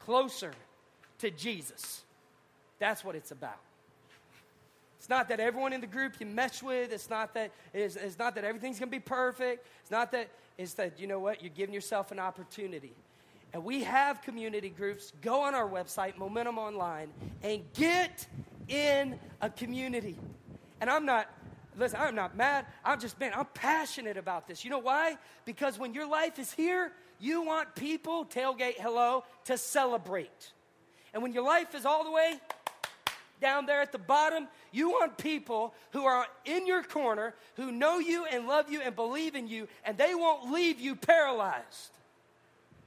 closer 0.00 0.52
to 1.20 1.30
Jesus. 1.30 2.02
That's 2.78 3.04
what 3.04 3.14
it's 3.14 3.30
about. 3.30 3.58
It's 4.98 5.08
not 5.08 5.28
that 5.28 5.38
everyone 5.38 5.72
in 5.72 5.80
the 5.80 5.86
group 5.86 6.14
you 6.18 6.26
mesh 6.26 6.62
with. 6.62 6.90
It's 6.90 7.10
not 7.10 7.34
that 7.34 7.50
it's, 7.74 7.94
it's 7.94 8.18
not 8.18 8.34
that 8.36 8.44
everything's 8.44 8.78
going 8.78 8.88
to 8.88 8.96
be 8.96 9.00
perfect. 9.00 9.66
It's 9.82 9.90
not 9.90 10.10
that 10.12 10.28
it's 10.56 10.72
that 10.74 10.98
you 10.98 11.06
know 11.06 11.18
what 11.18 11.42
you're 11.42 11.52
giving 11.54 11.74
yourself 11.74 12.10
an 12.10 12.18
opportunity. 12.18 12.92
And 13.54 13.64
we 13.64 13.84
have 13.84 14.20
community 14.20 14.68
groups. 14.68 15.12
Go 15.22 15.42
on 15.42 15.54
our 15.54 15.68
website, 15.68 16.18
Momentum 16.18 16.58
Online, 16.58 17.08
and 17.42 17.62
get 17.72 18.26
in 18.66 19.16
a 19.40 19.48
community. 19.48 20.18
And 20.80 20.90
I'm 20.90 21.06
not 21.06 21.30
listen, 21.78 21.98
I'm 22.00 22.14
not 22.14 22.36
mad. 22.36 22.66
I'm 22.84 23.00
just, 23.00 23.18
man, 23.18 23.32
I'm 23.34 23.46
passionate 23.54 24.16
about 24.16 24.46
this. 24.46 24.64
You 24.64 24.70
know 24.70 24.78
why? 24.78 25.16
Because 25.44 25.78
when 25.78 25.94
your 25.94 26.08
life 26.08 26.38
is 26.38 26.52
here, 26.52 26.92
you 27.18 27.42
want 27.42 27.74
people, 27.74 28.24
tailgate 28.24 28.78
hello, 28.78 29.24
to 29.44 29.56
celebrate. 29.56 30.52
And 31.12 31.22
when 31.22 31.32
your 31.32 31.44
life 31.44 31.74
is 31.74 31.84
all 31.84 32.04
the 32.04 32.10
way 32.10 32.38
down 33.40 33.66
there 33.66 33.80
at 33.80 33.92
the 33.92 33.98
bottom, 33.98 34.48
you 34.72 34.90
want 34.90 35.16
people 35.16 35.74
who 35.90 36.04
are 36.04 36.26
in 36.44 36.66
your 36.66 36.82
corner, 36.82 37.34
who 37.56 37.70
know 37.72 37.98
you 37.98 38.24
and 38.24 38.46
love 38.46 38.70
you 38.70 38.80
and 38.80 38.94
believe 38.94 39.34
in 39.34 39.48
you, 39.48 39.68
and 39.84 39.96
they 39.98 40.14
won't 40.14 40.52
leave 40.52 40.80
you 40.80 40.96
paralyzed. 40.96 41.90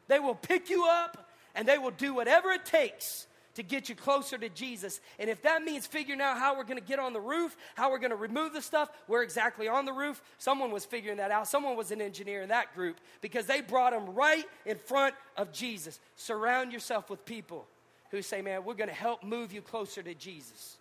They 0.08 0.20
will 0.20 0.36
pick 0.36 0.70
you 0.70 0.86
up 0.86 1.30
and 1.56 1.68
they 1.68 1.78
will 1.78 1.92
do 1.92 2.14
whatever 2.14 2.52
it 2.52 2.66
takes 2.66 3.28
to 3.56 3.64
get 3.64 3.90
you 3.90 3.96
closer 3.96 4.38
to 4.38 4.50
Jesus. 4.50 5.02
And 5.18 5.32
if 5.32 5.42
that 5.42 5.64
means 5.64 5.88
figuring 5.88 6.22
out 6.22 6.38
how 6.38 6.56
we're 6.56 6.64
going 6.64 6.80
to 6.80 6.86
get 6.86 7.00
on 7.00 7.12
the 7.12 7.20
roof, 7.20 7.58
how 7.74 7.90
we're 7.90 7.98
going 7.98 8.12
to 8.12 8.16
remove 8.16 8.54
the 8.54 8.62
stuff, 8.62 8.90
we're 9.08 9.24
exactly 9.24 9.68
on 9.68 9.86
the 9.86 9.92
roof. 9.92 10.22
Someone 10.38 10.70
was 10.70 10.86
figuring 10.86 11.18
that 11.18 11.32
out. 11.32 11.48
Someone 11.48 11.76
was 11.76 11.90
an 11.90 12.00
engineer 12.00 12.44
in 12.44 12.50
that 12.50 12.76
group 12.76 12.98
because 13.20 13.48
they 13.48 13.62
brought 13.62 13.94
them 13.94 14.14
right 14.14 14.46
in 14.68 14.78
front 14.78 15.16
of 15.36 15.52
Jesus. 15.52 16.00
Surround 16.16 16.72
yourself 16.72 17.10
with 17.10 17.26
people 17.26 17.66
who 18.12 18.22
say, 18.22 18.44
man, 18.44 18.64
we're 18.64 18.76
going 18.76 18.90
to 18.90 18.96
help 18.96 19.24
move 19.24 19.52
you 19.52 19.64
closer 19.64 20.04
to 20.04 20.14
Jesus. 20.14 20.78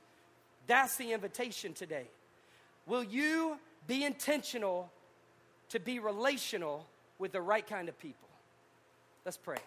That's 0.66 0.96
the 0.96 1.12
invitation 1.12 1.72
today. 1.72 2.08
Will 2.84 3.02
you 3.02 3.58
be 3.86 4.04
intentional 4.04 4.92
to 5.70 5.80
be 5.80 5.98
relational 5.98 6.86
with 7.18 7.32
the 7.32 7.40
right 7.40 7.66
kind 7.66 7.88
of 7.88 7.98
people? 7.98 8.25
Let's 9.26 9.36
pray. 9.36 9.58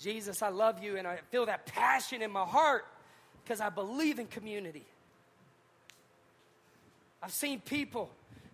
Jesus, 0.00 0.40
I 0.42 0.48
love 0.48 0.82
you 0.82 0.96
and 0.96 1.06
I 1.06 1.18
feel 1.30 1.44
that 1.44 1.66
passion 1.66 2.22
in 2.22 2.30
my 2.30 2.44
heart 2.44 2.86
because 3.44 3.60
I 3.60 3.68
believe 3.68 4.18
in 4.18 4.26
community. 4.26 4.86
I've 7.22 7.32
seen 7.32 7.60
people 7.60 8.08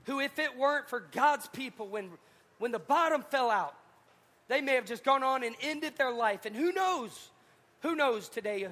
who, 0.06 0.18
if 0.18 0.40
it 0.40 0.58
weren't 0.58 0.88
for 0.88 0.98
God's 0.98 1.46
people, 1.46 1.86
when, 1.86 2.10
when 2.58 2.72
the 2.72 2.80
bottom 2.80 3.22
fell 3.22 3.48
out, 3.48 3.76
they 4.48 4.60
may 4.60 4.74
have 4.74 4.86
just 4.86 5.04
gone 5.04 5.22
on 5.22 5.44
and 5.44 5.54
ended 5.62 5.96
their 5.96 6.12
life. 6.12 6.46
And 6.46 6.56
who 6.56 6.72
knows? 6.72 7.30
Who 7.82 7.94
knows 7.94 8.28
today? 8.28 8.66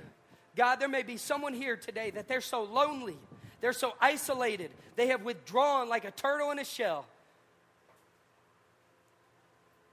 God, 0.56 0.80
there 0.80 0.88
may 0.88 1.04
be 1.04 1.16
someone 1.16 1.54
here 1.54 1.76
today 1.76 2.10
that 2.10 2.26
they're 2.26 2.40
so 2.40 2.64
lonely, 2.64 3.18
they're 3.62 3.72
so 3.72 3.94
isolated, 4.00 4.70
they 4.96 5.06
have 5.06 5.22
withdrawn 5.22 5.88
like 5.88 6.04
a 6.04 6.10
turtle 6.10 6.50
in 6.50 6.58
a 6.58 6.64
shell. 6.64 7.06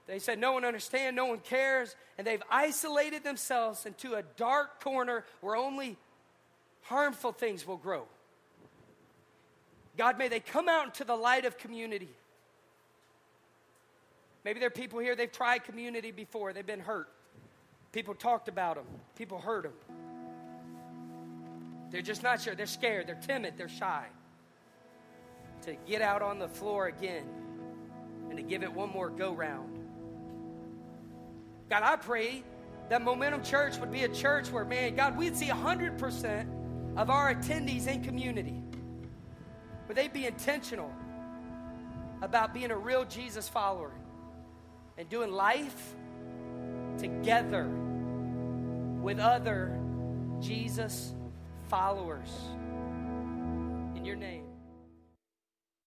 They 0.08 0.18
said, 0.18 0.40
No 0.40 0.54
one 0.54 0.66
understands, 0.66 1.16
no 1.16 1.28
one 1.28 1.38
cares. 1.38 1.96
And 2.18 2.26
they've 2.26 2.42
isolated 2.50 3.24
themselves 3.24 3.86
into 3.86 4.16
a 4.16 4.24
dark 4.36 4.84
corner 4.84 5.24
where 5.40 5.56
only 5.56 5.98
harmful 6.82 7.32
things 7.32 7.66
will 7.66 7.78
grow. 7.78 8.06
God, 9.98 10.18
may 10.18 10.30
they 10.30 10.40
come 10.40 10.68
out 10.68 10.86
into 10.86 11.04
the 11.04 11.16
light 11.16 11.46
of 11.46 11.60
community. 11.60 12.10
Maybe 14.44 14.60
there 14.60 14.68
are 14.68 14.72
people 14.72 14.98
here, 14.98 15.16
they've 15.16 15.32
tried 15.32 15.64
community 15.64 16.12
before, 16.12 16.54
they've 16.54 16.66
been 16.66 16.80
hurt. 16.80 17.08
People 17.92 18.16
talked 18.16 18.48
about 18.48 18.78
them, 18.78 18.86
people 19.16 19.38
heard 19.38 19.66
them. 19.66 19.74
They're 21.92 22.02
just 22.02 22.24
not 22.24 22.42
sure. 22.42 22.56
They're 22.56 22.66
scared, 22.66 23.08
they're 23.08 23.16
timid, 23.16 23.56
they're 23.58 23.68
shy. 23.68 24.06
To 25.64 25.76
get 25.88 26.02
out 26.02 26.22
on 26.22 26.40
the 26.40 26.48
floor 26.48 26.88
again 26.88 27.26
and 28.30 28.38
to 28.38 28.44
give 28.44 28.64
it 28.64 28.72
one 28.72 28.90
more 28.90 29.10
go 29.10 29.34
round. 29.34 29.80
God, 31.70 31.84
I 31.84 31.96
pray 31.96 32.44
that 32.90 33.02
Momentum 33.02 33.44
Church 33.44 33.78
would 33.78 33.92
be 33.92 34.04
a 34.04 34.10
church 34.10 34.52
where, 34.52 34.66
man, 34.66 34.96
God, 34.96 35.18
we'd 35.18 35.36
see 35.36 35.48
100% 35.48 36.98
of 36.98 37.10
our 37.10 37.34
attendees 37.34 37.88
in 37.88 38.04
community. 38.04 38.64
Where 39.86 39.96
they'd 39.96 40.14
be 40.14 40.26
intentional 40.26 40.92
about 42.22 42.54
being 42.54 42.72
a 42.72 42.78
real 42.78 43.06
Jesus 43.06 43.48
follower 43.48 43.92
and 44.98 45.08
doing 45.10 45.32
life 45.32 45.96
together 46.98 47.68
with 49.02 49.20
other 49.20 49.80
Jesus 50.42 51.14
followers. 51.70 52.30
In 53.96 54.04
your 54.04 54.16
name. 54.16 54.49